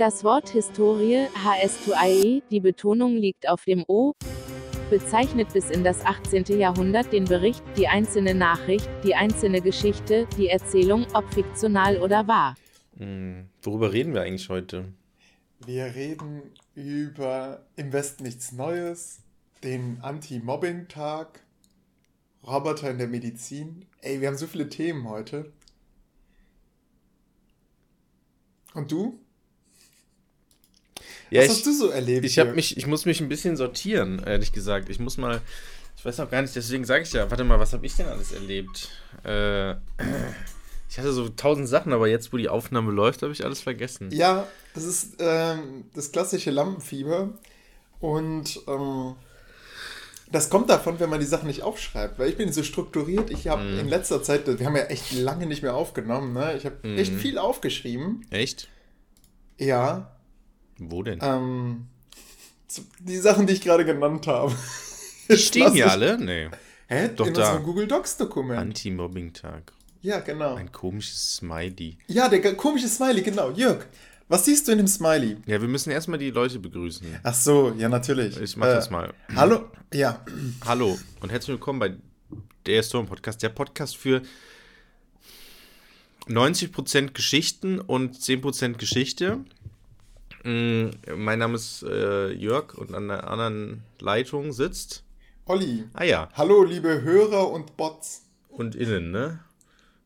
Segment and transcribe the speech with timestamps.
[0.00, 4.14] Das Wort Historie, HS2IE, die Betonung liegt auf dem O,
[4.88, 6.58] bezeichnet bis in das 18.
[6.58, 12.54] Jahrhundert den Bericht, die einzelne Nachricht, die einzelne Geschichte, die Erzählung, ob fiktional oder wahr.
[12.96, 14.90] Hm, worüber reden wir eigentlich heute?
[15.66, 16.44] Wir reden
[16.74, 19.20] über Im Westen nichts Neues,
[19.62, 21.42] den Anti-Mobbing-Tag,
[22.46, 23.84] Roboter in der Medizin.
[24.00, 25.52] Ey, wir haben so viele Themen heute.
[28.72, 29.20] Und du?
[31.30, 32.24] Ja, Was ich, hast du so erlebt?
[32.24, 34.88] Ich, hab mich, ich muss mich ein bisschen sortieren, ehrlich gesagt.
[34.88, 35.40] Ich muss mal.
[35.96, 38.06] Ich weiß auch gar nicht, deswegen sage ich ja, warte mal, was habe ich denn
[38.06, 38.88] alles erlebt?
[39.22, 39.72] Äh,
[40.88, 44.10] ich hatte so tausend Sachen, aber jetzt, wo die Aufnahme läuft, habe ich alles vergessen.
[44.10, 47.34] Ja, das ist ähm, das klassische Lampenfieber.
[48.00, 49.14] Und ähm,
[50.32, 52.18] das kommt davon, wenn man die Sachen nicht aufschreibt.
[52.18, 53.30] Weil ich bin so strukturiert.
[53.30, 53.78] Ich habe mm.
[53.80, 56.56] in letzter Zeit, wir haben ja echt lange nicht mehr aufgenommen, ne?
[56.56, 56.98] Ich habe mm.
[56.98, 58.26] echt viel aufgeschrieben.
[58.30, 58.68] Echt?
[59.58, 60.16] Ja.
[60.80, 61.18] Wo denn?
[61.22, 61.86] Ähm,
[63.00, 64.54] die Sachen, die ich gerade genannt habe.
[65.36, 66.18] Stehen hier alle?
[66.18, 66.48] Nee.
[66.88, 67.10] Hä?
[67.14, 67.56] Doch in da.
[67.58, 68.58] Google Docs Dokument.
[68.58, 69.72] Anti-Mobbing-Tag.
[70.00, 70.54] Ja, genau.
[70.54, 71.98] Ein komisches Smiley.
[72.06, 73.50] Ja, der komische Smiley, genau.
[73.50, 73.84] Jörg,
[74.28, 75.36] was siehst du in dem Smiley?
[75.44, 77.06] Ja, wir müssen erstmal die Leute begrüßen.
[77.22, 78.40] Ach so, ja, natürlich.
[78.40, 79.12] Ich mach äh, das mal.
[79.36, 80.24] Hallo, ja.
[80.64, 81.92] Hallo und herzlich willkommen bei
[82.64, 83.42] der Storm Podcast.
[83.42, 84.22] Der Podcast für
[86.26, 89.44] 90% Geschichten und 10% Geschichte.
[90.44, 95.04] Mm, mein Name ist äh, Jörg und an der anderen Leitung sitzt.
[95.44, 95.84] Olli.
[95.94, 96.28] Ah ja.
[96.34, 98.22] Hallo, liebe Hörer und Bots.
[98.48, 99.40] Und innen, ne?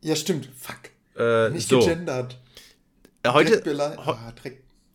[0.01, 0.49] Ja, stimmt.
[0.57, 0.91] Fuck.
[1.17, 1.81] Äh, Nicht so.
[1.81, 2.39] gegendert.
[3.23, 3.63] Äh, heute,
[4.05, 4.15] oh,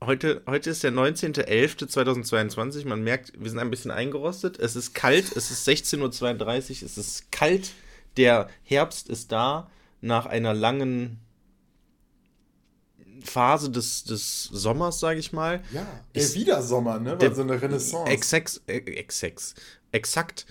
[0.05, 2.87] heute, heute ist der 19.11.2022.
[2.87, 4.59] Man merkt, wir sind ein bisschen eingerostet.
[4.59, 5.35] Es ist kalt.
[5.35, 5.99] Es ist 16.32
[6.81, 6.85] Uhr.
[6.85, 7.71] Es ist kalt.
[8.17, 9.69] Der Herbst ist da.
[10.01, 11.19] Nach einer langen
[13.23, 15.61] Phase des, des Sommers, sage ich mal.
[15.71, 17.19] Ja, ist wieder Sommer, ne?
[17.19, 18.11] War so eine Renaissance.
[18.11, 19.55] Exakt, äh, exakt,
[19.91, 20.45] exakt.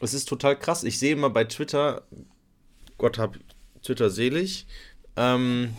[0.00, 0.84] Es ist total krass.
[0.84, 2.02] Ich sehe immer bei Twitter,
[2.98, 3.38] Gott hab
[3.82, 4.66] Twitter selig,
[5.16, 5.74] ähm,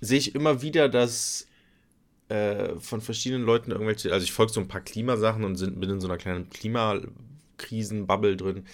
[0.00, 1.46] sehe ich immer wieder, dass
[2.28, 5.90] äh, von verschiedenen Leuten irgendwelche, also ich folge so ein paar Klimasachen und sind, bin
[5.90, 8.66] in so einer kleinen Klimakrisen-Bubble drin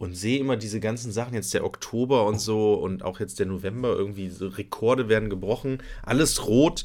[0.00, 3.44] und sehe immer diese ganzen Sachen, jetzt der Oktober und so und auch jetzt der
[3.44, 6.84] November, irgendwie so Rekorde werden gebrochen, alles rot,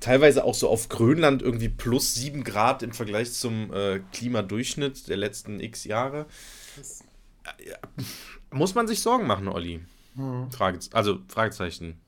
[0.00, 5.16] teilweise auch so auf Grönland irgendwie plus 7 Grad im Vergleich zum äh, Klimadurchschnitt der
[5.16, 6.26] letzten x Jahre.
[7.44, 7.74] Äh,
[8.50, 9.80] muss man sich Sorgen machen, Olli?
[10.16, 10.50] Hm.
[10.50, 12.00] Frage, also Fragezeichen.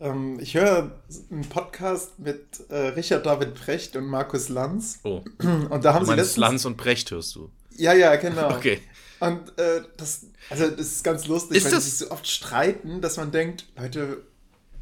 [0.00, 0.90] Ähm, ich höre
[1.30, 5.00] einen Podcast mit äh, Richard David Precht und Markus Lanz.
[5.02, 5.22] Oh.
[5.68, 6.36] Und da haben du sie letztens...
[6.38, 7.50] Lanz und Precht hörst du.
[7.76, 8.50] Ja, ja, genau.
[8.56, 8.80] Okay.
[9.20, 11.84] Und äh, das, also das ist ganz lustig, ist weil das...
[11.84, 14.24] sie sich so oft streiten, dass man denkt, Leute,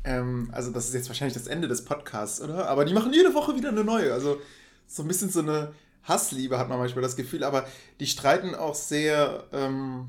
[0.04, 2.68] ähm, also das ist jetzt wahrscheinlich das Ende des Podcasts, oder?
[2.68, 4.12] Aber die machen jede Woche wieder eine neue.
[4.12, 4.40] Also
[4.86, 7.66] so ein bisschen so eine Hassliebe hat man manchmal das Gefühl, aber
[8.00, 10.08] die streiten auch sehr ähm,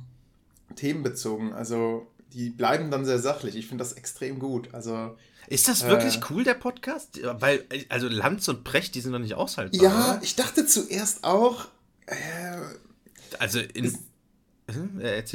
[0.76, 1.54] themenbezogen.
[1.54, 3.56] Also die bleiben dann sehr sachlich.
[3.56, 4.74] Ich finde das extrem gut.
[4.74, 7.20] Also ist das wirklich äh, cool, der Podcast?
[7.24, 9.82] Weil, also Lanz und Precht, die sind doch nicht aushaltbar.
[9.82, 10.20] Ja, oder?
[10.22, 11.66] ich dachte zuerst auch.
[12.06, 12.16] Äh,
[13.40, 13.94] also in, äh,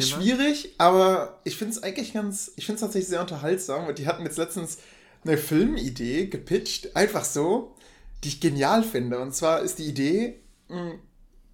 [0.03, 0.87] schwierig, mal.
[0.87, 3.87] aber ich finde es eigentlich ganz, ich finde es tatsächlich sehr unterhaltsam.
[3.87, 4.79] Und die hatten jetzt letztens
[5.25, 7.75] eine Filmidee gepitcht, einfach so,
[8.23, 9.19] die ich genial finde.
[9.21, 10.99] Und zwar ist die Idee, hm,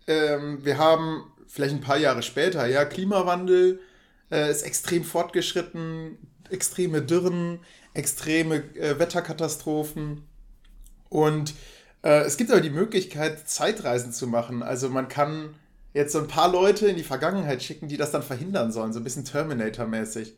[0.06, 3.80] ähm, wir haben vielleicht ein paar Jahre später, ja, Klimawandel
[4.30, 6.18] äh, ist extrem fortgeschritten,
[6.48, 7.60] extreme Dürren,
[7.94, 10.22] extreme äh, Wetterkatastrophen.
[11.08, 11.54] Und
[12.02, 14.62] äh, es gibt aber die Möglichkeit, Zeitreisen zu machen.
[14.62, 15.54] Also man kann
[15.92, 19.00] jetzt so ein paar Leute in die Vergangenheit schicken, die das dann verhindern sollen, so
[19.00, 20.34] ein bisschen Terminator-mäßig.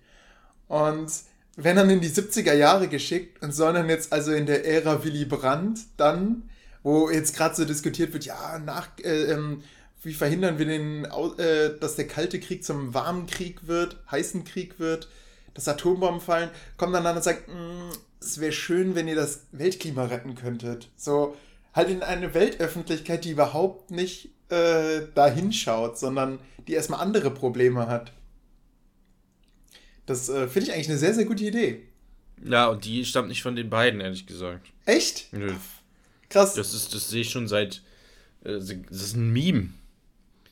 [0.69, 1.11] Und
[1.57, 5.05] werden dann in die 70er Jahre geschickt und sollen dann jetzt also in der Ära
[5.05, 6.49] Willy Brandt dann,
[6.83, 9.63] wo jetzt gerade so diskutiert wird, ja, nach, äh, ähm,
[10.03, 14.81] wie verhindern wir den, äh, dass der kalte Krieg zum warmen Krieg wird, heißen Krieg
[14.81, 15.09] wird,
[15.55, 19.47] dass Atombomben fallen, kommen dann an und sagen, mm, es wäre schön, wenn ihr das
[19.53, 20.89] Weltklima retten könntet.
[20.97, 21.37] So,
[21.75, 26.39] halt in eine Weltöffentlichkeit, die überhaupt nicht äh, da hinschaut, sondern
[26.69, 28.13] die erstmal andere Probleme hat.
[30.07, 31.83] Das äh, finde ich eigentlich eine sehr, sehr gute Idee.
[32.45, 34.69] Ja, und die stammt nicht von den beiden, ehrlich gesagt.
[34.85, 35.33] Echt?
[35.33, 35.53] Nö.
[36.29, 36.55] Krass.
[36.55, 37.83] Das ist, das sehe ich schon seit.
[38.45, 39.71] Äh, das ist ein Meme.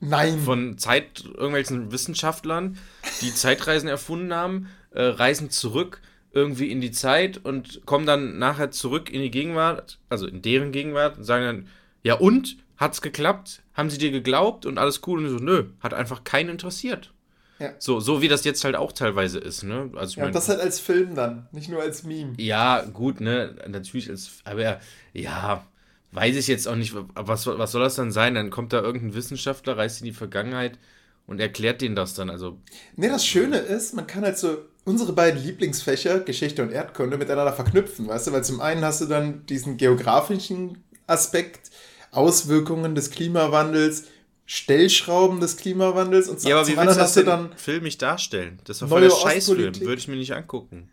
[0.00, 0.40] Nein.
[0.40, 2.78] Von Zeit, irgendwelchen Wissenschaftlern,
[3.20, 6.00] die Zeitreisen erfunden haben, äh, reisen zurück
[6.32, 10.72] irgendwie in die Zeit und kommen dann nachher zurück in die Gegenwart, also in deren
[10.72, 11.68] Gegenwart, und sagen dann,
[12.02, 12.56] ja und?
[12.80, 13.62] Hat's geklappt?
[13.74, 15.24] Haben sie dir geglaubt und alles cool?
[15.24, 17.12] Und so, nö, hat einfach keinen interessiert.
[17.58, 17.74] Ja.
[17.78, 19.90] So, so wie das jetzt halt auch teilweise ist, ne?
[19.94, 22.32] Also ja, mein, das halt als Film dann, nicht nur als Meme.
[22.38, 23.54] Ja, gut, ne?
[23.68, 24.80] Natürlich als, aber
[25.12, 25.66] ja,
[26.12, 28.34] weiß ich jetzt auch nicht, was, was soll das dann sein?
[28.34, 30.78] Dann kommt da irgendein Wissenschaftler, reist in die Vergangenheit
[31.26, 32.58] und erklärt denen das dann, also.
[32.96, 37.52] Ne, das Schöne ist, man kann halt so unsere beiden Lieblingsfächer, Geschichte und Erdkunde, miteinander
[37.52, 38.32] verknüpfen, weißt du?
[38.32, 41.70] Weil zum einen hast du dann diesen geografischen Aspekt,
[42.10, 44.04] Auswirkungen des Klimawandels,
[44.46, 48.58] Stellschrauben des Klimawandels und ja, aber wie willst du das denn dann filmig darstellen?
[48.64, 50.88] Das war voll der Scheißfilm, würde ich mir nicht angucken.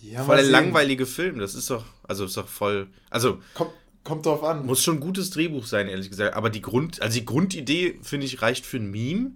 [0.00, 3.70] Ja, voll der langweilige Film, das ist doch, also ist doch voll, also kommt,
[4.04, 4.66] kommt drauf an.
[4.66, 6.34] Muss schon ein gutes Drehbuch sein, ehrlich gesagt.
[6.34, 9.32] Aber die Grund, also die Grundidee finde ich reicht für ein Meme.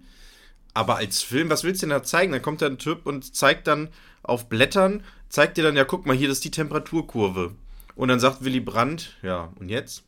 [0.73, 2.31] Aber als Film, was willst du denn da zeigen?
[2.31, 3.89] Dann kommt da ein Typ und zeigt dann
[4.23, 7.53] auf Blättern, zeigt dir dann, ja, guck mal, hier, das ist die Temperaturkurve.
[7.95, 10.03] Und dann sagt Willy Brandt, ja, und jetzt?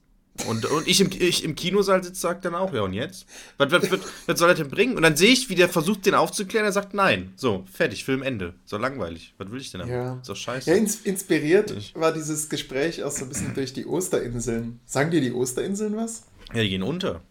[0.47, 3.25] Und, und ich, im, ich im Kinosaal sitze, sagt dann auch, ja, und jetzt?
[3.57, 4.97] Was, was, was, was soll er denn bringen?
[4.97, 6.65] Und dann sehe ich, wie der versucht, den aufzuklären.
[6.65, 7.33] Er sagt, nein.
[7.37, 8.53] So, fertig, Film Ende.
[8.65, 9.33] So langweilig.
[9.37, 9.95] Was will ich denn damit?
[9.95, 10.21] Ja.
[10.27, 10.69] Doch scheiße.
[10.69, 11.95] Ja, ins, inspiriert ich.
[11.95, 14.81] war dieses Gespräch auch so ein bisschen durch die Osterinseln.
[14.85, 16.23] Sagen dir die Osterinseln was?
[16.53, 17.21] Ja, die gehen unter.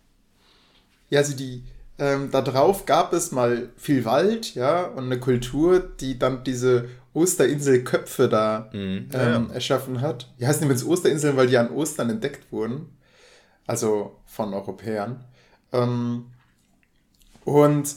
[1.11, 1.63] Ja, also die,
[1.99, 6.89] ähm, da drauf gab es mal viel Wald, ja, und eine Kultur, die dann diese
[7.15, 9.09] Osterinselköpfe da mhm.
[9.13, 9.55] ähm, ja.
[9.55, 10.33] erschaffen hat.
[10.39, 12.97] Die heißen übrigens Osterinseln, weil die an Ostern entdeckt wurden.
[13.67, 15.25] Also von Europäern.
[15.73, 16.27] Ähm,
[17.45, 17.95] und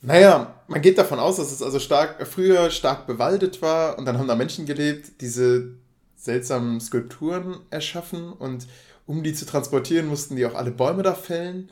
[0.00, 4.18] naja, man geht davon aus, dass es also stark, früher stark bewaldet war und dann
[4.18, 5.72] haben da Menschen gelebt, diese
[6.16, 8.66] seltsamen Skulpturen erschaffen und
[9.06, 11.70] um die zu transportieren, mussten die auch alle Bäume da fällen.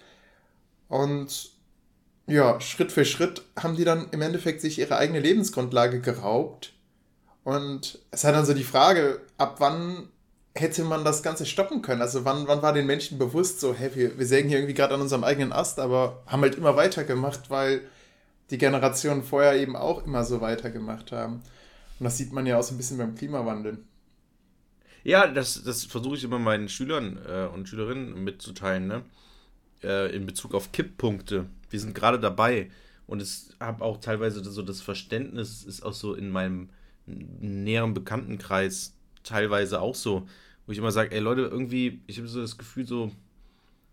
[0.89, 1.51] Und
[2.27, 6.73] ja, Schritt für Schritt haben die dann im Endeffekt sich ihre eigene Lebensgrundlage geraubt.
[7.47, 10.09] Und es hat dann so die Frage, ab wann
[10.57, 12.03] hätte man das Ganze stoppen können?
[12.03, 14.95] Also wann, wann war den Menschen bewusst so, hey, wir, wir sägen hier irgendwie gerade
[14.95, 17.83] an unserem eigenen Ast, aber haben halt immer weitergemacht, weil
[18.51, 21.35] die Generationen vorher eben auch immer so weitergemacht haben.
[22.01, 23.79] Und das sieht man ja auch so ein bisschen beim Klimawandel.
[25.05, 29.05] Ja, das, das versuche ich immer meinen Schülern äh, und Schülerinnen mitzuteilen, ne?
[29.85, 31.47] Äh, in Bezug auf Kipppunkte.
[31.71, 32.73] Wir sind gerade dabei
[33.07, 36.71] und es habe auch teilweise so das Verständnis, ist auch so in meinem
[37.07, 40.27] näheren Bekanntenkreis teilweise auch so,
[40.67, 43.11] wo ich immer sage, ey Leute, irgendwie, ich habe so das Gefühl, so,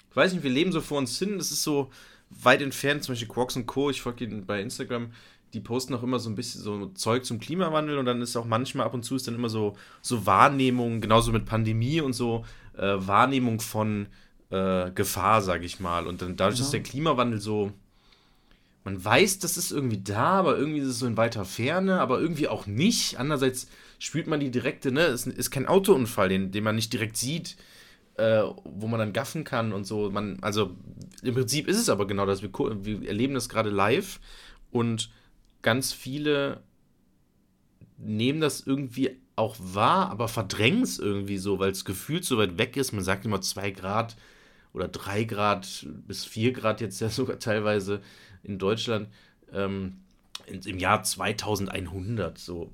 [0.10, 1.90] ich weiß nicht, wir leben so vor uns hin, das ist so
[2.30, 5.12] weit entfernt, zum Beispiel Quarks und Co., ich folge ihnen bei Instagram,
[5.54, 8.46] die posten auch immer so ein bisschen so Zeug zum Klimawandel und dann ist auch
[8.46, 12.44] manchmal ab und zu ist dann immer so, so Wahrnehmung, genauso mit Pandemie und so,
[12.76, 14.08] äh, Wahrnehmung von
[14.50, 16.08] äh, Gefahr, sage ich mal.
[16.08, 16.64] Und dann dadurch, ja.
[16.64, 17.72] dass der Klimawandel so,
[18.84, 22.20] man weiß, das ist irgendwie da, aber irgendwie ist es so in weiter Ferne, aber
[22.20, 23.18] irgendwie auch nicht.
[23.18, 27.16] Andererseits spürt man die direkte, ne, es ist kein Autounfall, den, den man nicht direkt
[27.16, 27.56] sieht,
[28.16, 30.10] äh, wo man dann gaffen kann und so.
[30.12, 30.76] Man, also
[31.22, 32.42] im Prinzip ist es aber genau das.
[32.42, 34.20] Wir, wir erleben das gerade live
[34.72, 35.10] und
[35.62, 36.62] ganz viele
[37.98, 42.58] nehmen das irgendwie auch wahr, aber verdrängen es irgendwie so, weil es gefühlt so weit
[42.58, 42.92] weg ist.
[42.92, 44.16] Man sagt immer zwei Grad
[44.74, 48.02] oder drei Grad bis vier Grad jetzt ja sogar teilweise
[48.44, 49.08] in Deutschland.
[49.52, 49.98] Ähm,
[50.48, 52.72] im Jahr 2100, so,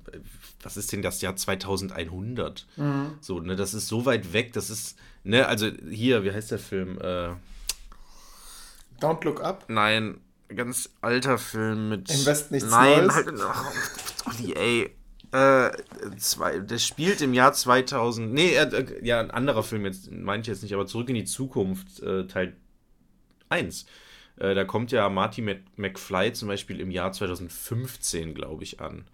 [0.62, 2.66] was ist denn das Jahr 2100?
[2.76, 3.12] Mhm.
[3.20, 6.58] So, ne, das ist so weit weg, das ist, ne, also hier, wie heißt der
[6.58, 6.98] Film?
[7.00, 7.34] Äh,
[9.00, 9.64] Don't Look Up?
[9.68, 10.20] Nein,
[10.54, 12.10] ganz alter Film mit.
[12.10, 13.14] Im Westen nichts Nein, Neues.
[13.14, 13.32] Halt,
[14.26, 14.90] oh, die, ey.
[15.32, 15.70] Äh,
[16.18, 18.32] zwei, der spielt im Jahr 2000.
[18.32, 21.24] Nee, äh, ja, ein anderer Film jetzt, meine ich jetzt nicht, aber Zurück in die
[21.24, 22.56] Zukunft, äh, Teil
[23.48, 23.86] 1.
[24.40, 25.42] Äh, da kommt ja Marty
[25.76, 29.04] McFly zum Beispiel im Jahr 2015, glaube ich, an.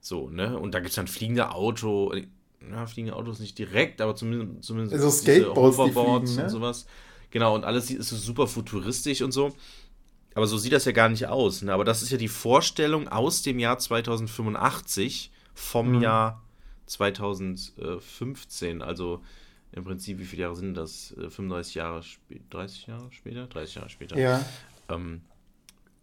[0.00, 0.58] So, ne?
[0.58, 2.12] Und da gibt es dann fliegende Auto.
[2.68, 6.44] Ja, fliegende Autos nicht direkt, aber zumindest, zumindest also Skateboards Hoverboards fliegen, ne?
[6.44, 6.86] und sowas.
[7.30, 9.54] Genau, und alles ist so super futuristisch und so.
[10.34, 11.62] Aber so sieht das ja gar nicht aus.
[11.62, 11.72] Ne?
[11.72, 16.02] Aber das ist ja die Vorstellung aus dem Jahr 2085 vom mhm.
[16.02, 16.42] Jahr
[16.86, 18.82] 2015.
[18.82, 19.22] Also
[19.76, 21.14] im Prinzip, wie viele Jahre sind das?
[21.16, 23.46] 35 äh, Jahre später, 30 Jahre später?
[23.46, 24.18] 30 Jahre später.
[24.18, 24.44] Ja.
[24.88, 25.20] Ähm,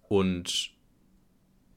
[0.08, 0.72] und,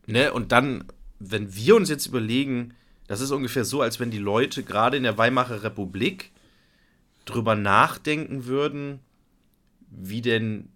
[0.06, 0.84] ne, und dann,
[1.18, 2.74] wenn wir uns jetzt überlegen,
[3.06, 6.32] das ist ungefähr so, als wenn die Leute gerade in der Weimarer Republik
[7.24, 9.00] drüber nachdenken würden,
[9.90, 10.68] wie denn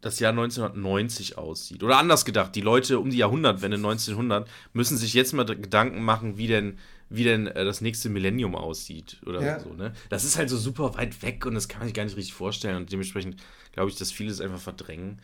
[0.00, 1.84] das Jahr 1990 aussieht.
[1.84, 6.36] Oder anders gedacht, die Leute um die Jahrhundertwende 1900 müssen sich jetzt mal Gedanken machen,
[6.36, 9.60] wie denn, wie denn äh, das nächste Millennium aussieht oder ja.
[9.60, 9.72] so.
[9.72, 9.92] Ne?
[10.08, 12.34] Das ist halt so super weit weg und das kann man sich gar nicht richtig
[12.34, 13.36] vorstellen und dementsprechend
[13.72, 15.20] glaube ich, dass viele es einfach verdrängen.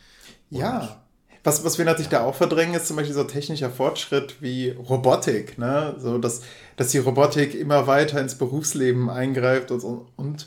[0.50, 1.02] ja.
[1.44, 2.20] Was, was wir natürlich ja.
[2.20, 5.58] da auch verdrängen, ist zum Beispiel so technischer Fortschritt wie Robotik.
[5.58, 5.96] Ne?
[5.98, 6.42] So, dass,
[6.76, 10.46] dass die Robotik immer weiter ins Berufsleben eingreift und, und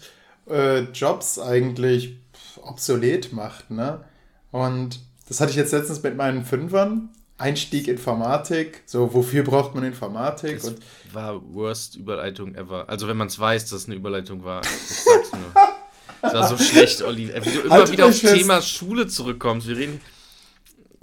[0.49, 2.17] äh, Jobs eigentlich
[2.61, 3.71] obsolet macht.
[3.71, 4.05] Ne?
[4.51, 7.09] Und das hatte ich jetzt letztens mit meinen Fünfern.
[7.37, 10.55] Einstieg Informatik, so wofür braucht man Informatik?
[10.55, 10.79] Das und
[11.11, 12.87] war worst Überleitung ever.
[12.87, 15.63] Also wenn man es weiß, dass es eine Überleitung war, ich sag's nur.
[16.21, 17.27] Das war so schlecht, Olli.
[17.27, 19.67] Wie du immer halt wieder aufs Thema Schule zurückkommst.
[19.67, 20.01] Wir reden.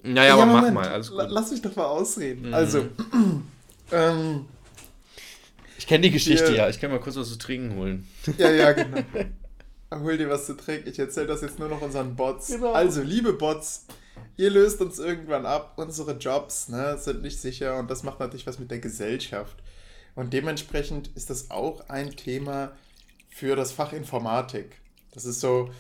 [0.03, 1.25] Naja, ja, aber Moment, mach mal, alles gut.
[1.29, 2.49] Lass mich doch mal ausreden.
[2.49, 2.55] Mhm.
[2.55, 2.87] Also,
[3.93, 4.47] ähm,
[5.79, 6.69] ich kenne die Geschichte hier, ja.
[6.69, 8.09] Ich kann mal kurz was zu trinken holen.
[8.37, 8.99] Ja, ja, genau.
[9.93, 10.89] Hol dir was zu trinken.
[10.89, 12.49] Ich erzähle das jetzt nur noch unseren Bots.
[12.49, 12.73] Genau.
[12.73, 13.87] Also, liebe Bots,
[14.37, 15.75] ihr löst uns irgendwann ab.
[15.77, 19.57] Unsere Jobs ne, sind nicht sicher und das macht natürlich was mit der Gesellschaft.
[20.15, 22.73] Und dementsprechend ist das auch ein Thema
[23.31, 24.77] für das Fach Informatik.
[25.13, 25.71] Das ist so,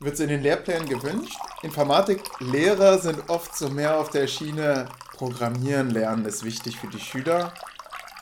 [0.00, 1.36] wird es in den Lehrplänen gewünscht.
[1.62, 7.54] Informatiklehrer sind oft so mehr auf der Schiene Programmieren lernen ist wichtig für die Schüler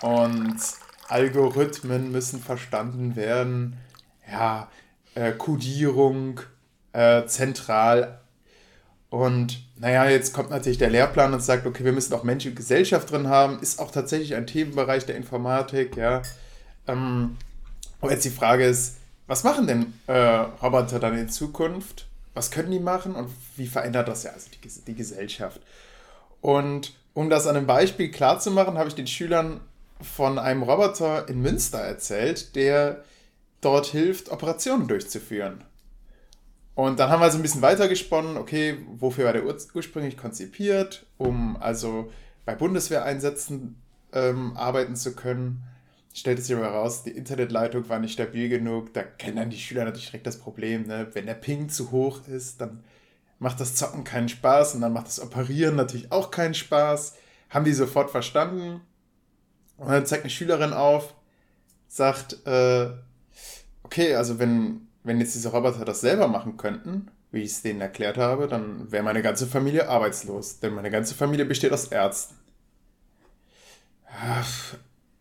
[0.02, 0.58] und
[1.08, 3.78] Algorithmen müssen verstanden werden.
[4.30, 4.68] Ja,
[5.14, 6.40] äh, Codierung
[6.92, 8.21] äh, zentral.
[9.12, 12.56] Und naja, jetzt kommt natürlich der Lehrplan und sagt, okay, wir müssen auch Mensch und
[12.56, 13.60] Gesellschaft drin haben.
[13.60, 16.22] Ist auch tatsächlich ein Themenbereich der Informatik, ja.
[16.88, 17.36] Ähm,
[18.00, 22.06] und jetzt die Frage ist, was machen denn äh, Roboter dann in Zukunft?
[22.32, 23.28] Was können die machen und
[23.58, 25.60] wie verändert das ja also die, die Gesellschaft?
[26.40, 29.60] Und um das an einem Beispiel klarzumachen, habe ich den Schülern
[30.00, 33.04] von einem Roboter in Münster erzählt, der
[33.60, 35.62] dort hilft, Operationen durchzuführen.
[36.74, 41.06] Und dann haben wir so ein bisschen weitergesponnen, okay, wofür war der ur ursprünglich konzipiert,
[41.18, 42.10] um also
[42.46, 43.76] bei Bundeswehreinsätzen
[44.12, 45.64] ähm, arbeiten zu können
[46.14, 48.92] stellt es sich aber heraus, die Internetleitung war nicht stabil genug.
[48.94, 50.86] Da kennen dann die Schüler natürlich direkt das Problem.
[50.86, 51.08] Ne?
[51.12, 52.84] Wenn der Ping zu hoch ist, dann
[53.38, 57.16] macht das Zocken keinen Spaß und dann macht das Operieren natürlich auch keinen Spaß.
[57.50, 58.80] Haben die sofort verstanden.
[59.78, 61.14] Und dann zeigt eine Schülerin auf,
[61.88, 62.90] sagt, äh,
[63.82, 67.80] okay, also wenn, wenn jetzt diese Roboter das selber machen könnten, wie ich es denen
[67.80, 70.60] erklärt habe, dann wäre meine ganze Familie arbeitslos.
[70.60, 72.34] Denn meine ganze Familie besteht aus Ärzten.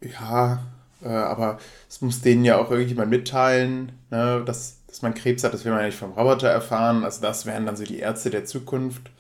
[0.01, 0.59] Ja,
[1.03, 1.59] äh, aber
[1.89, 5.53] es muss denen ja auch irgendjemand mitteilen, ne, dass, dass man Krebs hat.
[5.53, 7.03] Das will man ja nicht vom Roboter erfahren.
[7.03, 9.11] Also das wären dann so die Ärzte der Zukunft.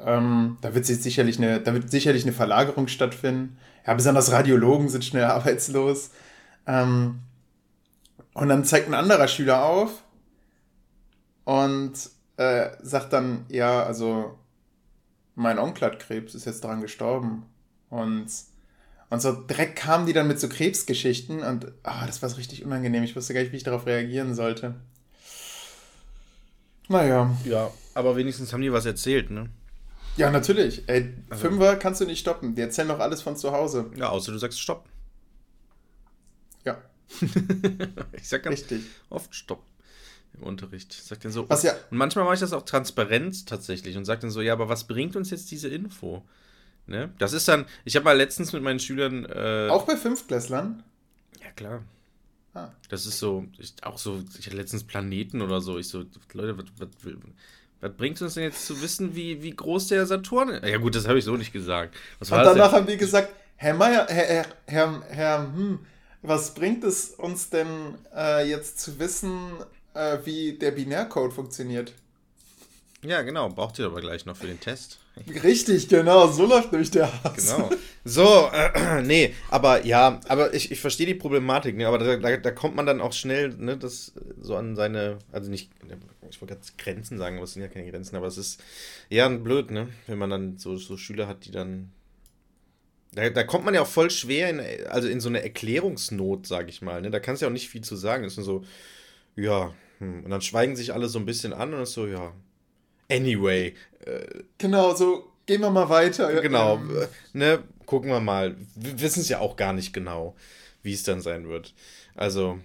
[0.00, 3.58] Ähm, da wird sicherlich eine, da wird sicherlich eine Verlagerung stattfinden.
[3.86, 6.10] Ja, besonders Radiologen sind schnell arbeitslos.
[6.66, 7.20] Ähm,
[8.38, 10.04] und dann zeigt ein anderer Schüler auf
[11.44, 11.92] und
[12.36, 14.38] äh, sagt dann, ja, also
[15.34, 17.46] mein Onkel hat Krebs, ist jetzt daran gestorben.
[17.90, 18.28] Und
[19.10, 22.64] und so direkt kamen die dann mit so Krebsgeschichten und ah, das war so richtig
[22.64, 23.02] unangenehm.
[23.02, 24.74] Ich wusste gar nicht, wie ich darauf reagieren sollte.
[26.88, 27.34] Naja.
[27.44, 29.48] Ja, aber wenigstens haben die was erzählt, ne?
[30.16, 30.88] Ja, natürlich.
[30.88, 31.48] Ey, also.
[31.48, 32.54] Fünfer kannst du nicht stoppen.
[32.54, 33.90] Die erzählen doch alles von zu Hause.
[33.96, 34.84] Ja, außer du sagst Stopp.
[36.64, 36.78] Ja.
[38.12, 38.82] ich sag ganz Richtig.
[39.10, 39.62] oft Stopp
[40.34, 40.92] im Unterricht.
[40.92, 41.48] Ich sag dann so.
[41.48, 41.72] Was ja.
[41.90, 44.86] Und manchmal mache ich das auch transparent tatsächlich und sag dann so, ja, aber was
[44.86, 46.22] bringt uns jetzt diese Info?
[46.86, 47.10] Ne?
[47.18, 49.26] Das ist dann, ich habe mal letztens mit meinen Schülern.
[49.26, 50.82] Äh, auch bei Fünftklässlern?
[51.42, 51.82] Ja, klar.
[52.54, 52.68] Ah.
[52.88, 55.78] Das ist so, ich, auch so, ich hatte letztens Planeten oder so.
[55.78, 56.88] Ich so, Leute, was, was,
[57.80, 60.64] was bringt uns denn jetzt zu wissen, wie, wie groß der Saturn ist?
[60.64, 61.94] Ja, gut, das habe ich so nicht gesagt.
[62.18, 65.78] Was Und danach haben die gesagt, Herr Meier, Herr, Herr, Herr, Herr hm,
[66.22, 69.52] was bringt es uns denn äh, jetzt zu wissen,
[69.94, 71.92] äh, wie der Binärcode funktioniert?
[73.02, 74.98] Ja, genau, braucht ihr aber gleich noch für den Test.
[75.42, 77.54] Richtig, genau, so läuft nämlich der Hass.
[77.54, 77.70] Genau.
[78.04, 82.36] So, äh, nee, aber ja, aber ich, ich verstehe die Problematik, ne, aber da, da,
[82.36, 85.70] da, kommt man dann auch schnell, ne, das so an seine, also nicht,
[86.30, 88.62] ich wollte gerade Grenzen sagen, aber es sind ja keine Grenzen, aber es ist
[89.10, 91.92] eher blöd, ne, wenn man dann so, so Schüler hat, die dann,
[93.12, 96.68] da, da kommt man ja auch voll schwer in, also in so eine Erklärungsnot, sag
[96.68, 98.64] ich mal, ne, da kannst du ja auch nicht viel zu sagen, es ist so,
[99.36, 100.24] ja, hm.
[100.24, 102.32] und dann schweigen sich alle so ein bisschen an und ist so, ja,
[103.10, 103.74] Anyway.
[104.04, 106.40] Äh, genau, so gehen wir mal weiter.
[106.40, 108.56] Genau, ähm, äh, ne, gucken wir mal.
[108.74, 110.36] Wir wissen es ja auch gar nicht genau,
[110.82, 111.74] wie es dann sein wird.
[112.14, 112.58] Also,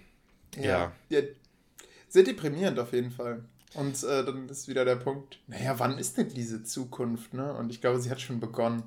[0.56, 0.92] ja.
[1.08, 1.20] ja.
[1.20, 1.22] ja
[2.08, 3.44] sehr deprimierend auf jeden Fall.
[3.74, 7.52] Und äh, dann ist wieder der Punkt, naja, wann ist denn diese Zukunft, ne?
[7.54, 8.84] Und ich glaube, sie hat schon begonnen.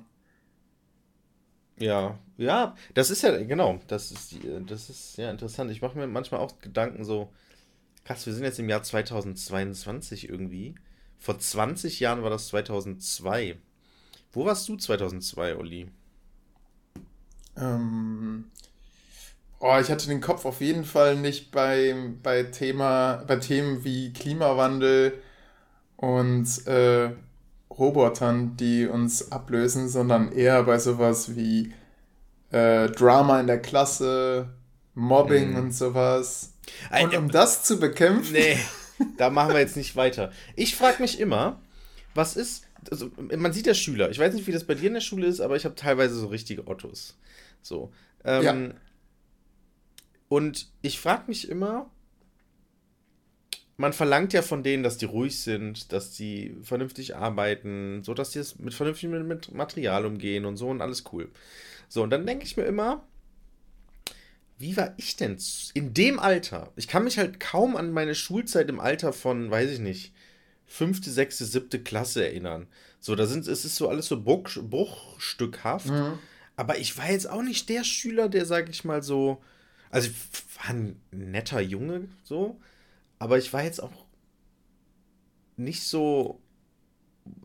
[1.78, 5.70] Ja, ja, das ist ja, genau, das ist, das ist ja interessant.
[5.70, 7.32] Ich mache mir manchmal auch Gedanken so,
[8.04, 10.74] krass, wir sind jetzt im Jahr 2022 irgendwie.
[11.18, 13.58] Vor 20 Jahren war das 2002.
[14.32, 15.90] Wo warst du 2002, Olli?
[17.56, 18.50] Ähm,
[19.60, 24.12] oh, ich hatte den Kopf auf jeden Fall nicht bei, bei, Thema, bei Themen wie
[24.12, 25.22] Klimawandel
[25.96, 27.10] und äh,
[27.78, 31.72] Robotern, die uns ablösen, sondern eher bei sowas wie
[32.50, 34.48] äh, Drama in der Klasse,
[34.94, 35.64] Mobbing hm.
[35.64, 36.54] und sowas.
[37.02, 38.32] Und um das zu bekämpfen.
[38.32, 38.58] Nee.
[39.16, 40.32] da machen wir jetzt nicht weiter.
[40.56, 41.60] Ich frage mich immer,
[42.14, 44.10] was ist, also man sieht ja Schüler.
[44.10, 46.14] Ich weiß nicht, wie das bei dir in der Schule ist, aber ich habe teilweise
[46.14, 47.16] so richtige Ottos.
[47.62, 47.92] So.
[48.24, 48.70] Ähm, ja.
[50.28, 51.90] Und ich frage mich immer,
[53.78, 58.30] man verlangt ja von denen, dass die ruhig sind, dass die vernünftig arbeiten, so dass
[58.30, 61.30] die es mit vernünftigem mit Material umgehen und so und alles cool.
[61.88, 63.06] So, und dann denke ich mir immer,
[64.58, 65.38] wie war ich denn
[65.74, 66.72] in dem Alter?
[66.74, 70.12] Ich kann mich halt kaum an meine Schulzeit im Alter von, weiß ich nicht,
[70.66, 72.66] fünfte, sechste, siebte Klasse erinnern.
[72.98, 75.86] So, da sind, es ist so alles so bruch, bruchstückhaft.
[75.86, 76.18] Mhm.
[76.56, 79.40] Aber ich war jetzt auch nicht der Schüler, der, sag ich mal, so.
[79.90, 82.60] Also, ich war ein netter Junge, so.
[83.18, 84.06] Aber ich war jetzt auch
[85.56, 86.40] nicht so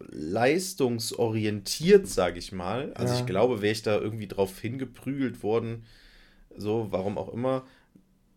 [0.10, 2.94] leistungsorientiert, sag ich mal.
[2.94, 3.20] Also, ja.
[3.20, 5.84] ich glaube, wäre ich da irgendwie drauf hingeprügelt worden,
[6.56, 7.66] so, warum auch immer,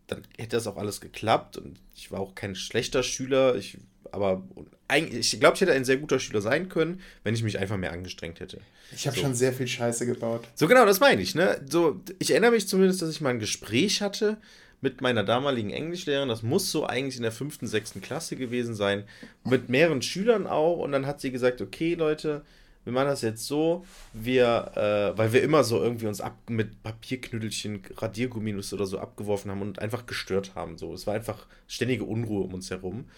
[0.07, 1.57] dann hätte das auch alles geklappt.
[1.57, 3.55] Und ich war auch kein schlechter Schüler.
[3.55, 3.77] Ich
[4.11, 4.43] aber
[4.87, 7.77] eigentlich, ich glaube, ich hätte ein sehr guter Schüler sein können, wenn ich mich einfach
[7.77, 8.61] mehr angestrengt hätte.
[8.95, 9.23] Ich habe so.
[9.23, 10.47] schon sehr viel Scheiße gebaut.
[10.55, 11.35] So genau, das meine ich.
[11.35, 11.61] Ne?
[11.69, 14.37] So, ich erinnere mich zumindest, dass ich mal ein Gespräch hatte
[14.81, 16.29] mit meiner damaligen Englischlehrerin.
[16.29, 19.03] Das muss so eigentlich in der fünften, sechsten Klasse gewesen sein.
[19.43, 20.77] Mit mehreren Schülern auch.
[20.77, 22.43] Und dann hat sie gesagt, okay, Leute,
[22.87, 26.83] wir machen das jetzt so, wir, äh, weil wir immer so irgendwie uns ab mit
[26.83, 30.77] Papierknüdelchen, Radiergumminus oder so abgeworfen haben und einfach gestört haben.
[30.77, 33.09] So, es war einfach ständige Unruhe um uns herum.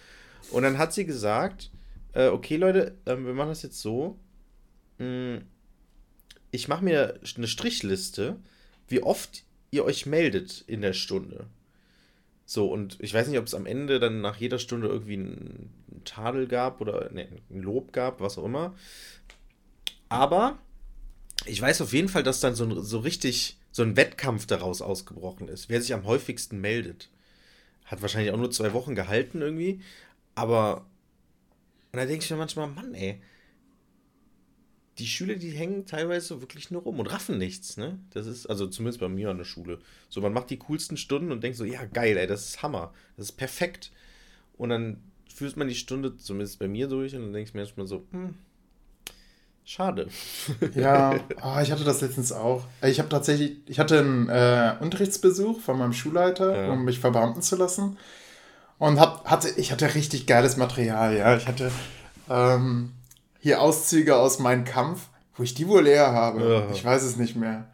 [0.50, 1.70] Und dann hat sie gesagt,
[2.14, 4.18] äh, okay Leute, äh, wir machen das jetzt so.
[4.98, 5.42] Mh, hm,
[6.50, 8.40] ich mache mir eine Strichliste,
[8.88, 11.46] wie oft ihr euch meldet in der Stunde.
[12.44, 16.02] So, und ich weiß nicht, ob es am Ende dann nach jeder Stunde irgendwie einen
[16.04, 18.74] Tadel gab oder nee, ein Lob gab, was auch immer.
[20.08, 20.58] Aber
[21.46, 25.48] ich weiß auf jeden Fall, dass dann so, so richtig so ein Wettkampf daraus ausgebrochen
[25.48, 25.68] ist.
[25.68, 27.08] Wer sich am häufigsten meldet.
[27.84, 29.80] Hat wahrscheinlich auch nur zwei Wochen gehalten irgendwie.
[30.34, 30.86] Aber.
[31.92, 33.20] Und da denke ich mir manchmal, Mann, ey.
[35.00, 37.98] Die Schüler, die hängen teilweise wirklich nur rum und raffen nichts, ne?
[38.10, 39.78] Das ist, also zumindest bei mir an der Schule.
[40.10, 42.92] So, man macht die coolsten Stunden und denkt so, ja, geil, ey, das ist Hammer.
[43.16, 43.90] Das ist perfekt.
[44.58, 44.98] Und dann
[45.34, 48.04] führt man die Stunde, zumindest bei mir durch, und dann denke ich mir manchmal so,
[48.12, 48.34] hm,
[49.64, 50.08] Schade.
[50.74, 52.64] Ja, oh, ich hatte das letztens auch.
[52.82, 56.72] Ich habe tatsächlich, ich hatte einen äh, Unterrichtsbesuch von meinem Schulleiter, ja.
[56.72, 57.96] um mich verbeamten zu lassen.
[58.78, 61.36] Und hab, hatte, ich hatte richtig geiles Material, ja.
[61.36, 61.70] Ich hatte
[62.28, 62.92] ähm,
[63.40, 66.48] hier Auszüge aus meinem Kampf, wo ich die wohl leer habe.
[66.48, 66.70] Ja.
[66.72, 67.68] Ich weiß es nicht mehr.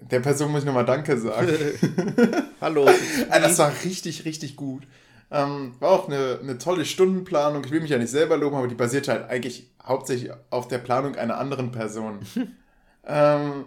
[0.00, 1.48] Der Person muss ich nochmal Danke sagen.
[2.60, 2.88] Hallo.
[3.28, 4.84] das war richtig, richtig gut.
[5.30, 7.64] Ähm, war auch eine, eine tolle Stundenplanung.
[7.64, 10.78] Ich will mich ja nicht selber loben, aber die basiert halt eigentlich hauptsächlich auf der
[10.78, 12.20] Planung einer anderen Person.
[13.04, 13.64] ähm,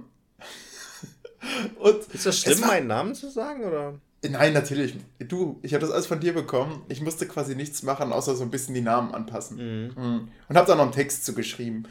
[1.80, 3.64] und ist das schlimm, war, meinen Namen zu sagen?
[3.64, 4.00] Oder?
[4.28, 4.96] Nein, natürlich.
[5.20, 6.84] Du, ich habe das alles von dir bekommen.
[6.90, 9.58] Ich musste quasi nichts machen, außer so ein bisschen die Namen anpassen.
[9.58, 9.94] Mhm.
[9.96, 10.28] mhm.
[10.48, 11.84] Und habe da noch einen Text zu geschrieben.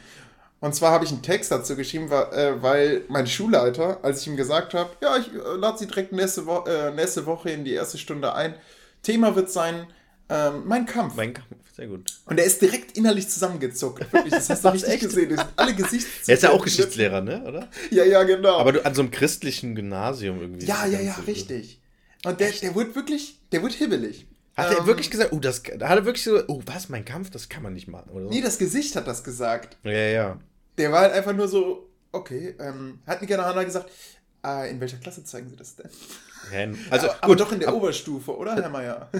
[0.59, 4.35] Und zwar habe ich einen Text dazu geschrieben, äh, weil mein Schulleiter, als ich ihm
[4.35, 7.73] gesagt habe, ja, ich äh, lade sie direkt nächste, Wo äh, nächste Woche in die
[7.73, 8.55] erste Stunde ein.
[9.01, 9.87] Thema wird sein,
[10.27, 11.15] ähm, mein Kampf.
[11.15, 12.13] Mein Kampf, sehr gut.
[12.25, 14.11] Und er ist direkt innerlich zusammengezuckt.
[14.11, 15.03] Wirklich, das hast du richtig echt?
[15.03, 15.41] gesehen.
[15.55, 16.23] Alle Gesichtszüge.
[16.27, 17.43] Er ist ja auch Geschichtslehrer, ne?
[17.47, 17.69] Oder?
[17.89, 18.59] Ja, ja, genau.
[18.59, 20.65] Aber du, an so einem christlichen Gymnasium irgendwie.
[20.65, 21.78] Ja, ja, ja, richtig.
[22.25, 24.27] Und der, der wird wirklich, der wird hibbelig.
[24.55, 27.29] Hat ähm, er wirklich gesagt, oh, das, hat er wirklich so, oh, was, mein Kampf,
[27.29, 28.29] das kann man nicht machen, oder so?
[28.29, 29.77] Nee, das Gesicht hat das gesagt.
[29.83, 30.39] Ja, ja.
[30.77, 33.89] Der war halt einfach nur so, okay, ähm, hat Nika nachher gesagt,
[34.45, 35.89] äh, in welcher Klasse zeigen Sie das denn?
[36.53, 39.09] Ja, also, aber, aber doch in der aber, Oberstufe, oder, Herr Meier?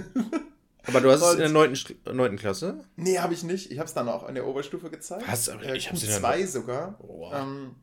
[0.85, 1.77] Aber du hast es in der 9.
[2.11, 2.37] 9.
[2.37, 2.83] Klasse?
[2.95, 3.69] Nee, habe ich nicht.
[3.71, 5.23] Ich habe es dann auch in der Oberstufe gezeigt.
[5.27, 5.47] Was?
[5.47, 6.95] Äh, ich habe es in der zwei sogar.
[6.99, 7.33] Wow.
[7.35, 7.75] Ähm,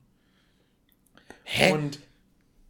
[1.44, 1.72] Hä?
[1.72, 2.00] Und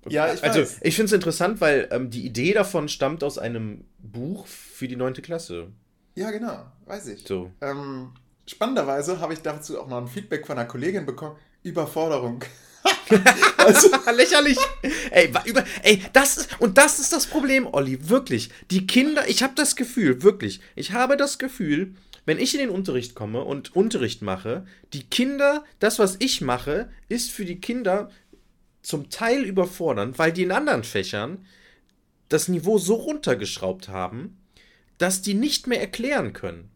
[0.08, 0.78] ja, ich Also, weiß.
[0.82, 4.96] ich finde es interessant, weil ähm, die Idee davon stammt aus einem Buch für die
[4.96, 5.14] 9.
[5.14, 5.68] Klasse.
[6.14, 7.26] Ja, genau, weiß ich.
[7.26, 7.50] So.
[7.60, 8.12] Ähm,
[8.46, 11.36] spannenderweise habe ich dazu auch noch ein Feedback von einer Kollegin bekommen.
[11.62, 12.42] Überforderung.
[13.58, 14.58] also, Lächerlich.
[15.10, 18.50] Ey, über, ey, das ist, und das ist das Problem, Olli, wirklich.
[18.70, 22.70] Die Kinder, ich habe das Gefühl, wirklich, ich habe das Gefühl, wenn ich in den
[22.70, 28.10] Unterricht komme und Unterricht mache, die Kinder, das, was ich mache, ist für die Kinder
[28.86, 31.44] zum Teil überfordernd, weil die in anderen Fächern
[32.28, 34.38] das Niveau so runtergeschraubt haben,
[34.98, 36.70] dass die nicht mehr erklären können.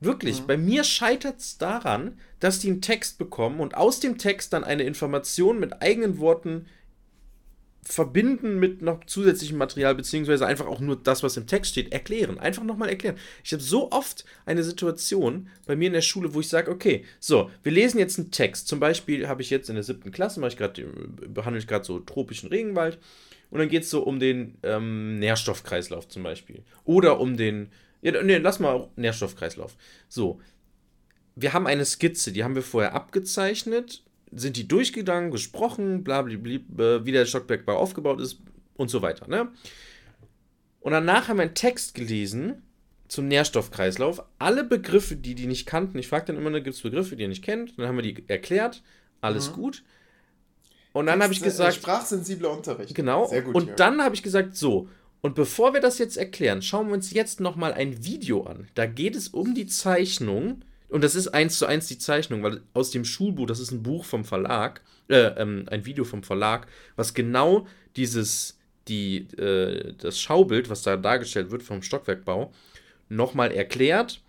[0.00, 0.46] Wirklich, mhm.
[0.46, 4.64] bei mir scheitert es daran, dass die einen Text bekommen und aus dem Text dann
[4.64, 6.68] eine Information mit eigenen Worten
[7.84, 12.38] verbinden mit noch zusätzlichem Material, beziehungsweise einfach auch nur das, was im Text steht, erklären.
[12.38, 13.16] Einfach nochmal erklären.
[13.42, 17.04] Ich habe so oft eine Situation bei mir in der Schule, wo ich sage, okay,
[17.18, 18.68] so, wir lesen jetzt einen Text.
[18.68, 20.84] Zum Beispiel habe ich jetzt in der siebten Klasse, ich gerade,
[21.28, 22.98] behandle ich gerade so tropischen Regenwald.
[23.50, 26.62] Und dann geht es so um den ähm, Nährstoffkreislauf zum Beispiel.
[26.84, 29.76] Oder um den, ja, nee, lass mal Nährstoffkreislauf.
[30.08, 30.40] So.
[31.34, 36.36] wir haben eine Skizze, die haben wir vorher abgezeichnet, sind die durchgegangen, gesprochen, bla, bla,
[36.36, 38.38] bla, äh, wie der Stockbergbau aufgebaut ist
[38.74, 39.28] und so weiter.
[39.28, 39.52] Ne?
[40.80, 42.62] Und danach haben wir einen Text gelesen
[43.08, 44.22] zum Nährstoffkreislauf.
[44.38, 47.28] Alle Begriffe, die die nicht kannten, ich frage dann immer, gibt es Begriffe, die ihr
[47.28, 47.78] nicht kennt?
[47.78, 48.82] Dann haben wir die erklärt,
[49.20, 49.54] alles mhm.
[49.54, 49.82] gut.
[50.92, 51.74] Und dann habe ich gesagt.
[51.74, 52.94] Sprachsensibler Unterricht.
[52.94, 53.26] Genau.
[53.26, 53.74] Sehr gut, und ja.
[53.74, 54.88] dann habe ich gesagt, so.
[55.20, 58.68] Und bevor wir das jetzt erklären, schauen wir uns jetzt nochmal ein Video an.
[58.74, 60.62] Da geht es um die Zeichnung.
[60.92, 63.82] Und das ist eins zu eins die Zeichnung, weil aus dem Schulbuch, das ist ein
[63.82, 70.20] Buch vom Verlag, äh, ähm, ein Video vom Verlag, was genau dieses, die, äh, das
[70.20, 72.52] Schaubild, was da dargestellt wird vom Stockwerkbau,
[73.08, 74.20] nochmal erklärt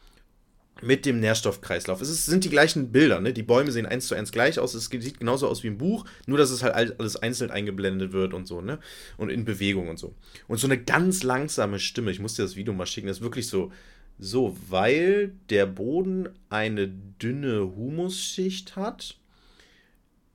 [0.81, 2.01] mit dem Nährstoffkreislauf.
[2.01, 3.33] Es ist, sind die gleichen Bilder, ne?
[3.33, 4.73] Die Bäume sehen eins zu eins gleich aus.
[4.73, 8.33] Es sieht genauso aus wie im Buch, nur dass es halt alles einzeln eingeblendet wird
[8.33, 8.79] und so, ne?
[9.17, 10.15] Und in Bewegung und so.
[10.47, 13.23] Und so eine ganz langsame Stimme, ich muss dir das Video mal schicken, das ist
[13.23, 13.71] wirklich so,
[14.19, 19.17] so, weil der Boden eine dünne Humusschicht hat,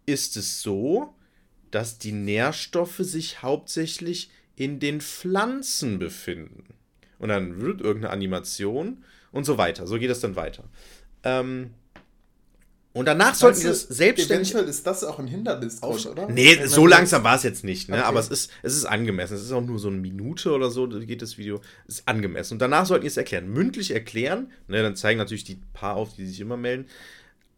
[0.07, 1.15] ist es so,
[1.71, 6.75] dass die Nährstoffe sich hauptsächlich in den Pflanzen befinden.
[7.19, 9.87] Und dann wird irgendeine Animation und so weiter.
[9.87, 10.65] So geht es dann weiter.
[11.23, 11.75] Ähm,
[12.99, 14.51] und danach weißt sollten wir das selbstständig.
[14.51, 16.29] Eventuell ist das auch ein Hindernis, oder?
[16.29, 17.99] Nee, so langsam war es jetzt nicht, ne?
[17.99, 18.05] Okay.
[18.05, 19.35] Aber es ist, es ist angemessen.
[19.35, 21.61] Es ist auch nur so eine Minute oder so, geht das Video.
[21.87, 22.55] Es ist angemessen.
[22.55, 23.49] Und danach sollten wir es erklären.
[23.53, 24.83] Mündlich erklären, ne?
[24.83, 26.87] Dann zeigen natürlich die paar auf, die sich immer melden.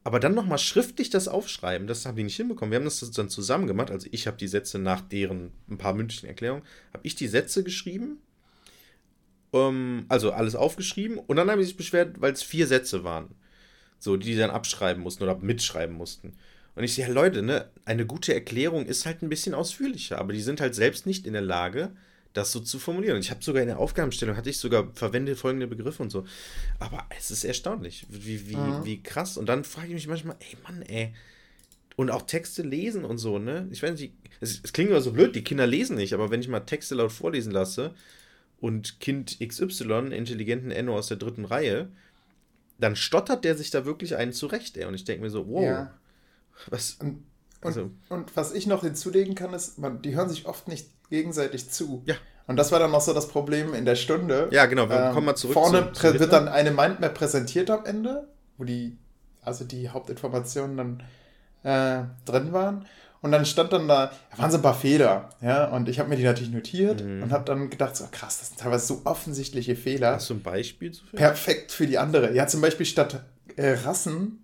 [0.04, 2.70] Aber dann nochmal schriftlich das aufschreiben, das haben die nicht hinbekommen.
[2.70, 3.90] Wir haben das dann zusammen gemacht.
[3.90, 7.64] Also ich habe die Sätze nach deren ein paar mündlichen Erklärungen, habe ich die Sätze
[7.64, 8.18] geschrieben
[9.52, 13.34] ähm, also alles aufgeschrieben und dann haben sie sich beschwert, weil es vier Sätze waren.
[14.00, 16.32] So, die, dann abschreiben mussten oder mitschreiben mussten.
[16.74, 20.32] Und ich sehe, ja, Leute, ne, eine gute Erklärung ist halt ein bisschen ausführlicher, aber
[20.32, 21.92] die sind halt selbst nicht in der Lage,
[22.32, 23.16] das so zu formulieren.
[23.16, 26.24] Und ich habe sogar in der Aufgabenstellung, hatte ich sogar verwende folgende Begriffe und so.
[26.78, 28.84] Aber es ist erstaunlich, wie, wie, mhm.
[28.84, 29.36] wie krass.
[29.36, 31.14] Und dann frage ich mich manchmal, ey Mann, ey.
[31.96, 33.68] Und auch Texte lesen und so, ne?
[33.70, 36.40] Ich weiß nicht, es, es klingt immer so blöd, die Kinder lesen nicht, aber wenn
[36.40, 37.94] ich mal Texte laut vorlesen lasse,
[38.60, 41.88] und Kind XY, intelligenten Enno aus der dritten Reihe,
[42.80, 44.84] dann stottert der sich da wirklich einen zurecht, ey.
[44.84, 45.62] Und ich denke mir so, wow.
[45.62, 45.94] Ja.
[46.68, 46.94] Was?
[46.94, 47.24] Und,
[47.60, 50.88] also, und, und, was ich noch hinzulegen kann, ist, man, die hören sich oft nicht
[51.10, 52.02] gegenseitig zu.
[52.06, 52.14] Ja.
[52.46, 54.48] Und das war dann noch so das Problem in der Stunde.
[54.50, 55.54] Ja, genau, wir ähm, kommen mal zurück.
[55.54, 58.96] Vorne zu, wird dann eine Mindmap präsentiert am Ende, wo die,
[59.42, 61.02] also die Hauptinformationen dann
[61.62, 62.86] äh, drin waren.
[63.22, 66.08] Und dann stand dann da, da waren so ein paar Fehler, ja, und ich habe
[66.08, 67.22] mir die natürlich notiert mhm.
[67.22, 70.14] und habe dann gedacht, so krass, das sind teilweise so offensichtliche Fehler.
[70.14, 72.32] Hast du ein Beispiel zu Perfekt für die andere.
[72.34, 73.20] Ja, zum Beispiel statt
[73.56, 74.42] äh, Rassen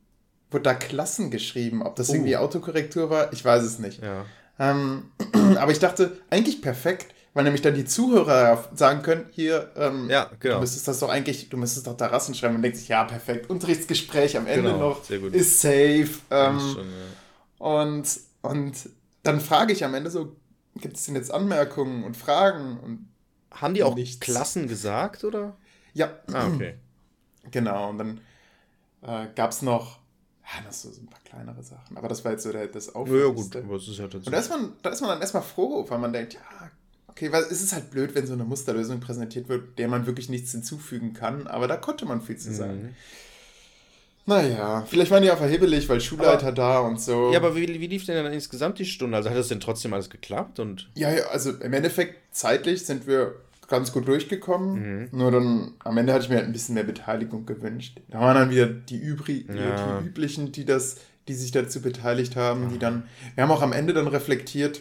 [0.50, 1.82] wurde da Klassen geschrieben.
[1.82, 2.14] Ob das oh.
[2.14, 4.02] irgendwie Autokorrektur war, ich weiß es nicht.
[4.02, 4.26] Ja.
[4.58, 5.10] Ähm,
[5.56, 10.30] aber ich dachte, eigentlich perfekt, weil nämlich dann die Zuhörer sagen können, hier, ähm, ja,
[10.38, 10.56] genau.
[10.56, 13.04] du müsstest das doch eigentlich, du müsstest doch da Rassen schreiben und denkt sich, ja,
[13.04, 16.08] perfekt, Unterrichtsgespräch am Ende genau, noch, ist safe.
[16.30, 17.06] Ähm, schon, ja.
[17.58, 18.06] Und
[18.50, 18.90] und
[19.22, 20.36] dann frage ich am Ende so,
[20.76, 22.78] gibt es denn jetzt Anmerkungen und Fragen?
[22.80, 23.08] Und
[23.50, 24.20] Haben die auch nichts.
[24.20, 25.56] Klassen gesagt, oder?
[25.94, 26.10] Ja.
[26.32, 26.74] Ah, okay.
[27.52, 28.20] Genau, und dann
[29.02, 30.00] äh, gab es noch,
[30.42, 33.58] ja, das so ein paar kleinere Sachen, aber das war jetzt so der, das Aufwärmste.
[33.58, 34.26] Ja, gut, aber es ist ja tatsächlich.
[34.26, 36.40] Und da ist, man, da ist man dann erstmal froh, weil man denkt, ja,
[37.06, 40.28] okay, weil es ist halt blöd, wenn so eine Musterlösung präsentiert wird, der man wirklich
[40.28, 42.82] nichts hinzufügen kann, aber da konnte man viel zu sagen.
[42.82, 42.94] Mhm.
[44.26, 47.30] Naja, vielleicht waren die einfach hibbelig, weil Schulleiter aber, da und so.
[47.32, 49.16] Ja, aber wie, wie lief denn dann insgesamt die Stunde?
[49.16, 50.58] Also hat das denn trotzdem alles geklappt?
[50.58, 53.36] Und ja, ja, also im Endeffekt zeitlich sind wir
[53.68, 55.02] ganz gut durchgekommen.
[55.02, 55.08] Mhm.
[55.12, 58.00] Nur dann am Ende hatte ich mir halt ein bisschen mehr Beteiligung gewünscht.
[58.08, 60.00] Da waren dann wieder die, Übri ja.
[60.00, 60.96] die üblichen, die das,
[61.28, 63.04] die sich dazu beteiligt haben, die dann.
[63.34, 64.80] Wir haben auch am Ende dann reflektiert,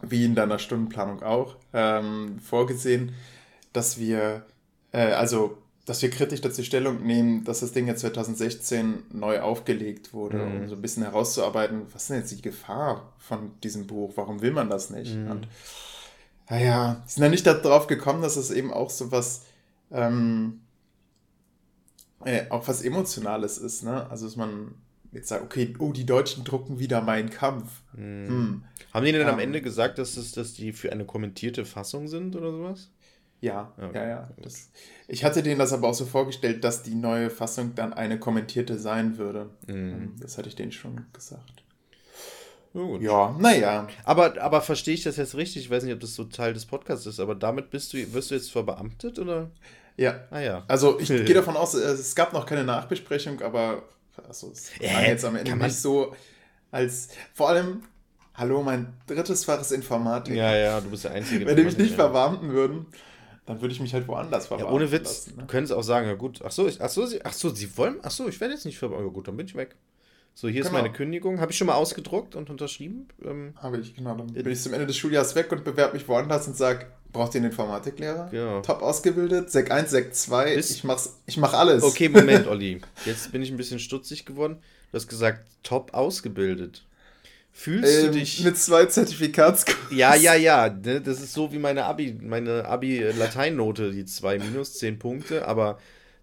[0.00, 3.12] wie in deiner Stundenplanung auch, ähm, vorgesehen,
[3.72, 4.44] dass wir,
[4.92, 10.12] äh, also dass wir kritisch dazu Stellung nehmen, dass das Ding jetzt 2016 neu aufgelegt
[10.12, 10.62] wurde, mhm.
[10.62, 14.12] um so ein bisschen herauszuarbeiten, was ist denn jetzt die Gefahr von diesem Buch?
[14.16, 15.14] Warum will man das nicht?
[15.14, 15.30] Mhm.
[15.30, 15.48] Und
[16.48, 19.46] naja, sind ja nicht darauf gekommen, dass es eben auch so was,
[19.90, 20.60] ähm,
[22.24, 24.08] äh, auch was Emotionales ist, ne?
[24.10, 24.74] Also, dass man
[25.12, 27.82] jetzt sagt, okay, oh, die Deutschen drucken wieder meinen Kampf.
[27.94, 28.28] Mhm.
[28.28, 28.64] Hm.
[28.92, 32.08] Haben die denn ähm, am Ende gesagt, dass, das, dass die für eine kommentierte Fassung
[32.08, 32.90] sind oder sowas?
[33.42, 33.98] Ja, okay.
[33.98, 34.30] ja, ja.
[34.40, 34.70] Das,
[35.08, 38.78] ich hatte denen das aber auch so vorgestellt, dass die neue Fassung dann eine kommentierte
[38.78, 39.50] sein würde.
[39.66, 40.14] Mhm.
[40.20, 41.64] Das hatte ich denen schon gesagt.
[42.72, 43.02] Gut.
[43.02, 43.88] Ja, naja.
[44.04, 45.64] Aber, aber verstehe ich das jetzt richtig?
[45.64, 48.30] Ich weiß nicht, ob das so Teil des Podcasts ist, aber damit bist du, wirst
[48.30, 49.50] du jetzt verbeamtet oder?
[49.96, 50.20] Ja.
[50.30, 50.64] Ah ja.
[50.68, 53.82] Also ich gehe davon aus, es gab noch keine Nachbesprechung, aber
[54.28, 56.14] also, es war jetzt am Ende nicht so
[56.70, 57.82] als vor allem,
[58.34, 60.36] hallo, mein drittes Fach ist Informatik.
[60.36, 61.44] Ja, ja, du bist der Einzige.
[61.44, 62.86] Wenn die mich nicht verbeamten würden,
[63.46, 64.68] dann würde ich mich halt woanders verwarnen.
[64.68, 65.26] Ja, ohne Witz.
[65.26, 65.46] Lassen, ne?
[65.46, 67.76] Können sie auch sagen, ja gut, ach so, ich, ach so, sie, ach so, sie
[67.76, 69.06] wollen, ach so, ich werde jetzt nicht verwarnen.
[69.06, 69.74] Ja, gut, dann bin ich weg.
[70.34, 70.66] So, hier genau.
[70.66, 71.40] ist meine Kündigung.
[71.40, 73.08] Habe ich schon mal ausgedruckt und unterschrieben?
[73.22, 74.14] Ähm, Habe ich, genau.
[74.14, 77.34] Dann bin ich zum Ende des Schuljahres weg und bewerbe mich woanders und sage, braucht
[77.34, 78.28] ihr einen Informatiklehrer?
[78.30, 78.62] Genau.
[78.62, 81.82] Top ausgebildet, Sek 1, Sek 2, Bis ich, mach's, ich mach alles.
[81.82, 82.80] Okay, Moment, Olli.
[83.04, 84.56] Jetzt bin ich ein bisschen stutzig geworden.
[84.90, 86.84] Du hast gesagt, top ausgebildet.
[87.52, 88.42] Fühlst ähm, du dich.
[88.42, 89.96] Mit zwei Zertifikatskursen.
[89.96, 90.68] Ja, ja, ja.
[90.68, 91.00] Ne?
[91.00, 95.78] Das ist so wie meine Abi, meine Abi-Lateinnote, die zwei minus zehn Punkte, aber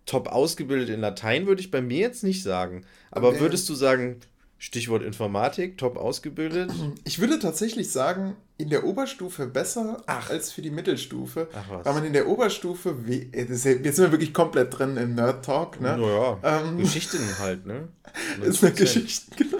[0.06, 2.84] top ausgebildet in Latein würde ich bei mir jetzt nicht sagen.
[3.12, 3.42] Aber okay.
[3.42, 4.20] würdest du sagen,
[4.58, 6.72] Stichwort Informatik, top ausgebildet?
[7.06, 10.30] Ich würde tatsächlich sagen, in der Oberstufe besser Ach.
[10.30, 11.48] als für die Mittelstufe.
[11.54, 11.86] Ach was.
[11.86, 15.98] Weil man in der Oberstufe, jetzt sind wir wirklich komplett drin im Nerd-Talk, ne?
[15.98, 17.88] Naja, ähm, Geschichten halt, ne?
[18.42, 19.60] ist eine Geschichte, genau.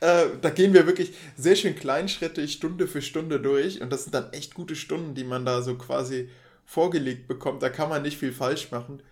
[0.00, 4.14] Äh, da gehen wir wirklich sehr schön kleinschrittig Stunde für Stunde durch und das sind
[4.14, 6.28] dann echt gute Stunden, die man da so quasi
[6.64, 7.62] vorgelegt bekommt.
[7.62, 9.02] Da kann man nicht viel falsch machen.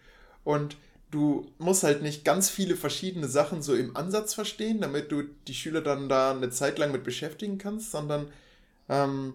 [0.44, 0.76] Und
[1.10, 5.54] du musst halt nicht ganz viele verschiedene Sachen so im Ansatz verstehen, damit du die
[5.54, 8.28] Schüler dann da eine Zeit lang mit beschäftigen kannst, sondern
[8.88, 9.34] ähm,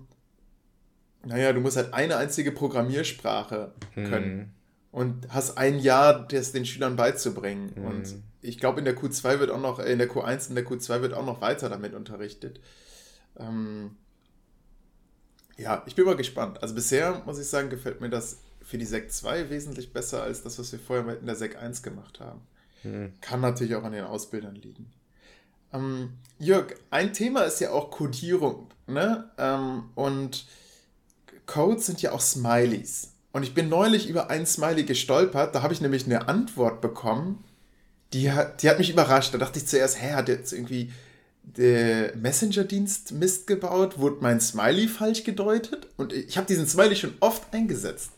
[1.25, 4.49] naja, du musst halt eine einzige Programmiersprache können hm.
[4.91, 7.71] und hast ein Jahr, das den Schülern beizubringen.
[7.75, 7.85] Hm.
[7.85, 11.01] Und ich glaube, in der Q2 wird auch noch, in der Q1 und der Q2
[11.01, 12.59] wird auch noch weiter damit unterrichtet.
[13.37, 13.97] Ähm,
[15.57, 16.61] ja, ich bin mal gespannt.
[16.61, 20.43] Also bisher, muss ich sagen, gefällt mir das für die Sek 2 wesentlich besser als
[20.43, 22.41] das, was wir vorher in der Sek 1 gemacht haben.
[22.81, 23.13] Hm.
[23.21, 24.91] Kann natürlich auch an den Ausbildern liegen.
[25.73, 28.69] Ähm, Jörg, ein Thema ist ja auch Codierung.
[28.87, 29.29] Ne?
[29.37, 30.45] Ähm, und
[31.45, 33.11] Codes sind ja auch Smileys.
[33.31, 35.55] Und ich bin neulich über ein Smiley gestolpert.
[35.55, 37.43] Da habe ich nämlich eine Antwort bekommen.
[38.13, 39.33] Die hat, die hat mich überrascht.
[39.33, 40.91] Da dachte ich zuerst, hä, hat jetzt irgendwie
[41.43, 43.97] der Messenger-Dienst Mist gebaut?
[43.99, 45.87] Wurde mein Smiley falsch gedeutet?
[45.97, 48.11] Und ich habe diesen Smiley schon oft eingesetzt.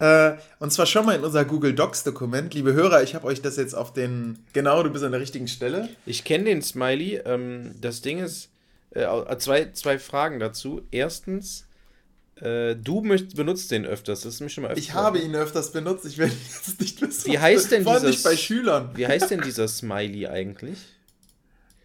[0.00, 2.54] Äh, und zwar schon mal in unser Google Docs-Dokument.
[2.54, 4.38] Liebe Hörer, ich habe euch das jetzt auf den.
[4.54, 5.88] Genau, du bist an der richtigen Stelle.
[6.06, 7.20] Ich kenne den Smiley.
[7.24, 8.48] Ähm, das Ding ist,
[8.92, 9.06] äh,
[9.36, 10.82] zwei, zwei Fragen dazu.
[10.90, 11.66] Erstens,
[12.40, 14.22] äh, du möcht, benutzt den öfters.
[14.22, 14.84] Das ist mir schon mal öfters.
[14.84, 16.06] Ich habe ihn öfters benutzt.
[16.06, 17.30] Ich werde jetzt nicht wissen.
[17.30, 18.06] Wie heißt denn dieser?
[18.06, 18.90] nicht bei Schülern.
[18.94, 20.78] Wie heißt denn dieser Smiley eigentlich?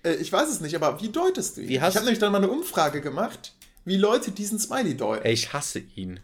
[0.04, 1.72] Äh, ich weiß es nicht, aber wie deutest du ihn?
[1.72, 3.54] ich habe nämlich dann mal eine Umfrage gemacht,
[3.86, 5.28] wie Leute diesen Smiley deuten.
[5.28, 6.20] Ich hasse ihn.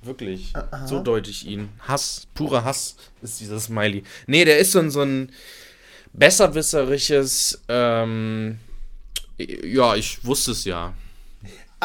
[0.00, 0.52] Wirklich.
[0.54, 0.86] Aha.
[0.86, 1.68] So deute ich ihn.
[1.80, 4.02] Hass, purer Hass ist dieser Smiley.
[4.26, 5.30] Nee, der ist so ein, so ein
[6.14, 8.58] besserwisserisches, ähm,
[9.36, 10.94] ja, ich wusste es ja.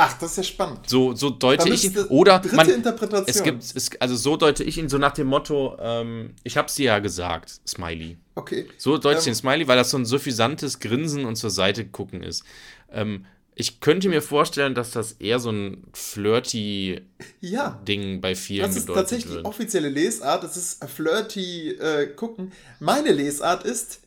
[0.02, 0.90] Ach, das ist ja spannend.
[0.90, 1.98] So, so deute ich ihn.
[2.06, 3.26] Oder dritte man, Interpretation.
[3.28, 6.76] Es gibt, es, also so deute ich ihn so nach dem Motto, ähm, ich hab's
[6.76, 8.18] dir ja gesagt, Smiley.
[8.36, 8.68] Okay.
[8.78, 11.86] So deute ähm, ich den Smiley, weil das so ein suffisantes Grinsen und zur Seite
[11.86, 12.46] gucken ist.
[12.94, 17.02] Ähm, ich könnte mir vorstellen, dass das eher so ein flirty
[17.42, 19.42] ja, Ding bei vielen Das ist tatsächlich wird.
[19.42, 20.46] die offizielle Lesart.
[20.46, 22.54] Das ist flirty äh, gucken.
[22.80, 24.00] Meine Lesart ist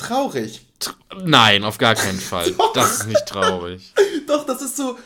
[0.00, 0.66] traurig.
[0.78, 2.54] Tr Nein, auf gar keinen Fall.
[2.74, 3.92] das ist nicht traurig.
[4.26, 4.98] Doch, das ist so.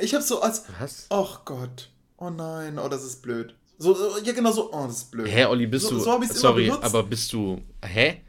[0.00, 0.64] Ich habe so als.
[0.78, 1.06] Was?
[1.10, 1.90] Ach Gott.
[2.18, 3.54] Oh nein, oh, das ist blöd.
[3.78, 4.72] So, ja, genau so.
[4.72, 5.26] Oh, das ist blöd.
[5.28, 6.00] Hä, Olli, bist so, du.
[6.00, 7.60] So sorry, aber bist du.
[7.84, 8.22] Hä?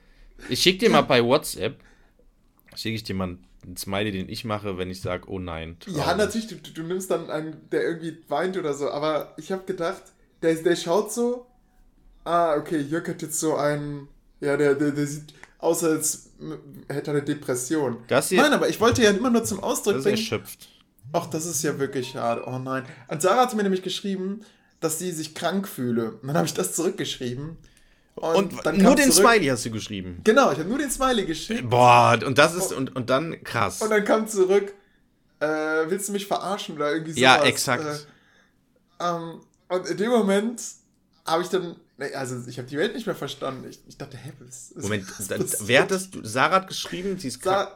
[0.49, 0.93] Ich schick dir ja.
[0.93, 1.79] mal bei WhatsApp.
[2.75, 5.77] Schicke ich dir mal ein Smiley, den ich mache, wenn ich sage, oh nein.
[5.79, 5.97] Traurig.
[5.97, 9.63] Ja, natürlich, du, du, nimmst dann einen, der irgendwie weint oder so, aber ich habe
[9.63, 10.03] gedacht,
[10.41, 11.45] der, der schaut so,
[12.23, 14.07] ah, okay, Jörg hat jetzt so einen,
[14.41, 15.33] ja, der, der, der sieht
[15.63, 16.29] aus, als
[16.89, 17.97] hätte er eine Depression.
[18.07, 20.17] Das hier, nein, aber ich wollte ja immer nur zum Ausdruck das bringen.
[20.17, 20.69] erschöpft.
[21.11, 22.85] Ach, das ist ja wirklich schade, oh nein.
[23.07, 24.41] Und Sarah hat mir nämlich geschrieben,
[24.79, 26.13] dass sie sich krank fühle.
[26.13, 27.57] Und dann habe ich das zurückgeschrieben.
[28.15, 30.21] Und, und nur den zurück, Smiley hast du geschrieben.
[30.23, 31.69] Genau, ich habe nur den Smiley geschrieben.
[31.69, 33.81] Boah, und das ist, und, und dann krass.
[33.81, 34.73] Und dann kam zurück,
[35.39, 37.21] äh, willst du mich verarschen oder irgendwie sowas?
[37.21, 38.07] Ja, exakt.
[38.99, 40.61] Äh, ähm, und in dem Moment
[41.25, 41.75] habe ich dann,
[42.13, 43.67] also ich habe die Welt nicht mehr verstanden.
[43.69, 47.29] Ich, ich dachte, hä, was, was Moment, was wer hat das, Sarah hat geschrieben, sie
[47.29, 47.71] ist Sa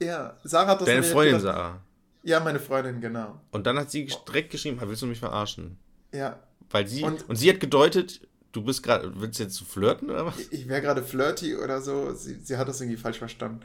[0.00, 1.82] Ja, Sarah hat das Deine Freundin gedacht, Sarah.
[2.22, 3.40] Ja, meine Freundin, genau.
[3.50, 5.76] Und dann hat sie direkt geschrieben, willst du mich verarschen?
[6.12, 6.38] Ja.
[6.70, 10.10] Weil sie, und, und sie hat gedeutet, du bist gerade, willst du jetzt zu flirten
[10.10, 10.38] oder was?
[10.38, 12.14] Ich, ich wäre gerade flirty oder so.
[12.14, 13.60] Sie, sie hat das irgendwie falsch verstanden.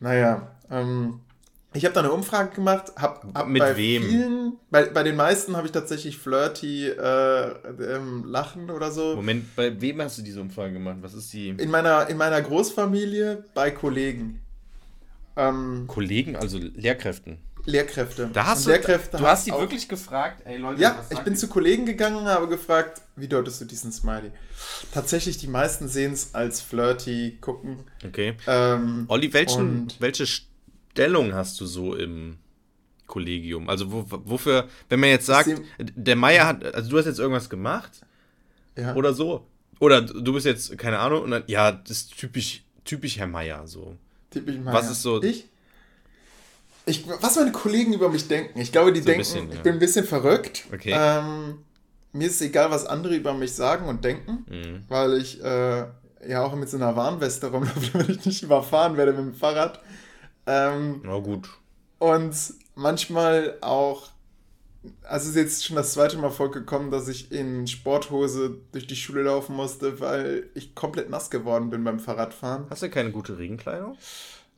[0.00, 1.20] Naja, ähm,
[1.74, 4.02] ich habe da eine Umfrage gemacht, hab, hab mit bei wem?
[4.02, 9.16] Vielen, bei, bei den meisten habe ich tatsächlich flirty äh, ähm, Lachen oder so.
[9.16, 10.98] Moment, bei wem hast du diese Umfrage gemacht?
[11.00, 11.50] Was ist die?
[11.50, 14.40] In meiner, in meiner Großfamilie bei Kollegen.
[15.36, 17.38] Ähm, Kollegen, also Lehrkräften.
[17.64, 18.28] Lehrkräfte.
[18.32, 20.80] Da hast du, Lehrkräfte du hast sie wirklich gefragt, ey Leute.
[20.80, 24.32] Ja, ich bin zu Kollegen gegangen und habe gefragt, wie deutest du diesen Smiley?
[24.92, 27.84] Tatsächlich, die meisten sehen es als flirty gucken.
[28.04, 28.34] Okay.
[28.46, 30.26] Ähm, Olli, welchen, welche
[30.92, 32.36] Stellung hast du so im
[33.06, 33.68] Kollegium?
[33.68, 37.48] Also wo, wofür, wenn man jetzt sagt, der Meier hat, also du hast jetzt irgendwas
[37.48, 38.02] gemacht
[38.76, 38.94] ja.
[38.94, 39.46] oder so.
[39.80, 43.66] Oder du bist jetzt, keine Ahnung, und dann, ja, das ist typisch, typisch Herr Meier
[43.66, 43.96] so.
[44.30, 44.74] Typisch Meier.
[44.74, 45.22] Was ist so.
[45.22, 45.48] Ich?
[46.86, 47.04] ich?
[47.20, 48.60] Was meine Kollegen über mich denken.
[48.60, 49.54] Ich glaube, die so denken, bisschen, ja.
[49.54, 50.66] ich bin ein bisschen verrückt.
[50.72, 50.94] Okay.
[50.94, 51.58] Ähm,
[52.12, 54.84] mir ist egal, was andere über mich sagen und denken, mhm.
[54.88, 55.86] weil ich äh,
[56.28, 59.80] ja auch mit so einer Warnweste rumlaufe, damit ich nicht überfahren werde mit dem Fahrrad.
[60.46, 61.48] Ähm, Na gut.
[61.98, 62.34] Und
[62.74, 64.08] manchmal auch,
[65.02, 68.96] also es ist jetzt schon das zweite Mal vorgekommen, dass ich in Sporthose durch die
[68.96, 72.66] Schule laufen musste, weil ich komplett nass geworden bin beim Fahrradfahren.
[72.70, 73.96] Hast du keine gute Regenkleidung?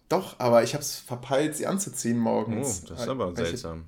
[0.08, 2.82] Doch, aber ich habe es verpeilt, sie anzuziehen morgens.
[2.84, 3.84] Oh, das ist aber Weil seltsam.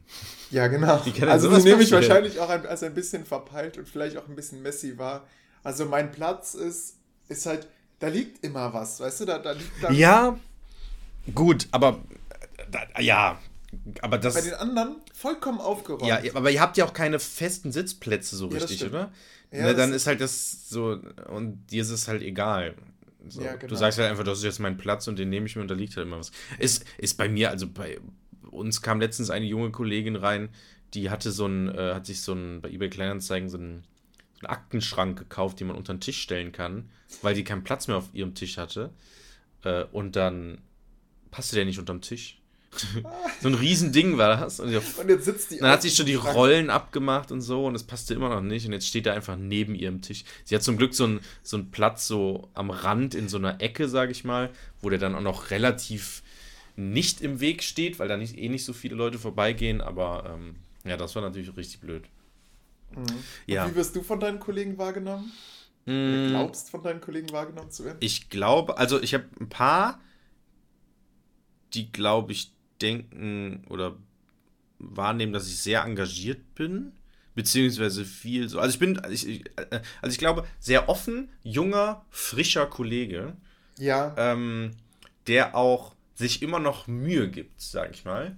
[0.51, 1.01] Ja, genau.
[1.23, 4.35] Also die nehme ich wahrscheinlich auch ein, als ein bisschen verpeilt und vielleicht auch ein
[4.35, 5.27] bisschen messy war.
[5.63, 6.97] Also mein Platz ist,
[7.29, 9.25] ist halt, da liegt immer was, weißt du?
[9.27, 10.39] Da, da liegt dann Ja,
[11.35, 12.01] gut, aber
[13.01, 13.39] ja,
[14.03, 14.35] aber das.
[14.35, 16.07] Bei den anderen vollkommen aufgeräumt.
[16.07, 19.12] Ja, aber ihr habt ja auch keine festen Sitzplätze so ja, richtig, oder?
[19.51, 22.75] Ja, Na, dann ist halt das so, und dir ist es halt egal.
[23.29, 23.69] So, ja, genau.
[23.69, 25.69] Du sagst halt einfach, das ist jetzt mein Platz und den nehme ich mir und
[25.69, 26.31] da liegt halt immer was.
[26.59, 27.99] Ist, ist bei mir, also bei
[28.51, 30.49] uns kam letztens eine junge Kollegin rein,
[30.95, 33.85] die hatte so ein, äh, hat sich so ein, bei eBay Kleinanzeigen so einen,
[34.35, 36.89] so einen Aktenschrank gekauft, den man unter den Tisch stellen kann,
[37.23, 38.91] weil die keinen Platz mehr auf ihrem Tisch hatte.
[39.65, 40.59] Äh, und dann
[41.31, 42.39] passte der nicht unterm Tisch.
[43.41, 44.61] so ein Riesending war das.
[44.61, 45.59] Und, und jetzt sitzt die.
[45.59, 48.67] Dann hat sie schon die Rollen abgemacht und so und es passte immer noch nicht.
[48.67, 50.25] Und jetzt steht er einfach neben ihrem Tisch.
[50.45, 53.61] Sie hat zum Glück so einen, so einen Platz so am Rand in so einer
[53.61, 54.51] Ecke, sage ich mal,
[54.83, 56.23] wo der dann auch noch relativ
[56.77, 59.81] nicht im Weg steht, weil da nicht, eh nicht so viele Leute vorbeigehen.
[59.81, 62.05] Aber ähm, ja, das war natürlich richtig blöd.
[62.95, 63.07] Mhm.
[63.47, 63.69] Ja.
[63.69, 65.33] wie wirst du von deinen Kollegen wahrgenommen?
[65.87, 66.31] Mm.
[66.31, 67.99] Glaubst von deinen Kollegen wahrgenommen zu werden?
[68.01, 70.01] Ich glaube, also ich habe ein paar,
[71.75, 73.97] die glaube ich denken oder
[74.79, 76.93] wahrnehmen, dass ich sehr engagiert bin,
[77.35, 78.59] beziehungsweise viel so.
[78.59, 79.45] Also ich bin, ich,
[80.03, 83.37] also ich glaube, sehr offen, junger, frischer Kollege.
[83.79, 84.15] Ja.
[84.17, 84.73] Ähm,
[85.27, 88.37] der auch sich immer noch Mühe gibt, sag ich mal.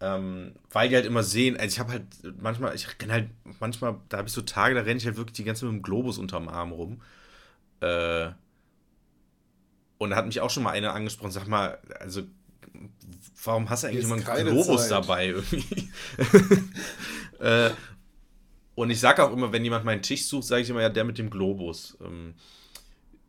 [0.00, 2.06] Ähm, weil die halt immer sehen, also ich habe halt
[2.40, 5.36] manchmal, ich kenne halt manchmal, da habe ich so Tage, da renne ich halt wirklich
[5.36, 7.02] die ganze Zeit mit dem Globus unterm Arm rum.
[7.80, 8.30] Äh,
[9.98, 12.22] und da hat mich auch schon mal einer angesprochen, sag mal, also
[13.44, 15.90] warum hast du eigentlich immer einen Globus dabei irgendwie?
[17.38, 17.70] äh,
[18.74, 21.04] und ich sage auch immer, wenn jemand meinen Tisch sucht, sage ich immer, ja, der
[21.04, 21.96] mit dem Globus.
[22.00, 22.34] Ähm,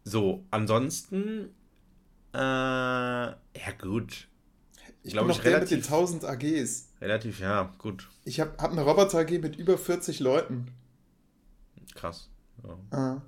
[0.04, 1.50] so, ansonsten,
[2.34, 3.36] äh, ja
[3.82, 4.28] gut.
[5.04, 6.90] Ich glaube ich der mit den 1000 AGs.
[7.02, 8.08] Relativ, ja, gut.
[8.24, 10.68] Ich habe hab eine Roboter AG mit über 40 Leuten.
[11.94, 12.30] Krass.
[12.64, 13.22] Ja, ah.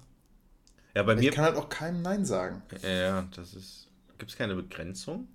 [0.96, 1.30] ja bei ich mir.
[1.30, 2.62] Ich kann halt auch keinem Nein sagen.
[2.82, 3.90] Ja, das ist.
[4.18, 5.28] Gibt es keine Begrenzung?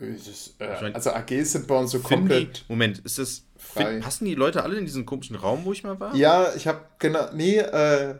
[0.00, 2.58] Ist, äh, also AGs sind bei uns so komplett.
[2.58, 3.44] Die, Moment, ist das.
[3.56, 3.98] Frei.
[3.98, 6.14] Passen die Leute alle in diesen komischen Raum, wo ich mal war?
[6.14, 7.32] Ja, ich habe genau.
[7.32, 8.14] Nee, äh.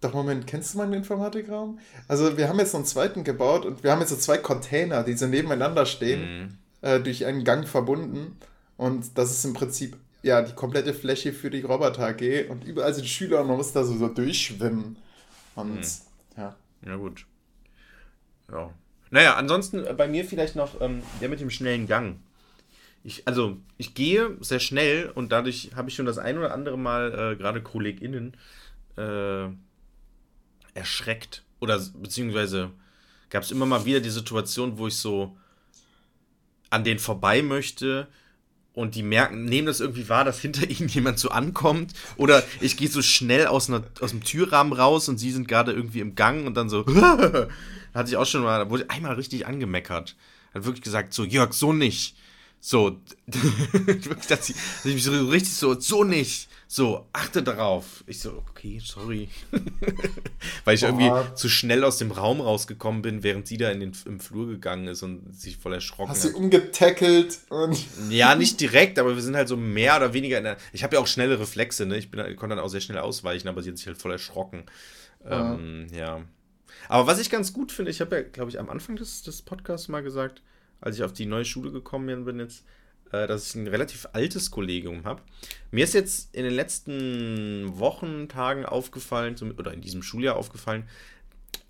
[0.00, 1.78] Doch, Moment, kennst du meinen Informatikraum?
[2.08, 5.02] Also, wir haben jetzt noch einen zweiten gebaut und wir haben jetzt so zwei Container,
[5.02, 6.58] die so nebeneinander stehen, mhm.
[6.82, 8.36] äh, durch einen Gang verbunden.
[8.76, 12.92] Und das ist im Prinzip ja die komplette Fläche für die Roboter AG und überall
[12.92, 14.96] sind Schüler und man muss da so, so durchschwimmen.
[15.54, 15.84] Und mhm.
[16.36, 16.56] ja.
[16.84, 17.24] Ja, gut.
[18.50, 18.70] Ja,
[19.14, 22.18] naja, ansonsten äh, bei mir vielleicht noch ähm, der mit dem schnellen Gang.
[23.04, 26.76] Ich, also, ich gehe sehr schnell und dadurch habe ich schon das ein oder andere
[26.76, 28.36] Mal äh, gerade KollegInnen
[28.96, 29.46] äh,
[30.74, 31.44] erschreckt.
[31.60, 32.70] Oder beziehungsweise
[33.30, 35.36] gab es immer mal wieder die Situation, wo ich so
[36.70, 38.08] an denen vorbei möchte
[38.74, 41.94] und die merken, nehmen das irgendwie wahr, dass hinter ihnen jemand so ankommt.
[42.16, 45.72] Oder ich gehe so schnell aus, einer, aus dem Türrahmen raus und sie sind gerade
[45.72, 46.84] irgendwie im Gang und dann so.
[47.94, 50.16] hatte ich auch schon mal, da wurde einmal richtig angemeckert.
[50.52, 52.16] Hat wirklich gesagt, so, Jörg, so nicht.
[52.60, 56.48] So, wirklich, dass ich, dass ich mich so richtig so, so nicht.
[56.66, 58.02] So, achte darauf.
[58.06, 59.28] Ich so, okay, sorry.
[60.64, 60.88] Weil ich Boah.
[60.88, 64.48] irgendwie zu schnell aus dem Raum rausgekommen bin, während sie da in den, im Flur
[64.48, 66.30] gegangen ist und sich voll erschrocken Hast hat.
[66.30, 67.78] Hast sie umgetackelt und.
[68.10, 70.56] Ja, nicht direkt, aber wir sind halt so mehr oder weniger in der.
[70.72, 71.96] Ich habe ja auch schnelle Reflexe, ne?
[71.96, 74.12] Ich, bin, ich konnte dann auch sehr schnell ausweichen, aber sie hat sich halt voll
[74.12, 74.64] erschrocken.
[75.24, 75.54] Ja.
[75.54, 76.22] Ähm, ja.
[76.88, 79.42] Aber was ich ganz gut finde, ich habe ja, glaube ich, am Anfang des, des
[79.42, 80.42] Podcasts mal gesagt,
[80.80, 82.64] als ich auf die neue Schule gekommen bin jetzt,
[83.10, 85.22] dass ich ein relativ altes Kollegium habe.
[85.70, 90.88] Mir ist jetzt in den letzten Wochen, Tagen aufgefallen, oder in diesem Schuljahr aufgefallen,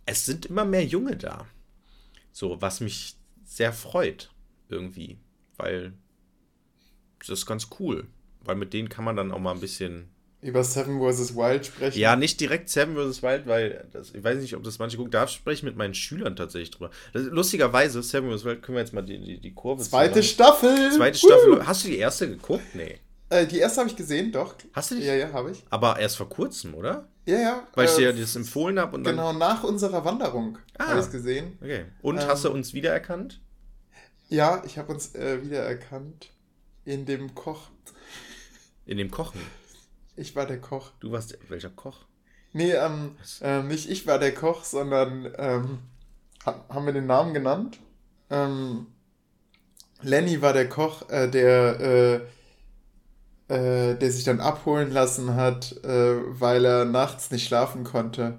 [0.07, 1.47] es sind immer mehr Junge da.
[2.33, 4.31] So, was mich sehr freut,
[4.69, 5.19] irgendwie.
[5.57, 5.93] Weil
[7.19, 8.07] das ist ganz cool.
[8.41, 10.11] Weil mit denen kann man dann auch mal ein bisschen
[10.45, 11.35] über Seven vs.
[11.35, 11.99] Wild sprechen.
[11.99, 13.23] Ja, nicht direkt Seven vs.
[13.23, 15.11] Wild, weil das, ich weiß nicht, ob das manche gucken.
[15.11, 16.91] Da spreche ich mit meinen Schülern tatsächlich drüber.
[17.15, 18.45] Das, lustigerweise, Seven vs.
[18.45, 20.93] Wild, können wir jetzt mal die, die, die Kurve Zweite Staffel!
[20.93, 21.67] Zweite Staffel.
[21.67, 22.63] Hast du die erste geguckt?
[22.75, 22.99] Nee.
[23.31, 24.55] Äh, die erste habe ich gesehen, doch.
[24.75, 25.03] Hast du die?
[25.03, 25.65] Ja, ja, habe ich.
[25.71, 27.09] Aber erst vor kurzem, oder?
[27.25, 27.69] Ja, ja.
[27.75, 29.17] Weil ich dir das empfohlen habe und dann.
[29.17, 31.57] Genau, nach unserer Wanderung ah, habe ich es gesehen.
[31.63, 31.87] Okay.
[32.03, 33.41] Und ähm, hast du uns wiedererkannt?
[34.29, 36.31] Ja, ich habe uns äh, wiedererkannt.
[36.85, 37.71] In dem Koch.
[38.85, 39.41] In dem Kochen?
[40.17, 40.93] Ich war der Koch.
[41.01, 42.05] Du warst welcher Koch?
[42.53, 45.79] Nee, ähm, äh, nicht ich war der Koch, sondern ähm,
[46.45, 47.81] haben wir den Namen genannt?
[48.31, 48.87] Ähm,
[50.03, 52.15] Lenny war der Koch, äh, der, äh,
[53.49, 58.39] äh, der sich dann abholen lassen hat, äh, weil er nachts nicht schlafen konnte.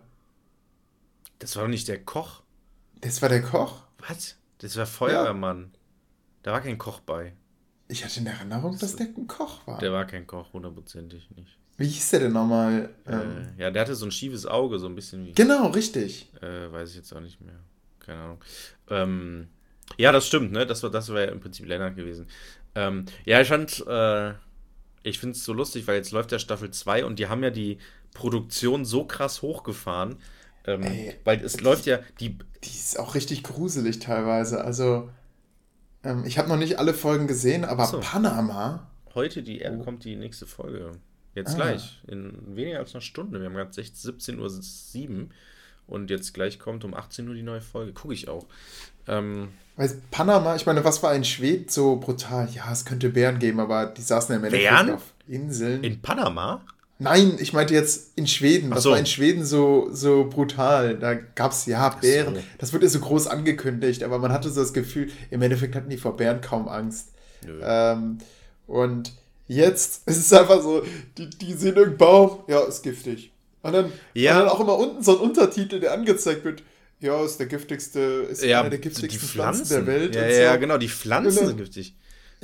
[1.40, 2.42] Das war doch nicht der Koch.
[3.02, 3.84] Das war der Koch?
[4.08, 4.36] Was?
[4.60, 5.72] Das war Feuerwehrmann.
[5.74, 5.80] Ja.
[6.44, 7.34] Da war kein Koch bei.
[7.88, 9.80] Ich hatte in Erinnerung, dass der ein Koch war.
[9.80, 11.58] Der war kein Koch, hundertprozentig nicht.
[11.78, 12.90] Wie hieß der denn nochmal?
[13.06, 15.34] Ähm, äh, ja, der hatte so ein schiefes Auge, so ein bisschen wie.
[15.34, 16.32] Genau, richtig.
[16.42, 17.60] Äh, weiß ich jetzt auch nicht mehr.
[18.00, 18.42] Keine Ahnung.
[18.90, 19.48] Ähm,
[19.98, 20.66] ja, das stimmt, ne?
[20.66, 22.28] Das war, das war ja im Prinzip Lennart gewesen.
[22.76, 24.34] Ähm, ja, ich fand, äh,
[25.04, 27.50] ich finde es so lustig, weil jetzt läuft der Staffel 2 und die haben ja
[27.50, 27.78] die
[28.14, 30.18] Produktion so krass hochgefahren.
[30.66, 32.38] Ähm, Ey, weil es die, läuft ja die.
[32.64, 34.64] Die ist auch richtig gruselig teilweise.
[34.64, 35.10] Also,
[36.04, 38.00] ähm, ich habe noch nicht alle Folgen gesehen, aber so.
[38.00, 38.90] Panama.
[39.14, 39.84] Heute die, oh.
[39.84, 40.92] kommt die nächste Folge.
[41.36, 41.58] Jetzt ah.
[41.58, 43.40] gleich, in weniger als einer Stunde.
[43.40, 45.28] Wir haben gerade 17.07 Uhr
[45.88, 47.94] und jetzt gleich kommt um 18 Uhr die neue Folge.
[47.94, 48.48] Gucke ich auch.
[49.08, 52.50] Ähm, Weil Panama, ich meine, was war in Schweden so brutal?
[52.54, 55.84] Ja, es könnte Bären geben, aber die saßen ja im Endeffekt auf Inseln.
[55.84, 56.62] In Panama?
[56.98, 58.72] Nein, ich meinte jetzt in Schweden.
[58.72, 58.92] Was so.
[58.92, 60.98] war in Schweden so, so brutal?
[60.98, 62.36] Da gab es ja Bären.
[62.36, 62.42] So.
[62.58, 65.90] Das wird ja so groß angekündigt, aber man hatte so das Gefühl, im Endeffekt hatten
[65.90, 67.10] die vor Bären kaum Angst.
[67.62, 68.20] Ähm,
[68.66, 69.12] und
[69.48, 70.84] Jetzt ist es einfach so,
[71.18, 73.32] die, die sehen irgendeinen Baum, ja, ist giftig.
[73.62, 74.34] Und dann, ja.
[74.34, 76.64] und dann auch immer unten so ein Untertitel, der angezeigt wird,
[77.00, 79.66] ja, ist der giftigste, ist ja, einer der giftigsten Pflanzen.
[79.66, 80.16] Pflanzen, der Welt.
[80.16, 80.42] Ja, so.
[80.42, 81.96] ja, genau, die Pflanzen dann, sind giftig.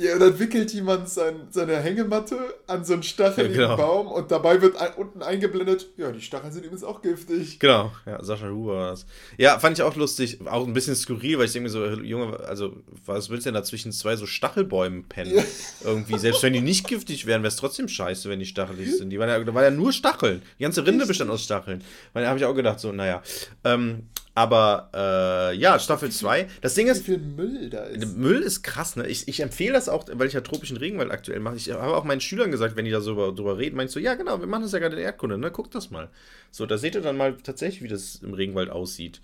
[0.02, 2.36] Ja, und dann wickelt jemand sein, seine Hängematte
[2.66, 3.76] an so einen stacheligen ja, genau.
[3.76, 7.60] Baum und dabei wird ein, unten eingeblendet, ja, die Stacheln sind übrigens auch giftig.
[7.60, 9.06] Genau, ja, Sascha Huber war das.
[9.38, 12.40] Ja, fand ich auch lustig, auch ein bisschen skurril, weil ich denke mir so, Junge,
[12.40, 12.74] also,
[13.06, 15.36] was willst du denn da zwischen zwei so Stachelbäumen pennen?
[15.36, 15.44] Ja.
[15.84, 19.10] Irgendwie, selbst wenn die nicht giftig wären, wäre es trotzdem scheiße, wenn die stachelig sind.
[19.10, 20.42] Die waren ja, da waren ja nur Stacheln.
[20.58, 21.84] Die ganze Rinde bestand aus Stacheln.
[22.12, 23.22] Da habe ich auch gedacht, so, naja.
[23.62, 26.48] Ähm, aber äh, ja, Staffel 2.
[26.62, 27.00] Das Ding ist.
[27.00, 28.16] Wie viel Müll da ist.
[28.16, 29.06] Müll ist krass, ne?
[29.06, 31.56] Ich, ich empfehle das auch, weil ich ja tropischen Regenwald aktuell mache.
[31.56, 34.04] Ich habe auch meinen Schülern gesagt, wenn die da so drüber reden, meinst du, so,
[34.04, 35.50] ja, genau, wir machen das ja gerade in Erdkunde, ne?
[35.50, 36.08] Guckt das mal.
[36.50, 39.20] So, da seht ihr dann mal tatsächlich, wie das im Regenwald aussieht.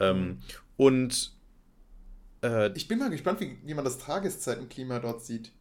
[0.00, 0.38] Ähm,
[0.76, 1.32] und.
[2.42, 5.52] Äh, ich bin mal gespannt, wie, wie man das Tageszeitenklima dort sieht.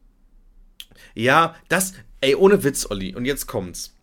[1.13, 1.93] Ja, das.
[2.21, 3.13] Ey, ohne Witz, Olli.
[3.13, 3.93] Und jetzt kommt's.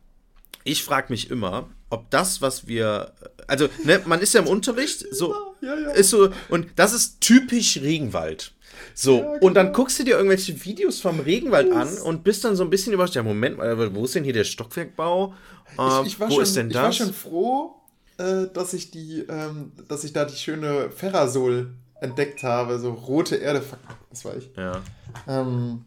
[0.64, 3.12] Ich frage mich immer, ob das, was wir,
[3.46, 5.90] also, ne, man ist ja im Unterricht, so, ja, ja.
[5.90, 8.54] ist so, und das ist typisch Regenwald.
[8.94, 9.46] So, ja, genau.
[9.46, 12.70] und dann guckst du dir irgendwelche Videos vom Regenwald an und bist dann so ein
[12.70, 15.34] bisschen überrascht, ja, Moment mal, wo ist denn hier der Stockwerkbau?
[15.78, 16.94] Äh, ich, ich wo schon, ist denn das?
[16.94, 17.74] Ich war schon froh,
[18.18, 23.36] äh, dass ich die, ähm, dass ich da die schöne Ferrasol entdeckt habe, so rote
[23.36, 23.62] Erde,
[24.10, 24.50] das war ich.
[24.56, 24.82] Ja.
[25.28, 25.84] Ähm,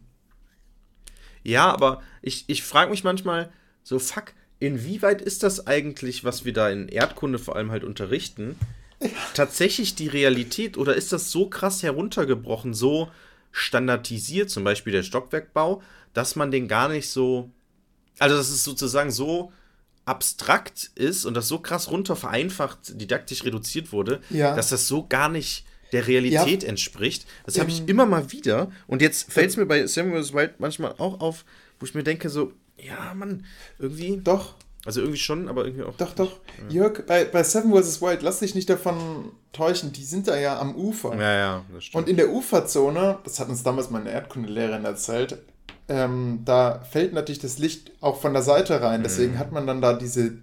[1.42, 3.52] ja, aber ich, ich frage mich manchmal,
[3.82, 8.58] so, fuck, inwieweit ist das eigentlich, was wir da in Erdkunde vor allem halt unterrichten,
[9.34, 13.08] tatsächlich die Realität oder ist das so krass heruntergebrochen, so
[13.52, 15.82] standardisiert, zum Beispiel der Stockwerkbau,
[16.14, 17.50] dass man den gar nicht so,
[18.18, 19.52] also dass es sozusagen so
[20.04, 24.54] abstrakt ist und das so krass runter vereinfacht, didaktisch reduziert wurde, ja.
[24.54, 26.68] dass das so gar nicht der Realität ja.
[26.68, 27.26] entspricht.
[27.44, 30.92] Das habe ich immer mal wieder und jetzt fällt es mir bei Samuel Wild manchmal
[30.98, 31.44] auch auf,
[31.78, 33.44] wo ich mir denke so, ja, Mann,
[33.78, 34.20] irgendwie.
[34.22, 34.54] Doch.
[34.84, 35.96] Also irgendwie schon, aber irgendwie auch.
[35.96, 36.30] Doch, doch.
[36.68, 36.74] Ja.
[36.74, 38.00] Jörg, bei, bei Seven vs.
[38.00, 41.16] Wild, lass dich nicht davon täuschen, die sind da ja am Ufer.
[41.16, 42.04] Ja, ja, das stimmt.
[42.04, 45.38] Und in der Uferzone, das hat uns damals meine Erdkundelehrerin erzählt,
[45.88, 49.02] ähm, da fällt natürlich das Licht auch von der Seite rein.
[49.02, 49.38] Deswegen mhm.
[49.38, 50.38] hat man dann da diese,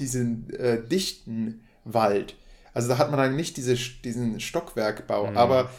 [0.00, 2.36] diesen äh, dichten Wald.
[2.74, 5.30] Also da hat man dann nicht diese, diesen Stockwerkbau.
[5.30, 5.36] Mhm.
[5.36, 5.70] Aber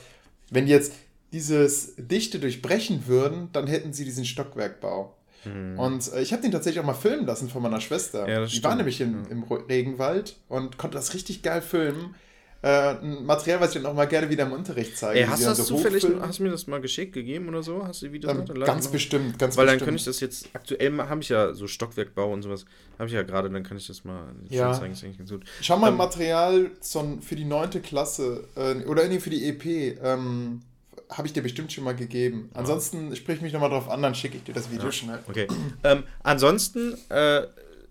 [0.49, 0.93] wenn jetzt
[1.31, 5.15] dieses Dichte durchbrechen würden, dann hätten sie diesen Stockwerkbau.
[5.43, 5.77] Hm.
[5.77, 8.27] Und äh, ich habe den tatsächlich auch mal filmen lassen von meiner Schwester.
[8.27, 8.63] Ja, die stimmt.
[8.63, 12.15] war nämlich in, im Regenwald und konnte das richtig geil filmen.
[12.63, 15.19] Äh, ein Material, was ich dann auch mal gerne wieder im Unterricht zeige.
[15.19, 17.85] Ey, hast du das so zufällig, hast du mir das mal geschickt gegeben oder so?
[17.85, 19.81] Hast du Videos ähm, Ganz bestimmt, ganz Weil bestimmt.
[19.81, 22.63] dann könnte ich das jetzt, aktuell habe ich ja so Stockwerkbau und sowas,
[22.97, 24.71] habe ich ja gerade, dann kann ich das mal ja.
[24.71, 25.43] zeigen, ist eigentlich ganz gut.
[25.59, 29.99] Schau mal ähm, Material zum, für die neunte Klasse, äh, oder nee, für die EP,
[30.01, 30.61] ähm,
[31.17, 32.49] habe ich dir bestimmt schon mal gegeben.
[32.53, 34.91] Ansonsten sprich mich nochmal drauf an, dann schicke ich dir das Video ja.
[34.91, 35.19] schnell.
[35.27, 35.47] Okay.
[35.83, 37.43] ähm, ansonsten, äh,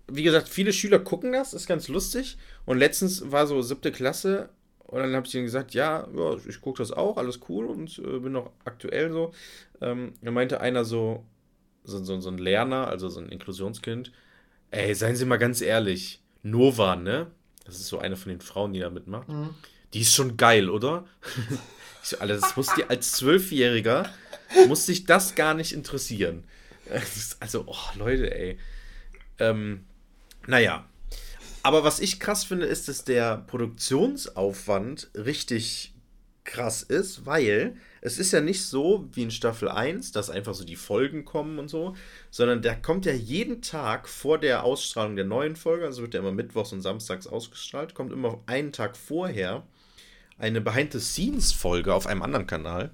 [0.07, 2.37] wie gesagt, viele Schüler gucken das, ist ganz lustig.
[2.65, 4.49] Und letztens war so siebte Klasse
[4.79, 7.99] und dann habe ich ihnen gesagt, ja, ja ich gucke das auch, alles cool und
[7.99, 9.33] äh, bin noch aktuell so.
[9.81, 11.25] Ähm, da meinte einer so,
[11.83, 14.11] so, so, so ein Lerner, also so ein Inklusionskind,
[14.71, 17.27] ey, seien Sie mal ganz ehrlich, Nova, ne?
[17.65, 19.29] Das ist so eine von den Frauen, die da mitmacht.
[19.29, 19.51] Mhm.
[19.93, 21.05] Die ist schon geil, oder?
[22.03, 24.09] Ich so, Alter, das musste als Zwölfjähriger,
[24.67, 26.43] musste sich das gar nicht interessieren.
[27.39, 28.57] Also, oh, Leute, ey.
[29.39, 29.85] Ähm,
[30.47, 30.87] naja.
[31.63, 35.93] Aber was ich krass finde, ist, dass der Produktionsaufwand richtig
[36.43, 40.65] krass ist, weil es ist ja nicht so wie in Staffel 1, dass einfach so
[40.65, 41.95] die Folgen kommen und so,
[42.31, 46.19] sondern der kommt ja jeden Tag vor der Ausstrahlung der neuen Folge, also wird der
[46.19, 49.65] immer mittwochs und samstags ausgestrahlt, kommt immer einen Tag vorher
[50.37, 52.91] eine Behind-the-Scenes-Folge auf einem anderen Kanal.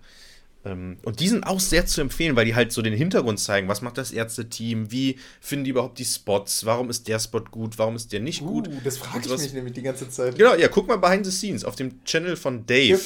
[0.65, 3.67] Ähm, und die sind auch sehr zu empfehlen, weil die halt so den Hintergrund zeigen.
[3.67, 4.91] Was macht das Ärzteteam?
[4.91, 6.65] Wie finden die überhaupt die Spots?
[6.65, 7.77] Warum ist der Spot gut?
[7.77, 8.69] Warum ist der nicht uh, gut?
[8.83, 10.37] Das frage ich mich nämlich die ganze Zeit.
[10.37, 12.99] Genau, ja, guck mal Behind the Scenes auf dem Channel von Dave.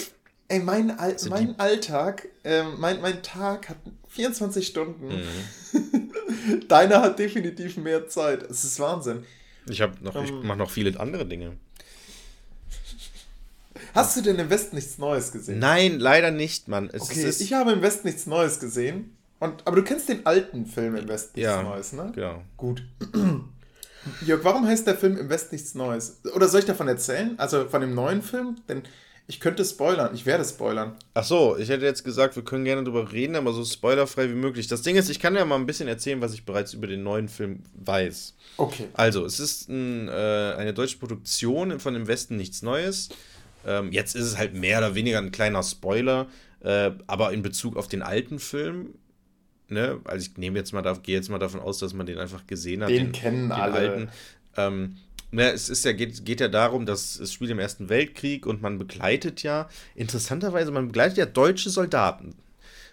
[0.47, 3.77] Ey, mein, Al also mein Alltag, äh, mein, mein Tag hat
[4.09, 5.07] 24 Stunden.
[5.07, 6.11] Mhm.
[6.67, 8.43] Deiner hat definitiv mehr Zeit.
[8.43, 9.23] Es ist Wahnsinn.
[9.69, 11.53] Ich, noch, ähm, ich mache noch viele andere Dinge.
[13.93, 15.59] Hast du denn im Westen nichts Neues gesehen?
[15.59, 16.89] Nein, leider nicht, Mann.
[16.91, 19.15] Es okay, ist, ich habe im Westen nichts Neues gesehen.
[19.39, 22.11] Und, aber du kennst den alten Film im Westen nichts ja, Neues, ne?
[22.15, 22.41] Genau.
[22.57, 22.83] Gut.
[24.25, 26.21] Jörg, warum heißt der Film im Westen nichts Neues?
[26.33, 27.35] Oder soll ich davon erzählen?
[27.37, 28.57] Also von dem neuen Film?
[28.67, 28.83] Denn
[29.27, 30.95] ich könnte spoilern, ich werde spoilern.
[31.13, 34.35] Ach so, ich hätte jetzt gesagt, wir können gerne drüber reden, aber so spoilerfrei wie
[34.35, 34.67] möglich.
[34.67, 37.03] Das Ding ist, ich kann ja mal ein bisschen erzählen, was ich bereits über den
[37.03, 38.33] neuen Film weiß.
[38.57, 38.87] Okay.
[38.93, 40.11] Also, es ist ein, äh,
[40.57, 43.09] eine deutsche Produktion von dem Westen nichts Neues.
[43.65, 46.27] Ähm, jetzt ist es halt mehr oder weniger ein kleiner Spoiler,
[46.61, 48.95] äh, aber in Bezug auf den alten Film
[49.73, 49.99] Ne?
[50.05, 52.83] Also ich nehme jetzt mal, gehe jetzt mal davon aus, dass man den einfach gesehen
[52.83, 52.89] hat.
[52.89, 53.73] Den, den kennen den alle.
[53.73, 54.09] Alten.
[54.55, 54.97] Ähm,
[55.31, 58.61] na, es ist ja, geht, geht ja darum, dass es spielt im Ersten Weltkrieg und
[58.61, 62.35] man begleitet ja, interessanterweise, man begleitet ja deutsche Soldaten.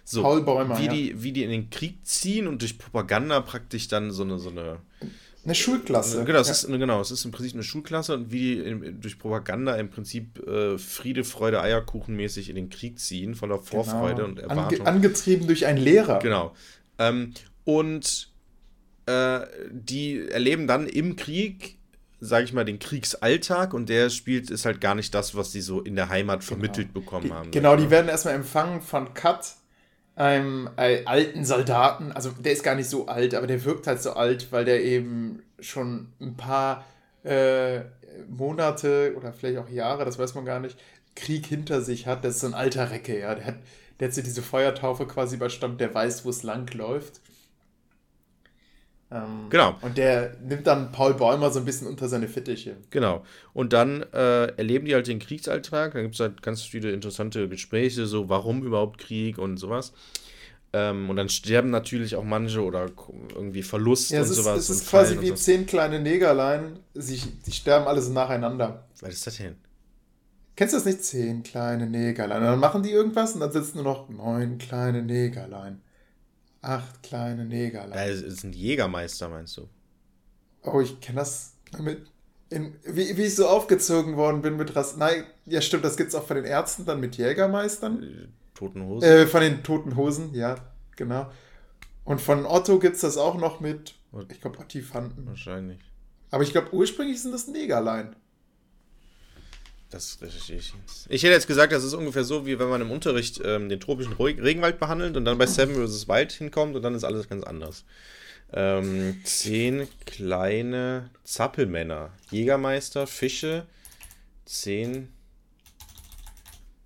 [0.03, 0.91] So, Paul Bäumer, wie, ja.
[0.91, 4.49] die, wie die in den Krieg ziehen und durch Propaganda praktisch dann so eine, so
[4.49, 4.79] eine
[5.43, 6.23] eine Schulklasse.
[6.23, 6.53] Genau, es ja.
[6.53, 10.39] ist, genau, es ist im Prinzip eine Schulklasse und wie die durch Propaganda im Prinzip
[10.47, 14.27] äh, Friede, Freude, Eierkuchen mäßig in den Krieg ziehen, voller Vorfreude genau.
[14.27, 14.79] und Erwartung.
[14.81, 16.19] Ange angetrieben durch einen Lehrer.
[16.19, 16.53] Genau.
[16.99, 17.33] Ähm,
[17.63, 18.31] und
[19.07, 21.79] äh, die erleben dann im Krieg
[22.23, 25.61] sage ich mal, den Kriegsalltag und der spielt, ist halt gar nicht das, was sie
[25.61, 26.99] so in der Heimat vermittelt genau.
[26.99, 27.51] bekommen die, haben.
[27.51, 29.55] Genau, die werden erstmal empfangen von Kat,
[30.15, 32.11] einem äh, alten Soldaten.
[32.11, 34.83] Also der ist gar nicht so alt, aber der wirkt halt so alt, weil der
[34.83, 36.85] eben schon ein paar
[37.23, 37.81] äh,
[38.27, 40.77] Monate oder vielleicht auch Jahre, das weiß man gar nicht,
[41.15, 42.23] Krieg hinter sich hat.
[42.23, 43.35] Das ist so ein alter Recke, ja.
[43.35, 43.55] Der hat,
[43.99, 47.21] der hat so diese Feuertaufe quasi überstanden, der weiß, wo es lang läuft.
[49.11, 49.75] Ähm, genau.
[49.81, 52.77] Und der nimmt dann Paul Bäumer so ein bisschen unter seine Fittiche.
[52.91, 53.23] Genau.
[53.53, 55.93] Und dann äh, erleben die halt den Kriegsalltag.
[55.93, 59.91] Da gibt es halt ganz viele interessante Gespräche, so warum überhaupt Krieg und sowas.
[60.73, 62.89] Ähm, und dann sterben natürlich auch manche oder
[63.35, 64.59] irgendwie Verlust ja, und ist, sowas.
[64.59, 65.35] Es ist quasi wie so.
[65.35, 66.79] zehn kleine Negerlein.
[66.93, 68.85] Sie, sie sterben alle so nacheinander.
[69.01, 69.55] Was ist das denn?
[70.55, 71.03] Kennst du das nicht?
[71.03, 72.39] Zehn kleine Negerlein.
[72.39, 75.81] Und dann machen die irgendwas und dann sitzen nur noch neun kleine Negerlein.
[76.61, 77.91] Acht kleine Negerlein.
[77.91, 79.67] Ja, es sind Jägermeister, meinst du?
[80.63, 82.05] Oh, ich kenne das mit.
[82.49, 84.97] In, wie, wie ich so aufgezogen worden bin mit Rass.
[84.97, 88.03] Nein, ja, stimmt, das gibt's auch von den Ärzten dann mit Jägermeistern.
[88.03, 89.07] Äh, toten Hosen.
[89.07, 90.55] Äh, von den Toten Hosen, ja,
[90.95, 91.31] genau.
[92.03, 93.95] Und von Otto gibt's das auch noch mit.
[94.29, 95.25] Ich glaube, Ottifanten.
[95.25, 95.79] Wahrscheinlich.
[96.29, 98.15] Aber ich glaube, ursprünglich sind das Negerlein.
[99.91, 100.73] Das ich.
[101.09, 103.79] Ich hätte jetzt gesagt, das ist ungefähr so, wie wenn man im Unterricht ähm, den
[103.79, 106.07] tropischen Regenwald behandelt und dann bei Seven vs.
[106.07, 107.83] Wild hinkommt und dann ist alles ganz anders.
[108.53, 112.11] Ähm, zehn kleine Zappelmänner.
[112.31, 113.67] Jägermeister, Fische.
[114.45, 115.09] Zehn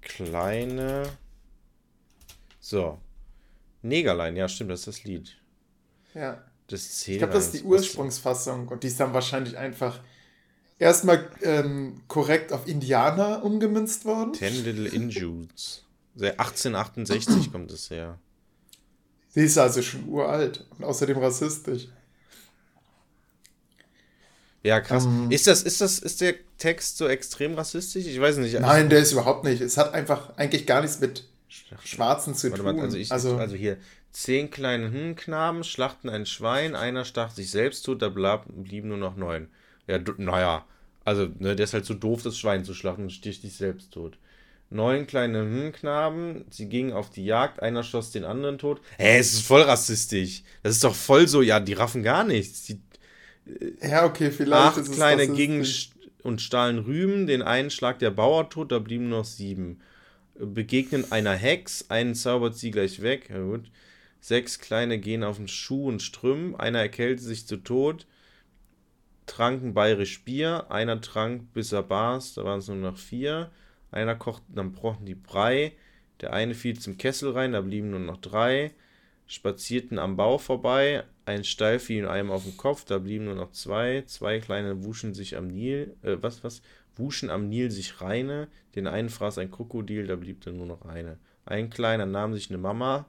[0.01, 1.03] kleine.
[2.60, 2.99] So.
[3.84, 5.38] Negerlein, ja, stimmt, das ist das Lied.
[6.16, 6.43] Ja.
[6.68, 9.99] Das ich glaube, das ist die Ursprungsfassung und die ist dann wahrscheinlich einfach
[10.80, 14.34] erstmal ähm, korrekt auf Indianer umgemünzt worden.
[14.34, 15.84] Ten Little Injudes.
[16.16, 18.20] 1868 kommt es her.
[19.30, 21.90] Sie ist also schon uralt und außerdem rassistisch.
[24.64, 25.06] Ja, krass.
[25.06, 25.32] Um, ähm.
[25.32, 28.08] ist das, ist das, ist der Text so extrem rassistisch?
[28.08, 28.60] Ich weiß nicht.
[28.60, 29.62] Nein, der ist überhaupt nicht.
[29.62, 31.28] Es hat einfach eigentlich gar nichts mit
[31.84, 32.66] Schwarzen zu tun.
[32.66, 33.78] Mal, also, ich, also, also, hier,
[34.12, 39.16] zehn kleine Knaben schlachten ein Schwein, einer stach sich selbst tot, da blieben nur noch
[39.18, 39.50] neun.
[39.88, 40.66] Ja, naja.
[41.04, 43.92] Also, ne, der ist halt so doof, das Schwein zu schlachten und sticht sich selbst
[43.92, 44.18] tot.
[44.72, 48.82] Neun kleine hm Knaben, sie gingen auf die Jagd, einer schoss den anderen tot.
[48.98, 50.44] Hä, es ist voll rassistisch.
[50.64, 52.64] Das ist doch voll so, ja, die raffen gar nichts.
[52.64, 52.82] Die,
[53.48, 54.78] äh, ja, okay, vielleicht.
[54.80, 55.66] Acht kleine gingen
[56.24, 59.80] und stahlen Rüben, den einen schlag der Bauer tot, da blieben noch sieben.
[60.34, 63.30] Begegnen einer Hex, einen zaubert sie gleich weg.
[63.30, 63.70] Ja, gut.
[64.20, 68.08] Sechs kleine gehen auf den Schuh und strömen, einer erkältet sich zu Tod,
[69.26, 73.52] tranken bayerisch Bier, einer trank bis er bars, da waren es nur noch vier.
[73.92, 75.74] Einer kocht, dann brochen die Brei.
[76.22, 78.72] Der eine fiel zum Kessel rein, da blieben nur noch drei.
[79.28, 81.04] Spazierten am Bau vorbei.
[81.26, 84.04] Ein Steil fiel einem auf den Kopf, da blieben nur noch zwei.
[84.06, 86.62] Zwei kleine wuschen sich am Nil, äh, was, was?
[86.96, 88.48] Wuschen am Nil sich reine.
[88.76, 91.18] Den einen fraß ein Krokodil, da blieb dann nur noch eine.
[91.46, 93.06] Ein kleiner nahm sich eine Mama.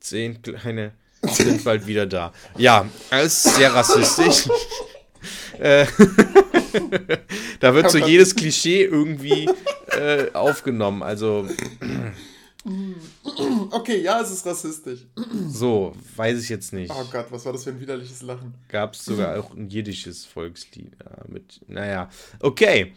[0.00, 0.92] Zehn kleine
[1.22, 2.32] sind bald wieder da.
[2.56, 4.48] Ja, alles sehr rassistisch.
[5.58, 5.86] äh,
[7.60, 9.48] da wird so jedes Klischee irgendwie
[9.88, 11.02] äh, aufgenommen.
[11.02, 11.48] Also.
[13.70, 15.00] Okay, ja, es ist rassistisch.
[15.48, 16.92] So, weiß ich jetzt nicht.
[16.94, 18.54] Oh Gott, was war das für ein widerliches Lachen?
[18.68, 20.92] Gab es sogar auch ein jiddisches Volkslied.
[21.02, 22.92] Ja, mit, naja, okay.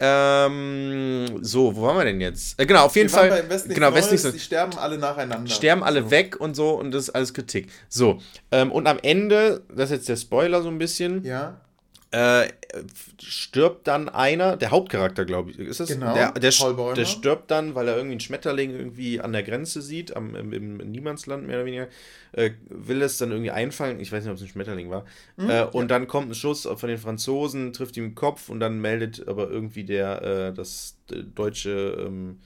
[0.00, 2.58] Ähm, so, wo waren wir denn jetzt?
[2.58, 3.28] Äh, genau, auf jeden wir Fall.
[3.28, 5.48] Bei West genau, West Neues, die sterben alle nacheinander.
[5.48, 7.68] Sterben alle weg und so und das ist alles Kritik.
[7.88, 11.22] So, ähm, und am Ende, das ist jetzt der Spoiler so ein bisschen.
[11.22, 11.60] Ja
[12.12, 12.48] äh,
[13.18, 15.88] stirbt dann einer, der Hauptcharakter, glaube ich, ist es?
[15.88, 16.52] Genau, der, der,
[16.94, 20.52] der, stirbt dann, weil er irgendwie einen Schmetterling irgendwie an der Grenze sieht, am, im,
[20.52, 21.88] im Niemandsland mehr oder weniger,
[22.32, 25.06] äh, will es dann irgendwie einfangen, ich weiß nicht, ob es ein Schmetterling war,
[25.38, 25.88] mhm, äh, und ja.
[25.88, 29.48] dann kommt ein Schuss von den Franzosen, trifft ihm den Kopf und dann meldet aber
[29.48, 32.40] irgendwie der, äh, das deutsche ähm,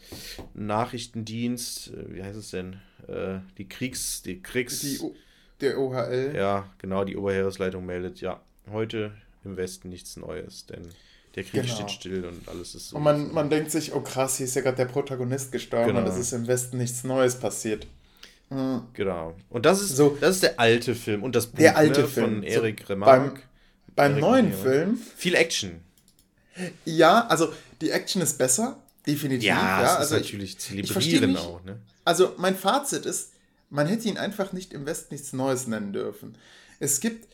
[0.54, 2.74] Nachrichtendienst, äh, wie heißt es denn,
[3.08, 4.80] äh, die Kriegs, die Kriegs...
[4.80, 5.00] Die
[5.60, 6.34] der OHL.
[6.36, 9.12] Ja, genau, die Oberheeresleitung meldet, ja, heute
[9.47, 10.82] im Westen nichts Neues, denn
[11.34, 11.74] der Krieg genau.
[11.74, 12.97] steht still und alles ist so.
[12.97, 16.01] Und man, man denkt sich, oh krass, hier ist ja gerade der Protagonist gestorben genau.
[16.01, 17.86] und es ist im Westen nichts Neues passiert.
[18.51, 18.82] Mhm.
[18.92, 19.34] Genau.
[19.51, 22.09] Und das ist, so, das ist der alte Film und das Buch der alte ne,
[22.09, 22.26] Film.
[22.26, 23.42] von Eric so, Remarque.
[23.94, 24.99] Beim, beim neuen Film.
[25.16, 25.80] Viel Action.
[26.84, 29.49] Ja, also die Action ist besser, definitiv.
[29.49, 29.97] Ja, ja.
[29.97, 31.62] also natürlich zelebrieren auch.
[31.64, 31.78] Ne?
[32.05, 33.32] Also mein Fazit ist,
[33.68, 36.36] man hätte ihn einfach nicht im Westen nichts Neues nennen dürfen.
[36.78, 37.28] Es gibt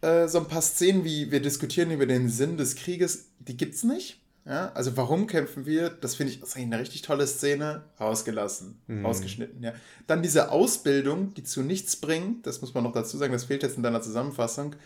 [0.00, 3.82] äh, so ein paar Szenen, wie wir diskutieren über den Sinn des Krieges, die gibt's
[3.82, 4.20] nicht.
[4.44, 5.90] Ja, also warum kämpfen wir?
[5.90, 7.82] Das finde ich, das ist eine richtig tolle Szene.
[7.98, 9.04] Rausgelassen, mhm.
[9.04, 9.72] rausgeschnitten, ja.
[10.06, 13.64] Dann diese Ausbildung, die zu nichts bringt, das muss man noch dazu sagen, das fehlt
[13.64, 14.76] jetzt in deiner Zusammenfassung,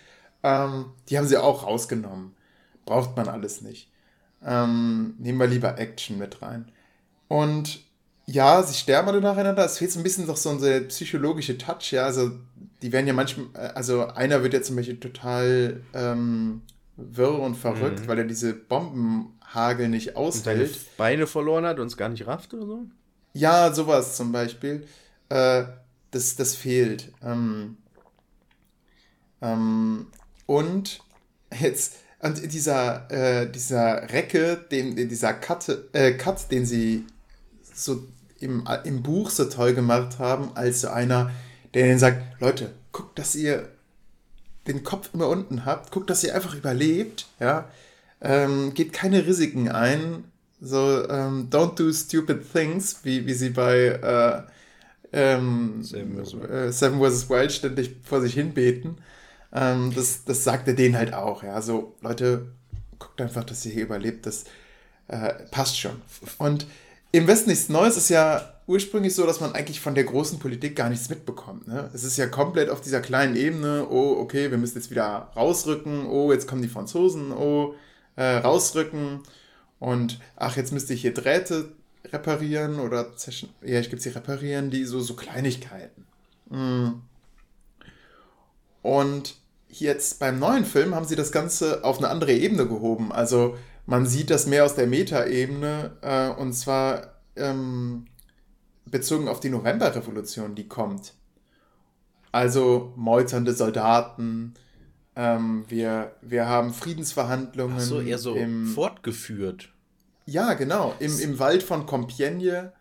[0.42, 2.32] ähm, die haben sie auch rausgenommen.
[2.86, 3.90] Braucht man alles nicht.
[4.42, 6.72] Ähm, nehmen wir lieber Action mit rein.
[7.28, 7.80] Und
[8.24, 9.64] ja, sie sterben alle nacheinander.
[9.64, 12.04] Es fehlt so ein bisschen doch so ein psychologische Touch, ja.
[12.04, 12.30] Also
[12.82, 16.62] die werden ja manchmal, äh, also einer wird ja zum Beispiel total ähm,
[16.96, 18.08] wirr und verrückt, mhm.
[18.08, 20.60] weil er diese Bombenhagel nicht aushält.
[20.60, 22.86] Und seine Beine verloren hat und es gar nicht rafft oder so?
[23.32, 24.86] Ja, sowas zum Beispiel.
[25.28, 25.64] Äh,
[26.10, 27.12] das, das fehlt.
[27.22, 27.76] Ähm,
[29.40, 30.06] ähm,
[30.46, 31.00] und
[31.58, 37.06] jetzt, und dieser, äh, dieser Recke, den, dieser Cut, äh, Cut, den sie
[37.72, 38.02] so
[38.40, 41.30] im, im Buch so toll gemacht haben, als so einer,
[41.74, 43.68] der ihnen sagt, Leute, guckt, dass ihr
[44.66, 47.68] den Kopf immer unten habt, guckt, dass ihr einfach überlebt, ja,
[48.20, 50.24] ähm, geht keine Risiken ein,
[50.60, 54.42] so ähm, don't do stupid things, wie, wie sie bei äh,
[55.12, 56.34] ähm, Seven vs.
[56.82, 58.98] Äh, Wild ständig vor sich hin beten.
[59.52, 62.52] Ähm, das, das sagt er denen halt auch, ja, so Leute,
[62.98, 64.44] guckt einfach, dass ihr hier überlebt, das
[65.08, 66.00] äh, passt schon.
[66.38, 66.66] Und
[67.12, 70.76] im Westen nichts Neues ist ja ursprünglich so, dass man eigentlich von der großen Politik
[70.76, 71.66] gar nichts mitbekommt.
[71.66, 71.90] Ne?
[71.92, 76.06] Es ist ja komplett auf dieser kleinen Ebene, oh, okay, wir müssen jetzt wieder rausrücken,
[76.06, 77.74] oh, jetzt kommen die Franzosen, oh,
[78.14, 79.24] äh, rausrücken
[79.80, 81.72] und ach, jetzt müsste ich hier Drähte
[82.12, 83.10] reparieren oder
[83.62, 86.06] ja, ich gibt sie reparieren, die so, so Kleinigkeiten.
[86.48, 87.02] Mm.
[88.82, 89.34] Und
[89.68, 93.10] jetzt beim neuen Film haben sie das Ganze auf eine andere Ebene gehoben.
[93.10, 93.56] Also
[93.86, 98.06] man sieht das mehr aus der Metaebene äh, und zwar ähm,
[98.90, 101.14] bezogen auf die Novemberrevolution, die kommt.
[102.32, 104.54] Also meuternde Soldaten,
[105.16, 107.76] ähm, wir, wir haben Friedensverhandlungen.
[107.78, 109.72] Ach so, eher so im, fortgeführt.
[110.26, 112.72] Ja, genau, im, im Wald von Compiègne.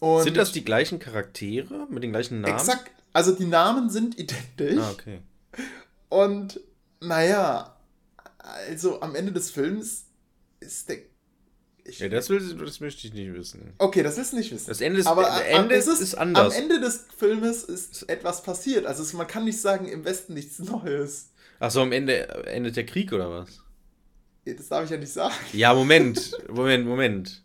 [0.00, 2.54] Und sind das die gleichen Charaktere mit den gleichen Namen?
[2.54, 4.78] Exakt, also die Namen sind identisch.
[4.78, 5.20] Ah, okay.
[6.08, 6.60] Und
[7.00, 7.76] naja,
[8.38, 10.06] also am Ende des Films
[10.60, 10.98] ist der
[11.88, 13.72] ich, ja, das, will, das möchte ich nicht wissen.
[13.78, 14.66] Okay, das willst du nicht wissen.
[14.68, 16.54] Das Ende ist, Aber Ende ist, ist, anders.
[16.54, 18.84] Am Ende des Filmes ist etwas passiert.
[18.84, 21.30] Also man kann nicht sagen, im Westen nichts Neues.
[21.58, 23.62] Achso, am Ende endet der Krieg oder was?
[24.44, 25.34] Das darf ich ja nicht sagen.
[25.52, 26.36] Ja, Moment.
[26.48, 27.42] Moment, Moment.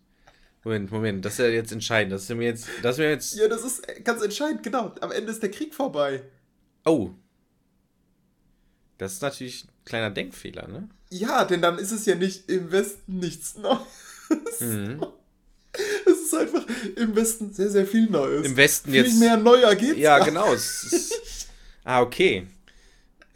[0.63, 2.13] Moment, Moment, das ist ja jetzt entscheidend.
[2.13, 3.35] Das ist mir jetzt, das ist mir jetzt.
[3.35, 4.93] Ja, das ist ganz entscheidend, genau.
[5.01, 6.23] Am Ende ist der Krieg vorbei.
[6.85, 7.11] Oh.
[8.97, 10.89] Das ist natürlich ein kleiner Denkfehler, ne?
[11.09, 13.81] Ja, denn dann ist es ja nicht im Westen nichts Neues.
[14.59, 15.05] Mhm.
[16.05, 16.63] Es ist einfach
[16.95, 18.45] im Westen sehr, sehr viel Neues.
[18.45, 19.11] Im Westen viel jetzt.
[19.11, 19.97] Viel mehr neuer geht's.
[19.97, 20.55] Ja, genau.
[21.83, 22.45] ah, okay.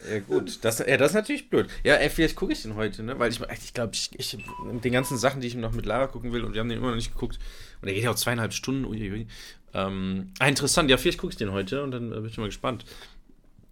[0.08, 0.60] Ja, gut.
[0.62, 1.68] Das, ja, das ist natürlich blöd.
[1.84, 3.18] Ja, ey, vielleicht gucke ich den heute, ne?
[3.18, 4.38] Weil ich, ich glaube, ich, ich,
[4.84, 6.90] den ganzen Sachen, die ich noch mit Lara gucken will, und wir haben den immer
[6.90, 7.40] noch nicht geguckt,
[7.82, 9.28] und der geht ja auch zweieinhalb Stunden, uiuiui.
[9.74, 10.90] Ähm, ah, interessant.
[10.90, 12.86] Ja, vielleicht gucke ich den heute und dann äh, bin ich mal gespannt.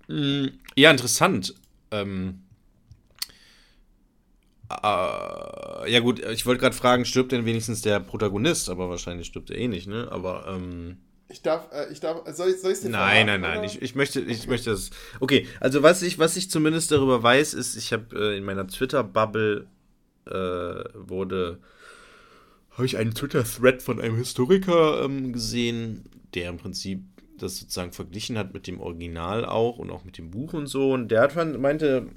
[0.07, 1.53] Mm, ja, interessant.
[1.91, 2.41] Ähm,
[4.69, 8.69] äh, ja, gut, ich wollte gerade fragen, stirbt denn wenigstens der Protagonist?
[8.69, 10.07] Aber wahrscheinlich stirbt er eh nicht, ne?
[10.11, 10.97] Aber, ähm,
[11.27, 13.95] ich darf, äh, ich darf, soll ich, soll ich dir Nein, nein, nein, ich, ich
[13.95, 14.91] möchte, ich möchte das.
[15.19, 18.67] Okay, also was ich, was ich zumindest darüber weiß, ist, ich habe äh, in meiner
[18.67, 19.67] Twitter-Bubble
[20.27, 20.31] äh,
[20.93, 21.59] wurde,
[22.71, 26.05] habe ich einen Twitter-Thread von einem Historiker ähm, gesehen,
[26.35, 27.03] der im Prinzip
[27.37, 30.93] das sozusagen verglichen hat mit dem Original auch und auch mit dem Buch und so.
[30.93, 32.07] Und der hat meinte,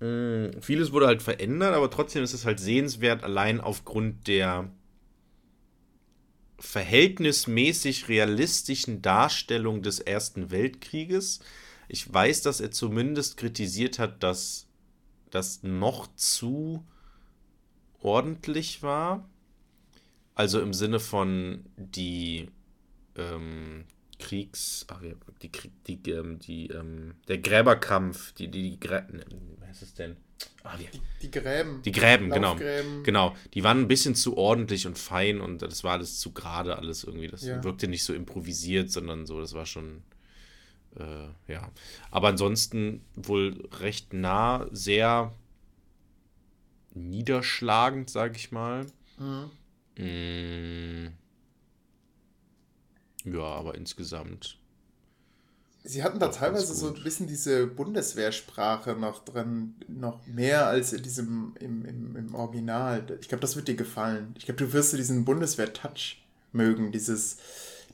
[0.00, 4.70] mh, hm, vieles wurde halt verändert, aber trotzdem ist es halt sehenswert, allein aufgrund der
[6.58, 11.40] verhältnismäßig realistischen Darstellung des Ersten Weltkrieges.
[11.88, 14.66] Ich weiß, dass er zumindest kritisiert hat, dass
[15.30, 16.84] das noch zu
[18.00, 19.28] ordentlich war.
[20.34, 22.48] Also im Sinne von die
[23.16, 23.84] ähm,
[24.18, 25.00] Kriegs, ach,
[25.42, 25.50] die,
[25.86, 29.02] die, ähm, die ähm, der Gräberkampf, die, die, die, Grä
[29.74, 30.16] was ist es denn?
[30.62, 30.88] Ah, die,
[31.20, 31.82] die, Gräben.
[31.82, 32.56] Die Gräben, genau.
[33.02, 33.36] Genau.
[33.54, 37.02] Die waren ein bisschen zu ordentlich und fein und das war alles zu gerade, alles
[37.04, 37.26] irgendwie.
[37.26, 37.62] Das ja.
[37.64, 40.02] wirkte nicht so improvisiert, sondern so, das war schon.
[40.96, 41.70] Äh, ja.
[42.12, 45.34] Aber ansonsten wohl recht nah, sehr
[46.94, 48.86] niederschlagend, sag ich mal.
[49.18, 49.50] Mhm.
[49.96, 51.08] Mm.
[53.24, 54.58] Ja, aber insgesamt
[55.86, 61.02] Sie hatten da teilweise so ein bisschen diese Bundeswehrsprache noch drin, noch mehr als in
[61.02, 63.04] diesem im, im, im Original.
[63.20, 64.34] Ich glaube, das wird dir gefallen.
[64.38, 67.36] Ich glaube, du wirst diesen Bundeswehr-Touch mögen, dieses,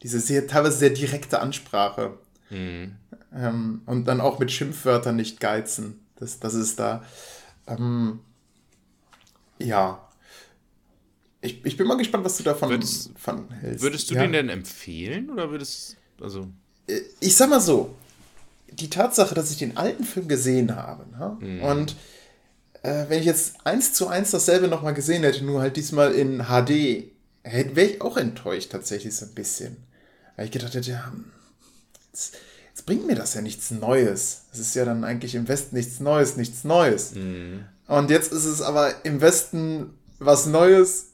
[0.02, 2.16] diese sehr, teilweise sehr direkte Ansprache.
[2.48, 2.94] Mhm.
[3.34, 5.98] Ähm, und dann auch mit Schimpfwörtern nicht geizen.
[6.14, 7.02] Das, das ist da.
[7.66, 8.20] Ähm,
[9.58, 10.08] ja.
[11.40, 13.10] Ich, ich bin mal gespannt, was du davon würdest,
[13.60, 13.82] hältst.
[13.82, 14.22] Würdest du ja.
[14.22, 16.48] den denn empfehlen oder würdest also
[17.20, 17.94] ich sag mal so,
[18.72, 21.36] die Tatsache, dass ich den alten Film gesehen habe, ne?
[21.40, 21.62] mhm.
[21.62, 21.96] und
[22.82, 26.44] äh, wenn ich jetzt eins zu eins dasselbe nochmal gesehen hätte, nur halt diesmal in
[26.44, 27.10] HD,
[27.42, 29.76] wäre ich auch enttäuscht tatsächlich so ein bisschen.
[30.36, 31.12] Weil ich gedacht hätte, ja,
[32.10, 32.36] jetzt,
[32.70, 34.42] jetzt, bringt mir das ja nichts Neues.
[34.52, 37.14] Es ist ja dann eigentlich im Westen nichts Neues, nichts Neues.
[37.14, 37.64] Mhm.
[37.86, 41.08] Und jetzt ist es aber im Westen was Neues,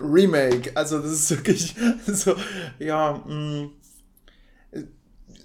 [0.00, 0.72] Remake.
[0.74, 1.74] Also das ist wirklich
[2.06, 2.34] so,
[2.78, 3.70] ja, mh, mm,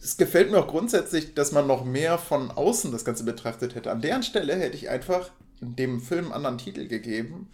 [0.03, 3.91] es gefällt mir auch grundsätzlich, dass man noch mehr von außen das Ganze betrachtet hätte.
[3.91, 5.29] An deren Stelle hätte ich einfach
[5.61, 7.49] dem Film einen anderen Titel gegeben.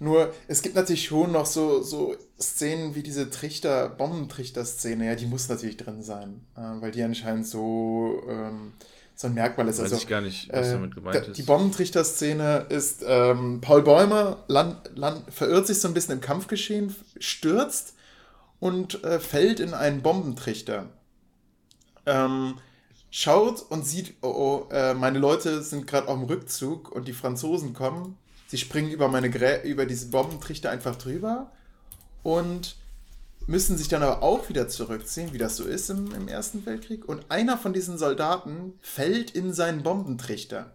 [0.00, 5.26] Nur, es gibt natürlich schon noch so, so Szenen wie diese Trichter, Bombentrichter-Szene, ja, die
[5.26, 8.72] muss natürlich drin sein, äh, weil die anscheinend so, ähm,
[9.14, 9.76] so ein Merkmal ist.
[9.76, 11.36] Weiß also, ich gar nicht, was äh, damit gemeint ist.
[11.36, 16.96] Die Bombentrichter-Szene ist, ähm, Paul Bäumer land, land, verirrt sich so ein bisschen im Kampfgeschehen,
[17.18, 17.92] stürzt
[18.58, 20.88] und äh, fällt in einen Bombentrichter
[22.06, 22.56] ähm,
[23.10, 27.12] schaut und sieht, oh, oh äh, meine Leute sind gerade auf dem Rückzug und die
[27.12, 28.16] Franzosen kommen.
[28.46, 31.52] Sie springen über meine Grä über diese Bombentrichter einfach drüber
[32.22, 32.76] und
[33.46, 37.08] müssen sich dann aber auch wieder zurückziehen, wie das so ist im, im Ersten Weltkrieg.
[37.08, 40.72] Und einer von diesen Soldaten fällt in seinen Bombentrichter.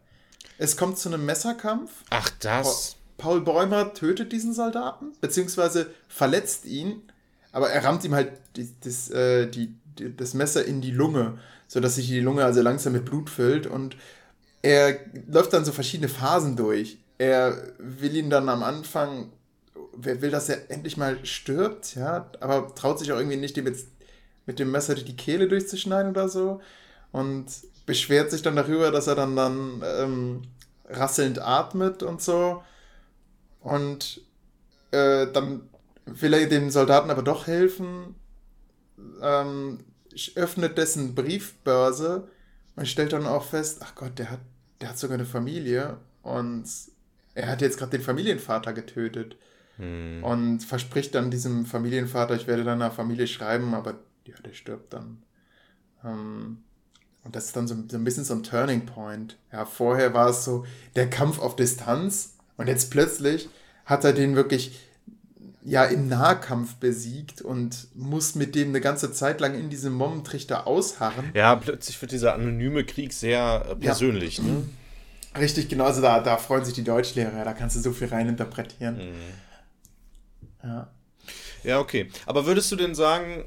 [0.57, 1.91] Es kommt zu einem Messerkampf.
[2.09, 2.97] Ach, das.
[3.17, 7.01] Paul Bäumer tötet diesen Soldaten, beziehungsweise verletzt ihn,
[7.51, 8.69] aber er rammt ihm halt die,
[9.13, 11.37] äh, die, das Messer in die Lunge,
[11.67, 13.67] sodass sich die Lunge also langsam mit Blut füllt.
[13.67, 13.97] Und
[14.61, 16.97] er läuft dann so verschiedene Phasen durch.
[17.17, 19.31] Er will ihn dann am Anfang,
[19.95, 23.67] wer will, dass er endlich mal stirbt, ja, aber traut sich auch irgendwie nicht, dem
[23.67, 23.87] jetzt
[24.45, 26.61] mit dem Messer die Kehle durchzuschneiden oder so.
[27.11, 27.45] Und
[27.85, 30.41] beschwert sich dann darüber, dass er dann dann ähm,
[30.89, 32.63] rasselnd atmet und so.
[33.61, 34.21] Und
[34.91, 35.61] äh, dann
[36.05, 38.15] will er dem Soldaten aber doch helfen
[39.21, 39.79] ähm,
[40.35, 42.29] öffnet dessen Briefbörse
[42.75, 44.39] und stellt dann auch fest, ach Gott, der hat,
[44.81, 46.65] der hat sogar eine Familie und
[47.33, 49.37] er hat jetzt gerade den Familienvater getötet.
[49.77, 50.23] Hm.
[50.23, 55.21] Und verspricht dann diesem Familienvater, ich werde deiner Familie schreiben, aber ja, der stirbt dann.
[56.03, 56.63] Ähm,
[57.23, 59.37] und das ist dann so, so, ein bisschen so ein Turning Point.
[59.51, 60.65] Ja, vorher war es so
[60.95, 63.49] der Kampf auf Distanz und jetzt plötzlich
[63.83, 64.79] hat er den wirklich
[65.65, 70.67] ja im Nahkampf besiegt und muss mit dem eine ganze Zeit lang in diesem Mommentrichter
[70.67, 71.31] ausharren.
[71.33, 74.37] Ja, plötzlich wird dieser anonyme Krieg sehr äh, persönlich.
[74.37, 74.43] Ja.
[74.43, 74.63] Ne?
[75.37, 75.85] Richtig, genau.
[75.85, 77.43] Also da, da freuen sich die Deutschlehrer.
[77.43, 78.97] Da kannst du so viel reininterpretieren.
[78.97, 79.13] Mhm.
[80.63, 80.87] Ja.
[81.63, 82.09] Ja, okay.
[82.27, 83.45] Aber würdest du denn sagen,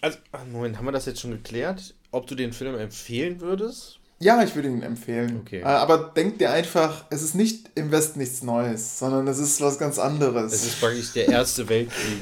[0.00, 0.18] also,
[0.50, 1.94] Moment, haben wir das jetzt schon geklärt?
[2.12, 3.95] Ob du den Film empfehlen würdest?
[4.18, 5.40] Ja, ich würde ihn empfehlen.
[5.42, 5.60] Okay.
[5.60, 9.60] Äh, aber denk dir einfach, es ist nicht im Westen nichts Neues, sondern es ist
[9.60, 10.52] was ganz anderes.
[10.52, 12.20] Es ist praktisch der Erste Weltkrieg.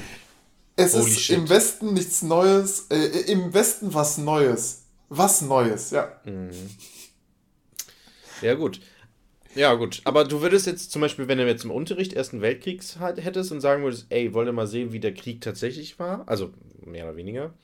[0.76, 1.36] Es Holy ist shit.
[1.36, 4.82] im Westen nichts Neues, äh, im Westen was Neues.
[5.08, 6.12] Was Neues, ja.
[6.24, 6.50] Mhm.
[8.42, 8.80] Ja, gut.
[9.54, 10.00] Ja, gut.
[10.02, 13.60] Aber du würdest jetzt zum Beispiel, wenn du jetzt im Unterricht Ersten Weltkriegs hättest und
[13.60, 16.24] sagen würdest, ey, wollt ihr mal sehen, wie der Krieg tatsächlich war?
[16.26, 16.52] Also
[16.84, 17.54] mehr oder weniger.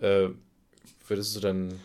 [0.00, 0.28] Äh,
[1.08, 1.80] würdest du dann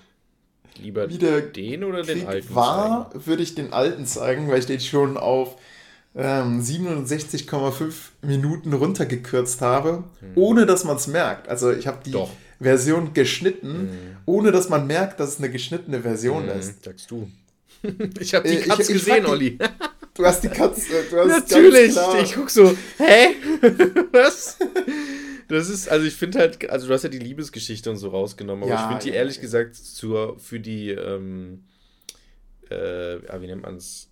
[0.81, 3.25] lieber den oder Krieg den alten war, zeigen?
[3.25, 5.55] würde ich den alten zeigen, weil ich den schon auf
[6.15, 10.31] ähm, 67,5 Minuten runtergekürzt habe, hm.
[10.35, 11.47] ohne dass man es merkt.
[11.47, 12.29] Also ich habe die Doch.
[12.59, 14.17] Version geschnitten, hm.
[14.25, 16.83] ohne dass man merkt, dass es eine geschnittene Version hm, ist.
[16.83, 17.29] Sagst du.
[18.19, 19.57] ich habe die äh, Katz ich, ich gesehen, Olli.
[20.15, 20.81] Du hast die Katz.
[20.89, 21.95] Äh, Natürlich.
[22.21, 23.35] Ich guck so, hä?
[24.11, 24.57] Was?
[25.49, 28.63] Das ist, also ich finde halt, also du hast ja die Liebesgeschichte und so rausgenommen,
[28.63, 29.41] aber ja, ich finde die ja, ehrlich ja.
[29.41, 31.63] gesagt zur, für die, ähm,
[32.69, 34.11] äh, wie nennt man es?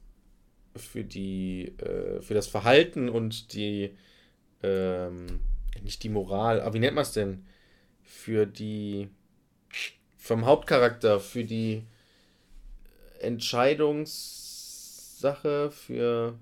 [0.75, 3.95] Für die, äh, für das Verhalten und die,
[4.63, 5.27] ähm,
[5.83, 7.45] nicht die Moral, aber wie nennt man es denn?
[8.01, 9.09] Für die,
[10.17, 11.83] vom Hauptcharakter, für die
[13.19, 16.39] Entscheidungssache, für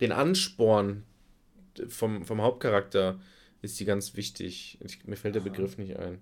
[0.00, 1.02] den Ansporn
[1.88, 3.18] vom, vom Hauptcharakter
[3.62, 4.78] ist die ganz wichtig.
[4.84, 6.18] Ich, mir fällt der Begriff nicht ein.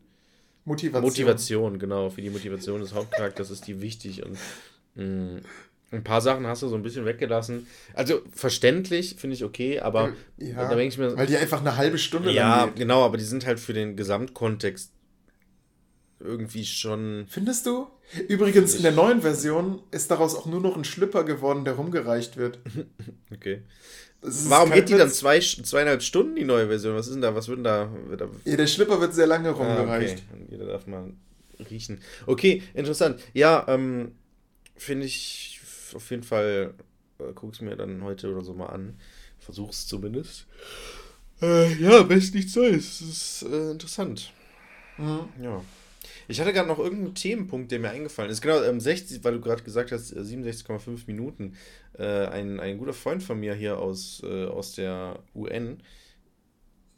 [0.64, 1.02] Motivation.
[1.02, 2.10] Motivation, genau.
[2.10, 4.24] Für die Motivation des Hauptcharakters ist die wichtig.
[4.24, 4.38] Und
[4.94, 5.40] mh, mm,
[5.90, 7.66] ein paar Sachen hast du so ein bisschen weggelassen.
[7.94, 11.16] Also verständlich finde ich okay, aber ja, da denke ich mir.
[11.16, 14.92] Weil die einfach eine halbe Stunde Ja, genau, aber die sind halt für den Gesamtkontext
[16.20, 17.26] irgendwie schon.
[17.28, 17.86] Findest du?
[18.28, 22.36] Übrigens, in der neuen Version ist daraus auch nur noch ein Schlüpper geworden, der rumgereicht
[22.36, 22.58] wird.
[23.32, 23.62] okay.
[24.20, 26.96] Warum geht die dann zwei, zweieinhalb Stunden, die neue Version?
[26.96, 27.34] Was ist denn da?
[27.34, 27.88] Was wird denn da?
[28.06, 28.28] Wird da...
[28.44, 30.24] Ja, der Schlipper wird sehr lange rumgereicht.
[30.30, 30.46] Ah, okay.
[30.50, 31.12] Jeder darf mal
[31.70, 32.00] riechen.
[32.26, 33.20] Okay, interessant.
[33.32, 34.12] Ja, ähm,
[34.76, 35.60] finde ich
[35.94, 36.74] auf jeden Fall,
[37.20, 38.98] äh, guck es mir dann heute oder so mal an.
[39.38, 40.46] Versuch's zumindest.
[41.40, 42.98] Äh, ja, best nichts Neues.
[42.98, 44.32] Das ist äh, interessant.
[44.98, 45.28] Mhm.
[45.40, 45.62] Ja.
[46.30, 48.42] Ich hatte gerade noch irgendeinen Themenpunkt, der mir eingefallen ist.
[48.42, 51.56] Genau, ähm, 60, weil du gerade gesagt hast, 67,5 äh, Minuten.
[51.98, 55.82] Äh, ein, ein guter Freund von mir hier aus, äh, aus der UN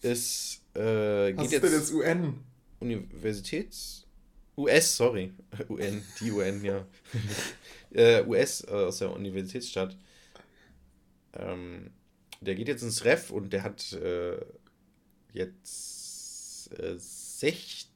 [0.02, 0.62] ist.
[0.74, 2.34] Äh, Was ist jetzt denn jetzt UN?
[2.80, 4.06] Universitäts.
[4.56, 5.32] US, sorry.
[5.68, 6.84] UN, die UN, ja.
[7.92, 9.96] äh, US äh, aus der Universitätsstadt.
[11.34, 11.90] Ähm,
[12.40, 14.38] der geht jetzt ins Ref und der hat äh,
[15.32, 16.96] jetzt äh,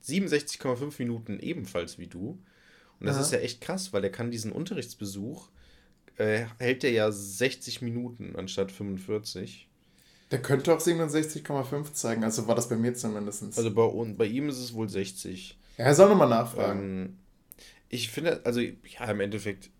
[0.06, 2.38] 67,5 Minuten ebenfalls wie du.
[3.00, 3.22] Und das Aha.
[3.22, 5.48] ist ja echt krass, weil der kann diesen Unterrichtsbesuch,
[6.16, 9.68] äh, hält der ja 60 Minuten anstatt 45.
[10.30, 13.42] Der könnte auch 67,5 zeigen, also war das bei mir zumindest.
[13.56, 15.58] Also bei, bei ihm ist es wohl 60.
[15.76, 16.80] Ja, er soll nochmal nachfragen.
[16.80, 17.18] Ähm,
[17.88, 19.70] ich finde, also ja, im Endeffekt,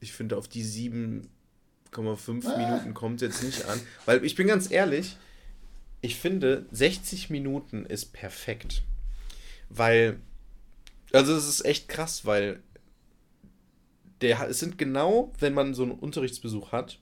[0.00, 1.26] ich finde auf die 7,5
[2.46, 2.58] ah.
[2.58, 3.80] Minuten kommt es jetzt nicht an.
[4.04, 5.16] Weil ich bin ganz ehrlich,
[6.00, 8.82] ich finde 60 Minuten ist perfekt.
[9.68, 10.20] Weil,
[11.12, 12.62] also es ist echt krass, weil
[14.20, 16.98] der, es sind genau, wenn man so einen Unterrichtsbesuch hat,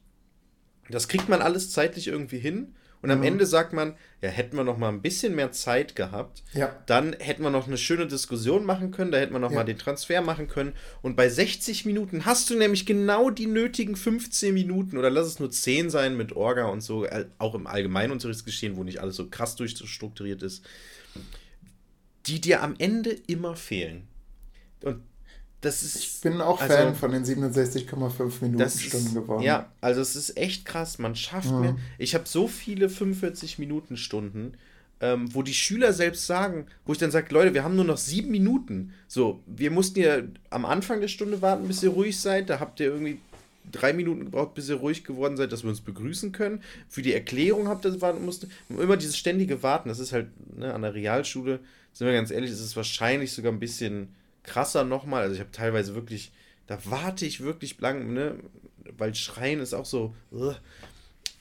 [0.90, 2.74] das kriegt man alles zeitlich irgendwie hin.
[3.00, 3.24] Und am mhm.
[3.24, 6.74] Ende sagt man, ja, hätten wir noch mal ein bisschen mehr Zeit gehabt, ja.
[6.86, 9.58] dann hätten wir noch eine schöne Diskussion machen können, da hätten wir noch ja.
[9.58, 10.72] mal den Transfer machen können.
[11.02, 15.38] Und bei 60 Minuten hast du nämlich genau die nötigen 15 Minuten oder lass es
[15.38, 19.28] nur 10 sein mit Orga und so, äh, auch im Allgemeinunterrichtsgeschehen, wo nicht alles so
[19.28, 20.64] krass durchstrukturiert ist
[22.26, 24.08] die dir am Ende immer fehlen.
[24.82, 25.00] Und
[25.64, 25.96] das ist.
[25.96, 29.42] Ich bin auch also, Fan von den 67,5 Minuten Stunden geworden.
[29.42, 30.98] Ja, also es ist echt krass.
[30.98, 31.60] Man schafft mhm.
[31.60, 31.76] mir.
[31.98, 34.54] Ich habe so viele 45 Minuten Stunden,
[35.00, 37.96] ähm, wo die Schüler selbst sagen, wo ich dann sage, Leute, wir haben nur noch
[37.96, 38.92] sieben Minuten.
[39.08, 40.18] So, wir mussten ja
[40.50, 42.50] am Anfang der Stunde warten, bis ihr ruhig seid.
[42.50, 43.18] Da habt ihr irgendwie
[43.72, 46.62] drei Minuten gebraucht, bis ihr ruhig geworden seid, dass wir uns begrüßen können.
[46.88, 48.50] Für die Erklärung habt ihr warten mussten.
[48.68, 51.60] Immer dieses ständige Warten, das ist halt ne, an der Realschule
[51.94, 55.22] sind wir ganz ehrlich, ist es wahrscheinlich sogar ein bisschen krasser nochmal.
[55.22, 56.32] Also ich habe teilweise wirklich,
[56.66, 58.36] da warte ich wirklich lang, ne?
[58.98, 60.14] Weil Schreien ist auch so.
[60.30, 60.52] Uh,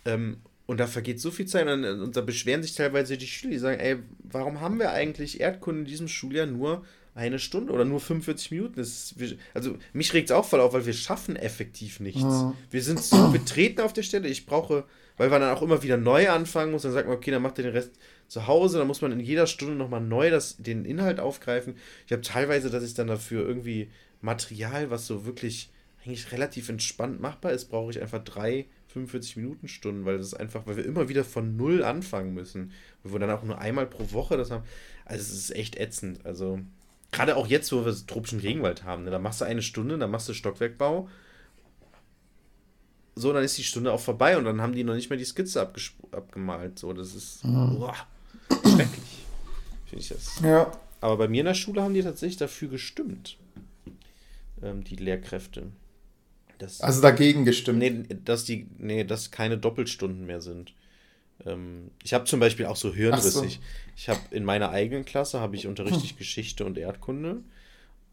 [0.06, 3.52] ähm, und da vergeht so viel Zeit und, und, da beschweren sich teilweise die Schüler,
[3.52, 6.86] die sagen, ey, warum haben wir eigentlich Erdkunde in diesem Schuljahr nur
[7.16, 8.80] eine Stunde oder nur 45 Minuten.
[8.80, 9.16] Ist,
[9.54, 12.22] also mich regt es auch voll auf, weil wir schaffen effektiv nichts.
[12.22, 12.54] Ja.
[12.72, 14.28] Wir sind so, wir treten auf der Stelle.
[14.28, 14.86] Ich brauche,
[15.18, 17.58] weil man dann auch immer wieder neu anfangen muss, dann sagt man, okay, dann macht
[17.60, 17.92] ihr den Rest
[18.28, 21.76] zu Hause, dann muss man in jeder Stunde nochmal neu das, den Inhalt aufgreifen.
[22.06, 23.90] Ich habe teilweise, dass ich dann dafür irgendwie
[24.22, 25.70] Material, was so wirklich
[26.04, 30.34] eigentlich relativ entspannt machbar ist, brauche ich einfach drei 45 Minuten Stunden, weil das ist
[30.34, 32.72] einfach, weil wir immer wieder von null anfangen müssen.
[33.04, 34.64] Und wir dann auch nur einmal pro Woche das haben.
[35.06, 36.26] Also es ist echt ätzend.
[36.26, 36.60] Also
[37.12, 40.12] gerade auch jetzt, wo wir tropischen Regenwald haben, ne, da machst du eine Stunde, dann
[40.12, 41.10] machst du Stockwerkbau.
[43.16, 45.26] So, dann ist die Stunde auch vorbei und dann haben die noch nicht mehr die
[45.26, 45.62] Skizze
[46.12, 46.80] abgemalt.
[46.80, 47.78] So, das ist mhm.
[48.50, 49.26] Schrecklich.
[49.86, 50.42] Finde ich das.
[50.42, 50.72] Ja.
[51.02, 53.38] Aber bei mir in der Schule haben die tatsächlich dafür gestimmt.
[54.62, 55.68] Ähm, die Lehrkräfte.
[56.60, 57.80] Das, also dagegen gestimmt.
[57.80, 60.74] Nee, dass die, nee, dass keine Doppelstunden mehr sind.
[61.46, 63.56] Ähm, ich habe zum Beispiel auch so hirnrissig.
[63.56, 63.60] So.
[63.98, 66.18] Ich habe in meiner eigenen Klasse habe ich unterrichtet hm.
[66.18, 67.42] Geschichte und Erdkunde.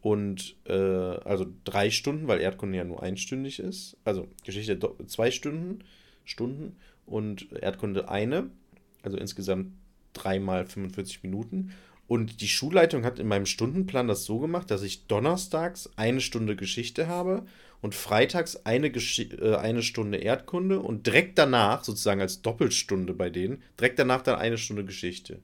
[0.01, 3.95] Und äh, also drei Stunden, weil Erdkunde ja nur einstündig ist.
[4.03, 4.77] Also Geschichte
[5.07, 5.83] zwei Stunden,
[6.25, 6.75] Stunden
[7.05, 8.49] und Erdkunde eine.
[9.03, 9.73] Also insgesamt
[10.13, 11.73] dreimal 45 Minuten.
[12.07, 16.57] Und die Schulleitung hat in meinem Stundenplan das so gemacht, dass ich donnerstags eine Stunde
[16.57, 17.45] Geschichte habe
[17.81, 23.29] und freitags eine, Gesch äh, eine Stunde Erdkunde und direkt danach, sozusagen als Doppelstunde bei
[23.29, 25.39] denen, direkt danach dann eine Stunde Geschichte.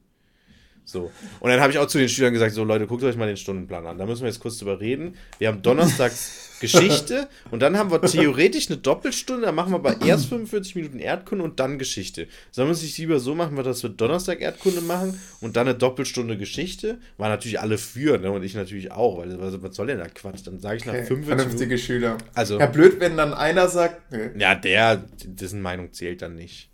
[0.87, 1.11] So.
[1.41, 3.35] Und dann habe ich auch zu den Schülern gesagt: So, Leute, guckt euch mal den
[3.35, 3.97] Stundenplan an.
[3.97, 5.15] Da müssen wir jetzt kurz drüber reden.
[5.37, 9.47] Wir haben donnerstags Geschichte und dann haben wir theoretisch eine Doppelstunde.
[9.47, 12.29] Da machen wir aber erst 45 Minuten Erdkunde und dann Geschichte.
[12.51, 15.77] Sollen wir es sich lieber so machen, dass wir Donnerstag Erdkunde machen und dann eine
[15.77, 16.99] Doppelstunde Geschichte?
[17.17, 18.31] War natürlich alle für, ne?
[18.31, 20.47] Und ich natürlich auch, weil was soll denn da Quatsch?
[20.47, 21.85] Dann sage ich nach okay, 45 Vernünftige Minuten.
[21.85, 22.17] Schüler.
[22.33, 24.09] Also, ja, blöd, wenn dann einer sagt.
[24.13, 24.29] Nee.
[24.39, 26.69] Ja, der, dessen Meinung zählt dann nicht.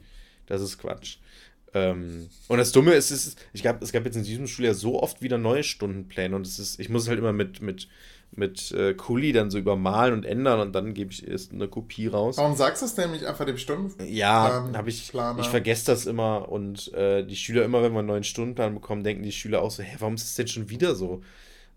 [0.45, 1.17] Das ist Quatsch.
[1.73, 5.01] Ähm, und das Dumme ist, ist ich gab, es gab jetzt in diesem Schuljahr so
[5.01, 7.87] oft wieder neue Stundenpläne und es ist, ich muss es halt immer mit, mit,
[8.31, 12.07] mit äh, Kuli dann so übermalen und ändern und dann gebe ich erst eine Kopie
[12.07, 12.37] raus.
[12.37, 14.07] Warum sagst du es nämlich einfach dem Stundenplan?
[14.07, 15.39] Ja, habe ich, Planer.
[15.39, 19.03] ich vergesse das immer und äh, die Schüler immer, wenn wir einen neuen Stundenplan bekommen,
[19.03, 21.21] denken die Schüler auch so, hä, warum ist es denn schon wieder so?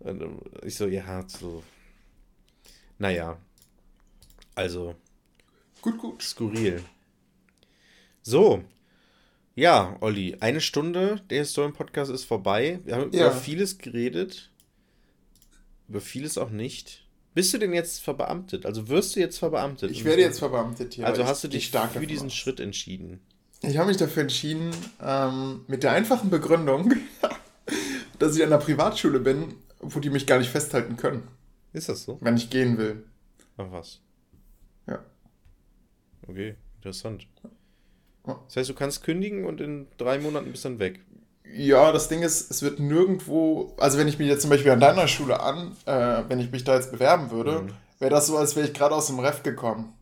[0.01, 0.23] Und
[0.63, 1.63] ich so, ja, so,
[2.99, 3.39] naja,
[4.55, 4.95] also,
[5.81, 6.23] gut, gut.
[6.23, 6.83] Skurril.
[8.23, 8.63] So,
[9.57, 12.81] ja, Olli, eine Stunde der Historien-Podcast ist vorbei.
[12.85, 13.27] Wir haben ja.
[13.27, 14.51] über vieles geredet.
[15.89, 17.07] Über vieles auch nicht.
[17.35, 18.67] Bist du denn jetzt verbeamtet?
[18.67, 19.91] Also wirst du jetzt verbeamtet?
[19.91, 21.07] Ich werde jetzt verbeamtet, ja.
[21.07, 22.35] Also hast du dich stark für diesen aus.
[22.35, 23.21] Schritt entschieden?
[23.63, 24.71] Ich habe mich dafür entschieden,
[25.03, 26.93] ähm, mit der einfachen Begründung,
[28.19, 31.29] dass ich an einer Privatschule bin, wo die mich gar nicht festhalten können.
[31.73, 32.19] Ist das so?
[32.21, 33.05] Wenn ich gehen will.
[33.57, 34.01] Ach was.
[34.87, 35.03] Ja.
[36.27, 37.27] Okay, interessant.
[38.27, 41.01] Das heißt, du kannst kündigen und in drei Monaten bist dann weg.
[41.55, 44.81] Ja, das Ding ist, es wird nirgendwo, also wenn ich mich jetzt zum Beispiel an
[44.81, 47.73] deiner Schule an, äh, wenn ich mich da jetzt bewerben würde, mhm.
[48.01, 49.95] wäre das so, als wäre ich gerade aus dem Ref gekommen.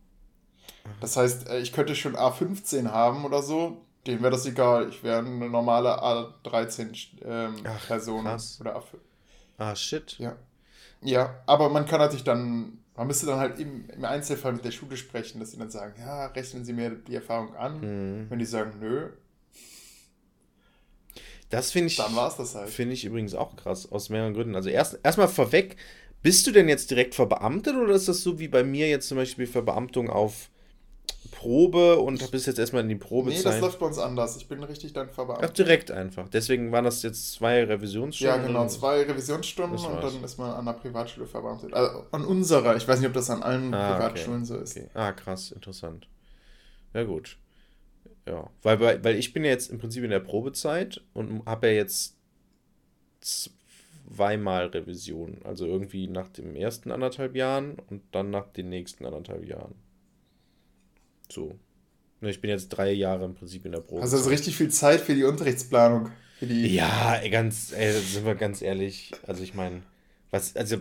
[1.01, 4.89] Das heißt, äh, ich könnte schon A15 haben oder so, dem wäre das egal.
[4.89, 8.83] Ich wäre eine normale A13-Person ähm, oder A5.
[9.57, 10.17] Ah, shit.
[10.19, 10.35] Ja.
[11.01, 14.71] Ja, aber man kann natürlich dann man müsste dann halt im, im Einzelfall mit der
[14.71, 17.81] Schule sprechen, dass sie dann sagen, ja, rechnen Sie mir die Erfahrung an.
[17.81, 18.29] Mhm.
[18.29, 19.09] Wenn die sagen, nö.
[21.49, 21.97] Das finde ich.
[21.97, 22.69] Dann war es das halt.
[22.69, 24.55] Finde ich übrigens auch krass, aus mehreren Gründen.
[24.55, 25.77] Also erst erstmal vorweg,
[26.21, 29.17] bist du denn jetzt direkt verbeamtet oder ist das so wie bei mir jetzt zum
[29.17, 30.49] Beispiel Verbeamtung auf
[31.31, 33.45] Probe und bist jetzt erstmal in die Probezeit.
[33.45, 34.37] Nee, das läuft bei uns anders.
[34.37, 35.49] Ich bin richtig dann verbeamtet.
[35.49, 36.29] Ach, direkt einfach.
[36.29, 38.41] Deswegen waren das jetzt zwei Revisionsstunden.
[38.41, 41.73] Ja, genau, zwei Revisionsstunden und dann ist man an der Privatschule verbeamtet.
[41.73, 42.75] Also an unserer.
[42.75, 44.47] Ich weiß nicht, ob das an allen ah, Privatschulen okay.
[44.47, 44.77] so ist.
[44.77, 44.89] Okay.
[44.93, 46.07] Ah, krass, interessant.
[46.93, 47.37] Ja, gut.
[48.27, 51.67] Ja, weil, weil, weil ich bin ja jetzt im Prinzip in der Probezeit und habe
[51.67, 52.15] ja jetzt
[53.21, 55.39] zweimal Revision.
[55.43, 59.75] Also irgendwie nach dem ersten anderthalb Jahren und dann nach den nächsten anderthalb Jahren.
[61.31, 61.57] So.
[62.21, 64.01] Ne, ich bin jetzt drei Jahre im Prinzip in der Probe.
[64.01, 66.11] Also, also richtig viel Zeit für die Unterrichtsplanung.
[66.39, 69.11] Für die ja, ganz, ey, sind wir ganz ehrlich.
[69.25, 69.83] Also ich meine,
[70.31, 70.77] was, also.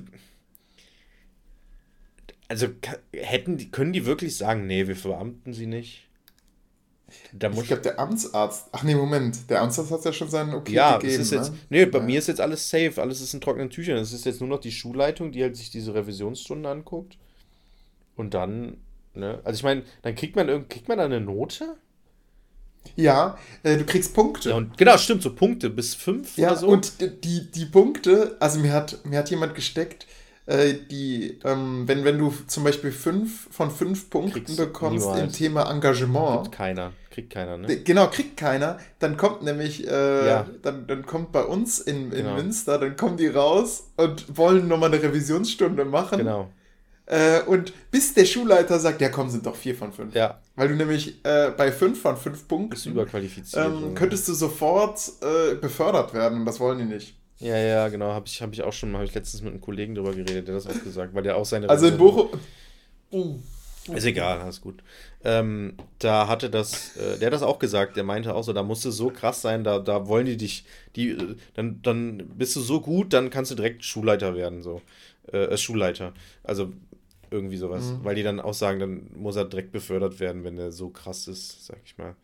[2.47, 2.69] Also
[3.13, 6.07] hätten die, können die wirklich sagen, nee, wir verbeamten sie nicht?
[7.33, 8.69] Da ich glaube, der Amtsarzt.
[8.73, 9.49] Ach nee, Moment.
[9.51, 11.23] Der Amtsarzt hat ja schon seinen Okay ja, gegeben.
[11.23, 11.59] Ist jetzt, ne?
[11.71, 12.05] Nee, bei ja.
[12.05, 13.01] mir ist jetzt alles safe.
[13.01, 13.97] Alles ist in trockenen Tüchern.
[13.99, 17.19] Es ist jetzt nur noch die Schulleitung, die halt sich diese Revisionsstunden anguckt.
[18.17, 18.79] Und dann
[19.15, 19.41] Ne?
[19.45, 21.77] Also ich meine, dann kriegt man, kriegt man da eine Note?
[22.97, 24.51] Ja, äh, du kriegst Punkte.
[24.51, 26.69] Ja, und, genau, stimmt, so Punkte bis fünf ja, oder so.
[26.69, 30.07] Und die, die Punkte, also mir hat, mir hat jemand gesteckt,
[30.47, 35.23] äh, die, ähm, wenn, wenn du zum Beispiel fünf von fünf Punkten Kriegst bekommst niemals.
[35.23, 36.43] im Thema Engagement.
[36.43, 37.77] Kriegt keiner, kriegt keiner, ne?
[37.79, 38.79] Genau, kriegt keiner.
[38.99, 40.47] Dann kommt nämlich, äh, ja.
[40.61, 42.35] dann, dann kommt bei uns in, in genau.
[42.35, 46.19] Münster, dann kommen die raus und wollen nochmal eine Revisionsstunde machen.
[46.19, 46.51] Genau.
[47.07, 50.15] Äh, und bis der Schulleiter sagt, ja komm, sind doch vier von fünf.
[50.15, 50.41] Ja.
[50.57, 53.67] Weil du nämlich äh, bei fünf von fünf Punkten Bist überqualifiziert.
[53.67, 57.17] Ähm, könntest du sofort äh, befördert werden und das wollen die nicht.
[57.39, 58.13] Ja, ja, genau.
[58.13, 60.49] Habe ich, hab ich auch schon mal, habe ich letztens mit einem Kollegen drüber geredet,
[60.49, 61.69] der das auch gesagt, weil der auch seine.
[61.69, 62.29] Also in Bochum.
[63.13, 63.39] Uh.
[63.93, 64.83] Ist egal, alles gut.
[65.25, 68.63] Ähm, da hatte das, äh, der hat das auch gesagt, der meinte auch so, da
[68.63, 70.65] musste so krass sein, da, da wollen die dich,
[70.97, 74.81] die, äh, dann, dann bist du so gut, dann kannst du direkt Schulleiter werden, so.
[75.31, 76.15] Äh, äh Schulleiter.
[76.43, 76.73] Also
[77.35, 77.85] irgendwie sowas.
[77.85, 78.05] Mhm.
[78.05, 81.29] Weil die dann auch sagen, dann muss er direkt befördert werden, wenn er so krass
[81.29, 82.15] ist, sag ich mal.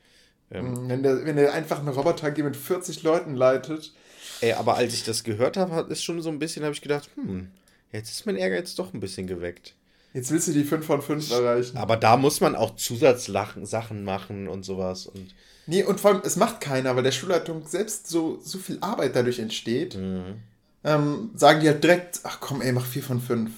[0.51, 3.93] Ähm, mhm, wenn, der, wenn der einfach einen Roboter mit 40 Leuten leitet,
[4.41, 7.11] Ey, aber als ich das gehört habe, ist schon so ein bisschen, habe ich gedacht,
[7.15, 7.49] hm,
[7.93, 9.75] jetzt ist mein Ehrgeiz doch ein bisschen geweckt.
[10.13, 11.77] Jetzt willst du die 5 von 5 erreichen.
[11.77, 15.07] Aber da muss man auch Zusatzsachen machen und sowas.
[15.07, 15.35] Und
[15.67, 19.15] nee, und vor allem, es macht keiner, weil der Schulleitung selbst so, so viel Arbeit
[19.15, 19.97] dadurch entsteht.
[19.97, 20.37] Mhm.
[20.83, 23.53] Ähm, sagen die halt direkt, ach komm, ey, mach 4 von 5.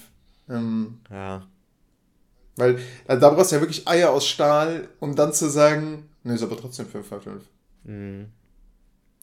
[0.53, 1.47] Ähm, ja.
[2.55, 6.35] Weil also da brauchst du ja wirklich Eier aus Stahl, um dann zu sagen, ne,
[6.35, 7.43] ist aber trotzdem 5 von 5.
[7.83, 8.27] Mhm.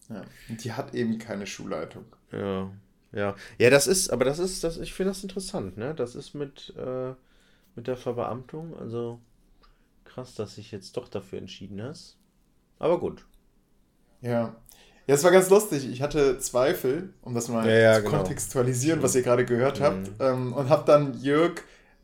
[0.09, 0.22] Ja.
[0.49, 2.05] Und die hat eben keine Schulleitung.
[2.33, 2.70] Ja.
[3.12, 3.35] Ja.
[3.59, 5.95] Ja, das ist, aber das ist, das, ich finde das interessant, ne?
[5.95, 7.14] Das ist mit, äh,
[7.74, 8.76] mit der Verbeamtung.
[8.76, 9.20] Also
[10.05, 12.16] krass, dass sich jetzt doch dafür entschieden hast.
[12.78, 13.24] Aber gut.
[14.20, 14.57] Ja.
[15.11, 15.91] Ja, es war ganz lustig.
[15.91, 18.19] Ich hatte Zweifel, um das mal ja, ja, zu genau.
[18.19, 19.85] kontextualisieren, was ihr gerade gehört mhm.
[19.85, 20.11] habt.
[20.21, 21.63] Ähm, und habe dann Jörg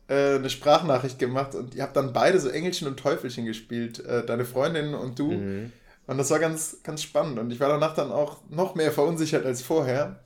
[0.09, 4.05] äh, eine Sprachnachricht gemacht und ihr habt dann beide so Engelchen und Teufelchen gespielt.
[4.05, 5.31] Äh, deine Freundin und du.
[5.31, 5.71] Mhm.
[6.05, 7.39] Und das war ganz, ganz spannend.
[7.39, 10.19] Und ich war danach dann auch noch mehr verunsichert als vorher.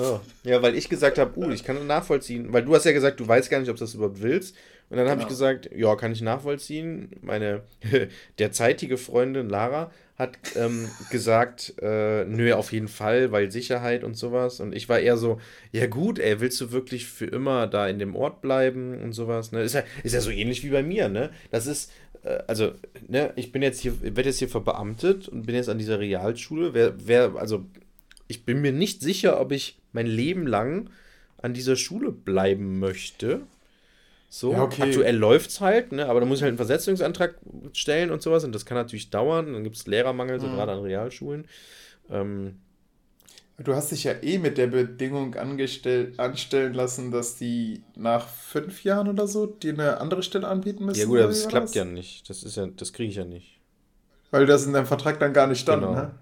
[0.00, 0.20] Oh.
[0.44, 2.52] Ja, weil ich gesagt habe, uh, ich kann nachvollziehen.
[2.52, 4.54] Weil du hast ja gesagt, du weißt gar nicht, ob du das überhaupt willst.
[4.90, 5.22] Und dann habe genau.
[5.24, 7.10] ich gesagt, ja, kann ich nachvollziehen.
[7.20, 7.62] Meine
[8.38, 14.58] derzeitige Freundin Lara hat ähm, gesagt, äh, nö, auf jeden Fall, weil Sicherheit und sowas.
[14.58, 15.40] Und ich war eher so,
[15.70, 19.52] ja gut, ey, willst du wirklich für immer da in dem Ort bleiben und sowas?
[19.52, 19.62] Ne?
[19.62, 21.30] Ist, ja, ist ja so ähnlich wie bei mir, ne?
[21.52, 21.92] Das ist,
[22.24, 22.72] äh, also,
[23.06, 26.74] ne, ich bin jetzt hier, werde jetzt hier verbeamtet und bin jetzt an dieser Realschule.
[26.74, 27.64] Wer, wer, also,
[28.26, 30.90] ich bin mir nicht sicher, ob ich mein Leben lang
[31.40, 33.42] an dieser Schule bleiben möchte.
[34.30, 34.82] So, ja, okay.
[34.82, 36.06] aktuell läuft es halt, ne?
[36.06, 37.36] aber da muss ich halt einen Versetzungsantrag
[37.72, 39.54] stellen und sowas und das kann natürlich dauern.
[39.54, 40.56] Dann gibt es Lehrermangel, so mhm.
[40.56, 41.46] gerade an Realschulen.
[42.10, 42.56] Ähm,
[43.60, 46.14] Du hast dich ja eh mit der Bedingung anstellen
[46.74, 51.00] lassen, dass die nach fünf Jahren oder so dir eine andere Stelle anbieten müssen.
[51.00, 51.74] Ja gut, aber das klappt das?
[51.74, 52.30] ja nicht.
[52.30, 53.58] Das ist ja, das kriege ich ja nicht.
[54.30, 55.94] Weil das in deinem Vertrag dann gar nicht stand, genau.
[55.94, 56.14] ne?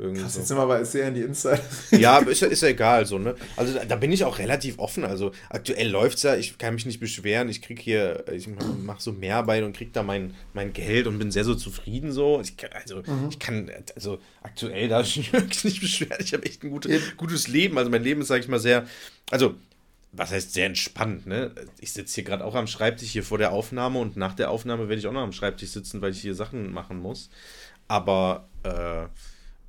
[0.00, 0.38] Irgendwie Krass, so.
[0.38, 1.60] jetzt sind wir aber sehr in die Inside.
[1.90, 3.34] Ja, ist, ist ja egal, so, ne?
[3.56, 5.04] Also da, da bin ich auch relativ offen.
[5.04, 7.50] Also aktuell läuft es ja, ich kann mich nicht beschweren.
[7.50, 11.30] Ich kriege hier, ich mache so Mehrarbeit und kriege da mein, mein Geld und bin
[11.30, 12.40] sehr so zufrieden so.
[12.40, 13.28] Ich, also mhm.
[13.28, 16.16] ich kann, also aktuell darf ich mich wirklich nicht beschweren.
[16.20, 17.76] Ich habe echt ein gutes, gutes Leben.
[17.76, 18.86] Also mein Leben ist, sage ich mal, sehr,
[19.30, 19.54] also
[20.12, 21.52] was heißt sehr entspannt, ne?
[21.78, 24.88] Ich sitze hier gerade auch am Schreibtisch hier vor der Aufnahme und nach der Aufnahme
[24.88, 27.30] werde ich auch noch am Schreibtisch sitzen, weil ich hier Sachen machen muss.
[27.86, 29.06] Aber äh,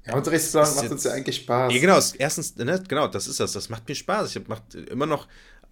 [0.06, 1.74] ja, Unterrichtsplanung macht uns ja eigentlich Spaß.
[1.74, 2.00] Ja, genau.
[2.18, 3.52] Erstens, ne, genau, das ist das.
[3.52, 4.36] Das macht mir Spaß.
[4.36, 5.28] Ich mache immer noch,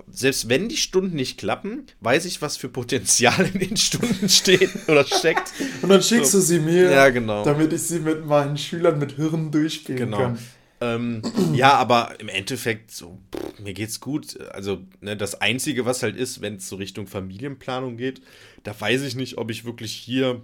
[0.08, 4.70] selbst wenn die Stunden nicht klappen, weiß ich, was für Potenzial in den Stunden steht
[4.88, 5.52] oder steckt.
[5.82, 6.38] Und dann schickst so.
[6.38, 7.44] du sie mir, ja, genau.
[7.44, 10.18] damit ich sie mit meinen Schülern mit Hirn durchspielen genau.
[10.18, 10.40] kann.
[10.82, 11.22] Ähm,
[11.54, 14.40] ja, aber im Endeffekt, so, pff, mir geht's gut.
[14.52, 18.22] Also, ne, das Einzige, was halt ist, wenn es so Richtung Familienplanung geht,
[18.64, 20.42] da weiß ich nicht, ob ich wirklich hier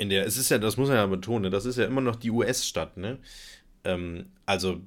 [0.00, 2.16] in der, es ist ja, das muss man ja betonen, das ist ja immer noch
[2.16, 3.18] die US-Stadt, ne?
[3.84, 4.80] Ähm, also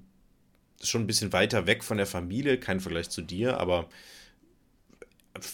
[0.82, 3.90] schon ein bisschen weiter weg von der Familie, kein Vergleich zu dir, aber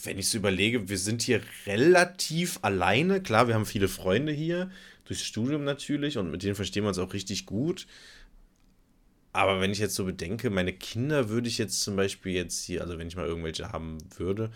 [0.05, 3.21] wenn ich so überlege, wir sind hier relativ alleine.
[3.21, 4.71] Klar, wir haben viele Freunde hier,
[5.03, 7.85] durchs Studium natürlich, und mit denen verstehen wir uns auch richtig gut.
[9.33, 12.81] Aber wenn ich jetzt so bedenke, meine Kinder würde ich jetzt zum Beispiel jetzt hier,
[12.81, 14.51] also wenn ich mal irgendwelche haben würde,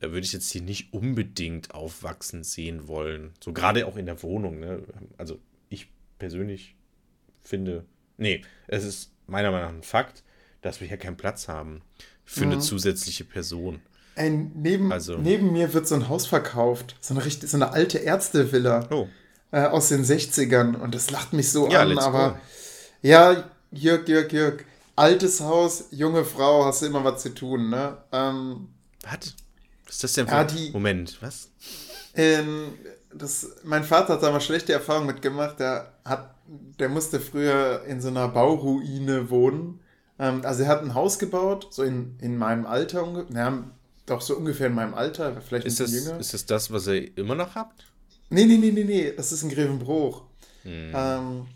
[0.00, 3.32] würde ich jetzt hier nicht unbedingt aufwachsen sehen wollen.
[3.42, 4.60] So gerade auch in der Wohnung.
[4.60, 4.82] Ne?
[5.16, 6.76] Also ich persönlich
[7.42, 7.84] finde,
[8.16, 10.22] nee, es ist meiner Meinung nach ein Fakt,
[10.62, 11.82] dass wir hier keinen Platz haben
[12.24, 12.52] für mhm.
[12.52, 13.80] eine zusätzliche Person.
[14.16, 17.72] Ey, neben, also, neben mir wird so ein Haus verkauft, so eine, richtig, so eine
[17.72, 19.08] alte Ärztevilla oh.
[19.52, 22.38] äh, aus den 60ern und das lacht mich so ja, an, aber go.
[23.02, 24.64] ja, Jörg, Jörg, Jörg,
[24.96, 27.98] altes Haus, junge Frau, hast du immer was zu tun, ne?
[28.10, 28.68] Ähm,
[29.02, 29.34] was?
[29.86, 31.50] Was ist das denn für ja, die, Moment, was?
[32.14, 32.72] Ähm,
[33.14, 35.60] das, mein Vater hat da mal schlechte Erfahrungen mitgemacht.
[35.60, 36.34] Der, hat,
[36.78, 39.80] der musste früher in so einer Bauruine wohnen
[40.18, 43.64] Ähm, also er hat ein Haus gebaut, so in, in meinem Alter, naja,
[44.06, 46.20] doch so ungefähr in meinem Alter, vielleicht ist ein bisschen das, jünger.
[46.20, 47.84] Ist das das, was ihr immer noch habt?
[48.30, 50.22] Nee, nee, nee, nee, nee, das ist ein Grevenbruch.
[50.62, 50.92] Hm.
[50.94, 51.46] Ähm,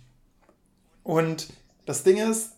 [1.03, 1.49] und
[1.87, 2.53] das Ding ist,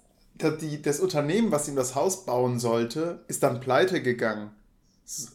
[0.60, 4.50] die, das Unternehmen, was ihm das Haus bauen sollte, ist dann pleite gegangen.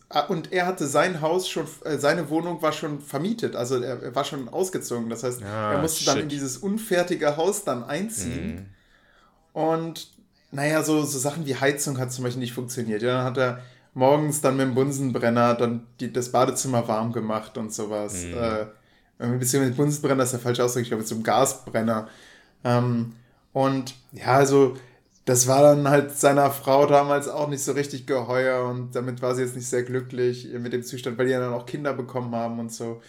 [0.09, 4.15] Ah, und er hatte sein Haus schon, äh, seine Wohnung war schon vermietet, also er,
[4.15, 5.09] war schon ausgezogen.
[5.09, 6.07] Das heißt, ah, er musste shit.
[6.07, 8.55] dann in dieses unfertige Haus dann einziehen.
[9.53, 9.57] Mm.
[9.57, 10.11] Und
[10.51, 13.01] naja, so, so Sachen wie Heizung hat zum Beispiel nicht funktioniert.
[13.01, 13.59] Ja, dann hat er
[13.93, 18.23] morgens dann mit dem Bunsenbrenner dann die, das Badezimmer warm gemacht und sowas.
[18.23, 18.33] Mm.
[18.33, 22.07] Äh, beziehungsweise Bunsenbrenner ist der falsche Ausdruck, ich glaube, einem Gasbrenner.
[22.63, 23.13] Ähm,
[23.53, 24.77] und ja, also
[25.27, 29.35] das war dann halt seiner Frau damals auch nicht so richtig geheuer und damit war
[29.35, 32.33] sie jetzt nicht sehr glücklich mit dem Zustand, weil die ja dann auch Kinder bekommen
[32.33, 33.01] haben und so.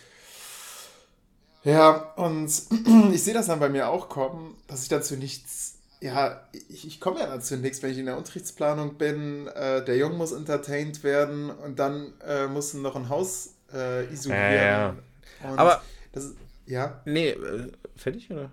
[1.62, 2.50] Ja, und
[3.12, 7.00] ich sehe das dann bei mir auch kommen, dass ich dazu nichts, ja, ich, ich
[7.00, 11.04] komme ja dazu nichts, wenn ich in der Unterrichtsplanung bin, äh, der Junge muss entertained
[11.04, 14.42] werden und dann äh, muss noch ein Haus äh, isolieren.
[14.42, 14.96] Ja,
[15.44, 15.54] ja.
[15.56, 16.32] Aber, das,
[16.66, 17.00] ja.
[17.04, 18.50] Nee, äh, fertig, oder?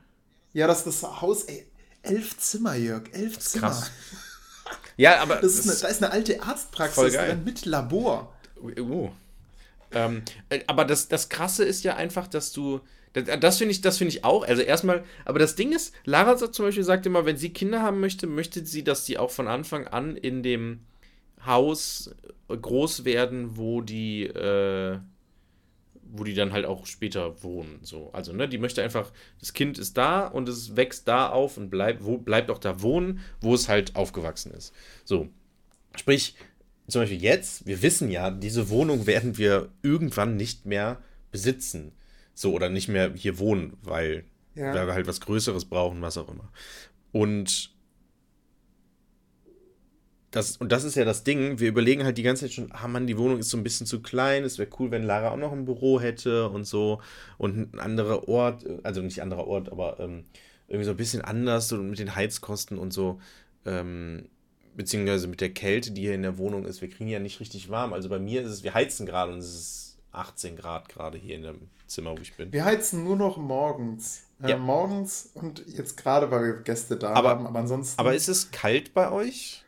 [0.54, 1.66] Ja, das, das Haus, ey,
[2.06, 3.68] elf Zimmer, Jörg, elf Zimmer.
[3.68, 3.92] Krass.
[4.98, 5.38] Ja, aber.
[5.38, 8.34] Das ist eine, da ist eine alte Arztpraxis drin mit Labor.
[8.80, 9.12] Oh.
[9.92, 12.82] Ähm, äh, aber das, das Krasse ist ja einfach, dass du.
[13.14, 14.46] Das, das finde ich, find ich auch.
[14.46, 18.02] Also erstmal, aber das Ding ist, Lara zum Beispiel sagt immer, wenn sie Kinder haben
[18.02, 20.82] möchte, möchte sie, dass die auch von Anfang an in dem
[21.46, 22.12] Haus
[22.50, 25.00] groß werden, wo die äh,
[26.18, 27.80] wo die dann halt auch später wohnen.
[27.82, 28.12] So.
[28.14, 31.70] Also, ne, die möchte einfach, das Kind ist da und es wächst da auf und
[31.70, 34.74] bleibt, wo, bleibt auch da wohnen, wo es halt aufgewachsen ist.
[35.04, 35.30] So.
[35.98, 36.36] Sprich,
[36.88, 41.02] zum Beispiel jetzt, wir wissen ja, diese Wohnung werden wir irgendwann nicht mehr
[41.32, 41.92] besitzen.
[42.34, 44.26] So, oder nicht mehr hier wohnen, weil,
[44.56, 44.74] ja.
[44.74, 46.52] weil wir halt was Größeres brauchen, was auch immer.
[47.12, 47.75] Und
[50.36, 52.90] das, und das ist ja das Ding, wir überlegen halt die ganze Zeit schon, ah
[52.90, 55.38] Mann, die Wohnung ist so ein bisschen zu klein, es wäre cool, wenn Lara auch
[55.38, 57.00] noch ein Büro hätte und so
[57.38, 60.26] und ein anderer Ort, also nicht anderer Ort, aber ähm,
[60.68, 63.20] irgendwie so ein bisschen anders so mit den Heizkosten und so,
[63.66, 64.28] ähm,
[64.76, 67.70] beziehungsweise mit der Kälte, die hier in der Wohnung ist, wir kriegen ja nicht richtig
[67.70, 71.18] warm, also bei mir ist es, wir heizen gerade und es ist 18 Grad gerade
[71.18, 72.52] hier in dem Zimmer, wo ich bin.
[72.52, 74.24] Wir heizen nur noch morgens.
[74.42, 74.58] Äh, ja.
[74.58, 78.00] Morgens und jetzt gerade, weil wir Gäste da aber, haben, aber ansonsten.
[78.00, 79.65] Aber ist es kalt bei euch?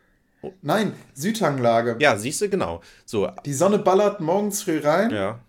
[0.61, 1.97] Nein, Südhanglage.
[1.99, 2.81] Ja, siehst du, genau.
[3.05, 3.29] So.
[3.45, 5.11] Die Sonne ballert morgens früh rein.
[5.11, 5.39] Ja.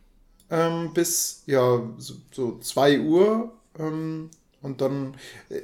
[0.51, 3.53] Ähm, bis, ja, so 2 Uhr.
[3.79, 4.31] Ähm,
[4.61, 5.15] und dann,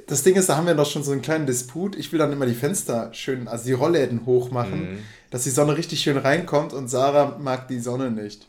[0.07, 1.95] das Ding ist, da haben wir doch schon so einen kleinen Disput.
[1.95, 4.99] Ich will dann immer die Fenster schön, also die Rollläden hochmachen, mhm.
[5.31, 8.47] dass die Sonne richtig schön reinkommt und Sarah mag die Sonne nicht.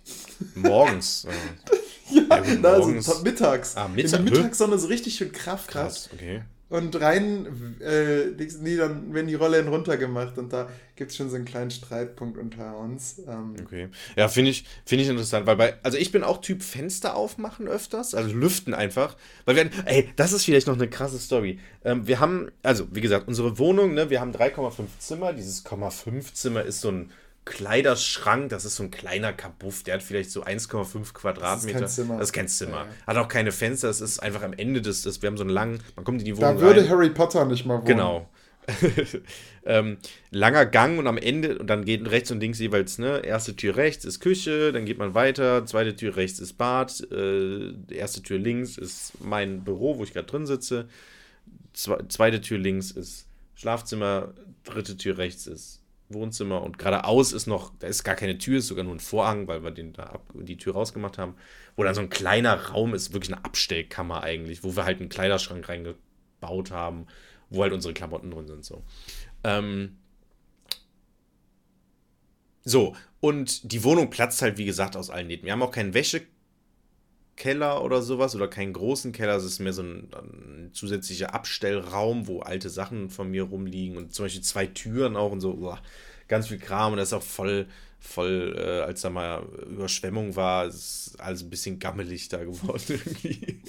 [0.54, 1.26] Morgens.
[2.10, 3.76] ja, ja gut, also mittags.
[3.76, 8.26] Ah, Mittag, Wenn die Mittagssonne so richtig schön Kraft Krass, okay und rein, äh,
[8.60, 12.38] nee, dann werden die Rollen runtergemacht und da gibt es schon so einen kleinen Streitpunkt
[12.38, 13.22] unter uns.
[13.28, 13.54] Ähm.
[13.62, 13.88] Okay.
[14.16, 17.68] Ja, finde ich, find ich interessant, weil bei, also ich bin auch Typ Fenster aufmachen
[17.68, 21.60] öfters, also lüften einfach, weil wir, ey, das ist vielleicht noch eine krasse Story.
[21.84, 26.34] Ähm, wir haben, also wie gesagt, unsere Wohnung, ne, wir haben 3,5 Zimmer, dieses 0,5
[26.34, 27.12] Zimmer ist so ein
[27.46, 31.80] Kleiderschrank, das ist so ein kleiner Kabuff, der hat vielleicht so 1,5 Quadratmeter.
[31.80, 32.18] Das ist kein Zimmer.
[32.18, 32.76] Das ist kein Zimmer.
[32.76, 33.06] Ja.
[33.06, 35.50] Hat auch keine Fenster, es ist einfach am Ende des, des, wir haben so einen
[35.50, 36.90] langen, man kommt in die Wohnung Da würde rein.
[36.90, 37.86] Harry Potter nicht mal wohnen.
[37.86, 38.28] Genau.
[39.64, 39.98] ähm,
[40.32, 43.76] langer Gang und am Ende, und dann geht rechts und links jeweils, ne, erste Tür
[43.76, 48.40] rechts ist Küche, dann geht man weiter, zweite Tür rechts ist Bad, äh, erste Tür
[48.40, 50.88] links ist mein Büro, wo ich gerade drin sitze,
[51.74, 57.72] Zwe zweite Tür links ist Schlafzimmer, dritte Tür rechts ist Wohnzimmer und geradeaus ist noch,
[57.78, 60.32] da ist gar keine Tür, ist sogar nur ein Vorhang, weil wir den da ab,
[60.34, 61.34] die Tür rausgemacht haben,
[61.74, 65.08] wo dann so ein kleiner Raum ist, wirklich eine Abstellkammer eigentlich, wo wir halt einen
[65.08, 67.06] Kleiderschrank reingebaut haben,
[67.50, 68.82] wo halt unsere Klamotten drin sind, so.
[69.44, 69.96] Ähm,
[72.64, 75.46] so, und die Wohnung platzt halt, wie gesagt, aus allen Nähten.
[75.46, 75.94] Wir haben auch keinen
[77.36, 79.36] Wäschekeller oder sowas oder keinen großen Keller.
[79.36, 84.12] Es ist mehr so ein, ein, zusätzlicher Abstellraum, wo alte Sachen von mir rumliegen und
[84.12, 85.54] zum Beispiel zwei Türen auch und so.
[85.54, 85.80] Uah
[86.28, 87.66] ganz viel Kram und das ist auch voll,
[88.00, 93.60] voll, äh, als da mal Überschwemmung war, ist alles ein bisschen gammelig da geworden irgendwie.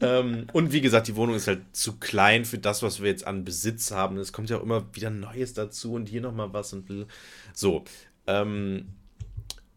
[0.00, 3.26] ähm, und wie gesagt, die Wohnung ist halt zu klein für das, was wir jetzt
[3.26, 4.18] an Besitz haben.
[4.18, 7.06] Es kommt ja auch immer wieder Neues dazu und hier nochmal was und
[7.54, 7.84] so.
[8.26, 8.88] Ähm,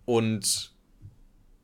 [0.03, 0.73] und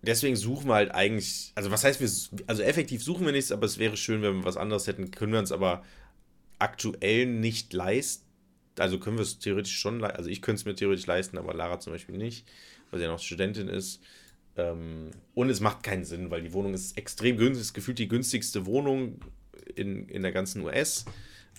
[0.01, 3.65] deswegen suchen wir halt eigentlich, also was heißt wir, also effektiv suchen wir nichts, aber
[3.65, 5.83] es wäre schön, wenn wir was anderes hätten, können wir uns aber
[6.59, 8.27] aktuell nicht leisten
[8.79, 11.79] also können wir es theoretisch schon, also ich könnte es mir theoretisch leisten, aber Lara
[11.79, 12.47] zum Beispiel nicht,
[12.89, 14.01] weil sie ja noch Studentin ist.
[14.55, 18.07] Ähm, und es macht keinen Sinn, weil die Wohnung ist extrem günstig, ist gefühlt die
[18.07, 19.19] günstigste Wohnung
[19.75, 21.05] in, in der ganzen US.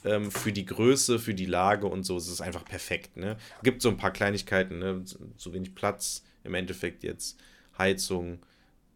[0.05, 3.17] ähm, für die Größe, für die Lage und so ist es einfach perfekt.
[3.17, 3.37] Ne?
[3.63, 5.05] Gibt so ein paar Kleinigkeiten, ne?
[5.37, 7.37] zu wenig Platz, im Endeffekt jetzt
[7.79, 8.41] Heizung,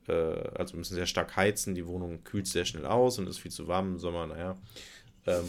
[0.09, 3.39] äh, also wir müssen sehr stark heizen, die Wohnung kühlt sehr schnell aus und ist
[3.39, 4.57] viel zu warm im Sommer, naja.
[5.27, 5.49] Ähm,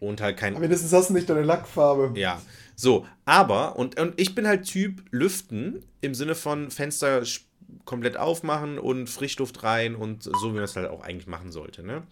[0.00, 0.54] und halt kein.
[0.54, 2.18] Aber mindestens hast du nicht deine Lackfarbe.
[2.18, 2.42] Ja.
[2.74, 7.22] So, aber, und, und ich bin halt Typ Lüften im Sinne von Fenster
[7.84, 11.84] komplett aufmachen und Frischluft rein und so, wie man es halt auch eigentlich machen sollte,
[11.84, 12.02] ne?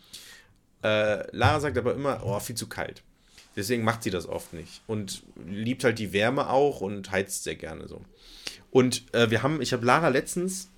[0.83, 3.03] Äh, Lara sagt aber immer, oh, viel zu kalt.
[3.61, 4.81] Deswegen macht sie das oft nicht.
[4.87, 8.01] Und liebt halt die Wärme auch und heizt sehr gerne so.
[8.71, 10.71] Und äh, wir haben, ich habe Lara letztens,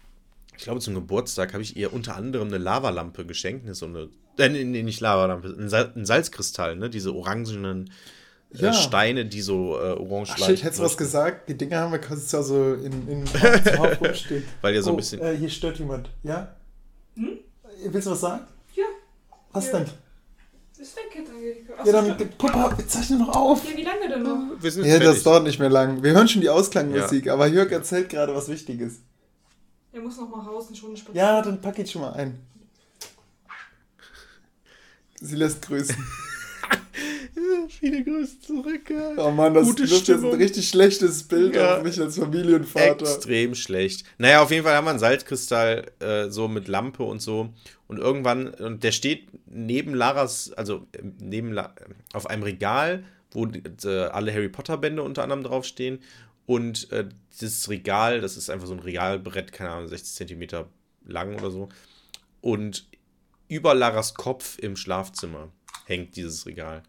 [0.56, 3.64] ich glaube zum Geburtstag, habe ich ihr unter anderem eine Lavalampe geschenkt.
[3.64, 6.90] Ne, so eine, äh, nee, nicht Lavalampe, ein, Sal ein Salzkristall, ne?
[6.90, 7.92] Diese orangenen
[8.52, 8.72] äh, ja.
[8.72, 11.48] Steine, die so äh, orange Ach, shit, hättest du was gesagt?
[11.48, 13.28] Die Dinger haben wir quasi so in, in
[14.00, 14.42] rumstehen.
[14.60, 15.20] Weil ihr so oh, ein bisschen.
[15.20, 16.56] Äh, hier stört jemand, ja?
[17.14, 17.38] Hm?
[17.86, 18.44] Willst du was sagen?
[18.74, 18.86] Ja.
[19.52, 19.78] Was ja.
[19.78, 19.90] denn?
[20.82, 21.84] Ist weg jetzt, Angelika.
[21.84, 23.64] Ja, dann, Papa, wir zeichnen noch auf.
[23.70, 24.60] Ja, wie lange denn noch?
[24.60, 25.08] Wir sind ja, fertig.
[25.10, 26.02] das dauert nicht mehr lang.
[26.02, 27.34] Wir hören schon die Ausklangmusik, ja.
[27.34, 28.94] aber Jörg erzählt gerade was Wichtiges.
[29.92, 31.24] Er muss noch mal raus und schon spazieren.
[31.24, 32.36] Ja, dann pack ich schon mal ein.
[35.20, 35.94] Sie lässt grüßen.
[37.68, 38.92] Viele Grüße zurück.
[39.16, 41.76] Oh Mann, das Gute wirft jetzt ein richtig schlechtes Bild ja.
[41.76, 43.00] auf mich als Familienvater.
[43.00, 44.04] Extrem schlecht.
[44.18, 47.50] Naja, auf jeden Fall haben wir einen Salzkristall äh, so mit Lampe und so.
[47.88, 50.86] Und irgendwann, und der steht neben Laras, also
[51.18, 51.74] neben La
[52.12, 56.00] auf einem Regal, wo äh, alle Harry Potter Bände unter anderem draufstehen.
[56.46, 57.08] Und äh,
[57.40, 60.68] dieses Regal, das ist einfach so ein Regalbrett, keine Ahnung, 60 Zentimeter
[61.04, 61.68] lang oder so.
[62.40, 62.86] Und
[63.48, 65.50] über Laras Kopf im Schlafzimmer
[65.86, 66.82] hängt dieses Regal.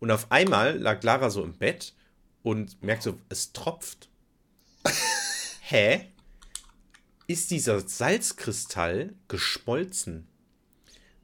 [0.00, 1.94] Und auf einmal lag Lara so im Bett
[2.42, 4.08] und merkt so, es tropft.
[5.62, 6.06] Hä?
[7.26, 10.28] Ist dieser Salzkristall geschmolzen?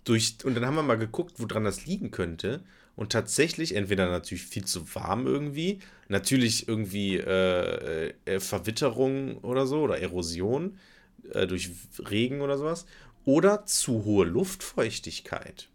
[0.05, 2.65] Durch, und dann haben wir mal geguckt, woran das liegen könnte.
[2.97, 5.78] Und tatsächlich, entweder natürlich viel zu warm irgendwie,
[6.09, 10.78] natürlich irgendwie äh, äh, Verwitterung oder so oder Erosion
[11.31, 12.85] äh, durch Regen oder sowas,
[13.24, 15.69] oder zu hohe Luftfeuchtigkeit.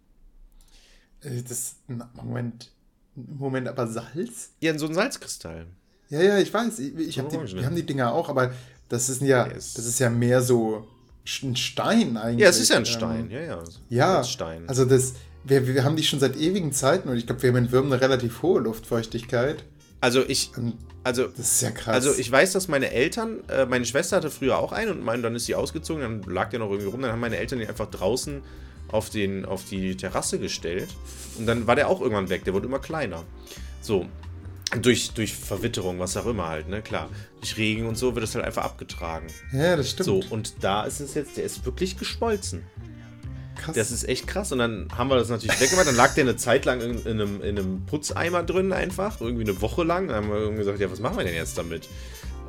[1.22, 1.78] Äh, das,
[2.14, 2.72] Moment,
[3.18, 4.52] Moment, aber Salz?
[4.62, 5.66] Ja, in so ein Salzkristall.
[6.10, 6.80] Ja, ja, ich weiß.
[6.80, 8.52] Ich, ich hab die, wir haben die Dinger auch, aber
[8.90, 10.88] das ist ja, das ist ja mehr so
[11.44, 12.44] ein Stein eigentlich.
[12.44, 13.64] Ja, es ist ja ein Stein, ähm, ja, ja.
[13.90, 14.64] Ja, Stein.
[14.68, 15.14] also das,
[15.44, 17.92] wir, wir haben die schon seit ewigen Zeiten und ich glaube, wir haben in Würmen
[17.92, 19.66] eine relativ hohe Luftfeuchtigkeit.
[20.00, 20.52] Also ich,
[21.04, 21.96] also, das ist ja krass.
[21.96, 25.24] Also ich weiß, dass meine Eltern, äh, meine Schwester hatte früher auch einen und mein,
[25.24, 27.68] dann ist sie ausgezogen, dann lag der noch irgendwie rum, dann haben meine Eltern den
[27.68, 28.42] einfach draußen
[28.92, 30.90] auf, den, auf die Terrasse gestellt
[31.38, 33.24] und dann war der auch irgendwann weg, der wurde immer kleiner.
[33.82, 34.06] So,
[34.82, 37.10] durch, durch Verwitterung, was auch immer halt, ne, klar.
[37.40, 39.28] Durch Regen und so wird es halt einfach abgetragen.
[39.54, 40.06] Ja, das stimmt.
[40.06, 42.64] So, und da ist es jetzt, der ist wirklich geschmolzen.
[43.56, 43.76] Krass.
[43.76, 44.52] Das ist echt krass.
[44.52, 45.88] Und dann haben wir das natürlich weggemacht.
[45.88, 49.20] Dann lag der eine Zeit lang in, in, einem, in einem Putzeimer drin einfach.
[49.20, 50.08] Irgendwie eine Woche lang.
[50.08, 51.90] Dann haben wir irgendwie gesagt, ja, was machen wir denn jetzt damit?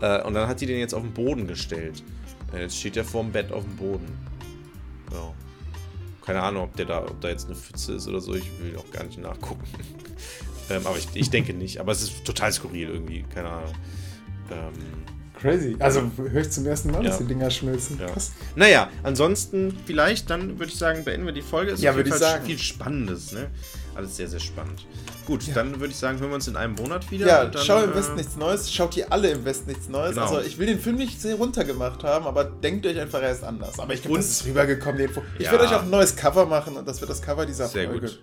[0.00, 2.02] Äh, und dann hat die den jetzt auf den Boden gestellt.
[2.54, 4.18] Jetzt steht der vorm Bett auf dem Boden.
[5.12, 5.32] Ja.
[6.28, 8.34] Keine Ahnung, ob der da, ob da jetzt eine Pfütze ist oder so.
[8.34, 9.64] Ich will auch gar nicht nachgucken.
[10.70, 11.80] ähm, aber ich, ich denke nicht.
[11.80, 13.24] Aber es ist total skurril irgendwie.
[13.34, 13.72] Keine Ahnung.
[14.50, 14.72] Ähm,
[15.40, 15.76] Crazy.
[15.78, 17.08] Also höre ich zum ersten Mal, ja.
[17.08, 17.98] dass die Dinger schmilzen.
[17.98, 18.08] Ja.
[18.56, 21.72] Naja, ansonsten vielleicht, dann würde ich sagen, beenden wir die Folge.
[21.72, 22.44] Es ja, würde ich sagen.
[22.44, 23.48] viel Spannendes, ne?
[23.98, 24.86] Alles sehr, sehr spannend.
[25.26, 25.54] Gut, ja.
[25.54, 27.26] dann würde ich sagen, hören wir uns in einem Monat wieder.
[27.26, 28.72] Ja, dann, schau im äh, Westen nichts Neues.
[28.72, 30.14] Schaut ihr alle im Westen nichts Neues.
[30.14, 30.26] Genau.
[30.26, 33.76] Also ich will den Film nicht sehr runtergemacht haben, aber denkt euch einfach erst anders.
[33.80, 35.20] Aber ich glaube, das ist rübergekommen, die Info.
[35.36, 37.88] Ich werde euch auch ein neues Cover machen und das wird das Cover dieser sehr
[37.88, 38.06] Folge.
[38.06, 38.22] Gut.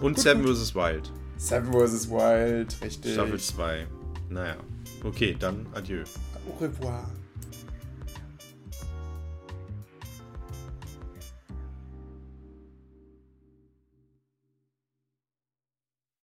[0.00, 0.74] Und gut, Seven vs.
[0.74, 1.12] Wild.
[1.36, 2.10] Seven vs.
[2.10, 3.12] Wild, richtig.
[3.12, 3.86] Staffel 2.
[4.28, 4.56] Naja.
[5.04, 6.02] Okay, dann adieu.
[6.48, 7.08] Au revoir.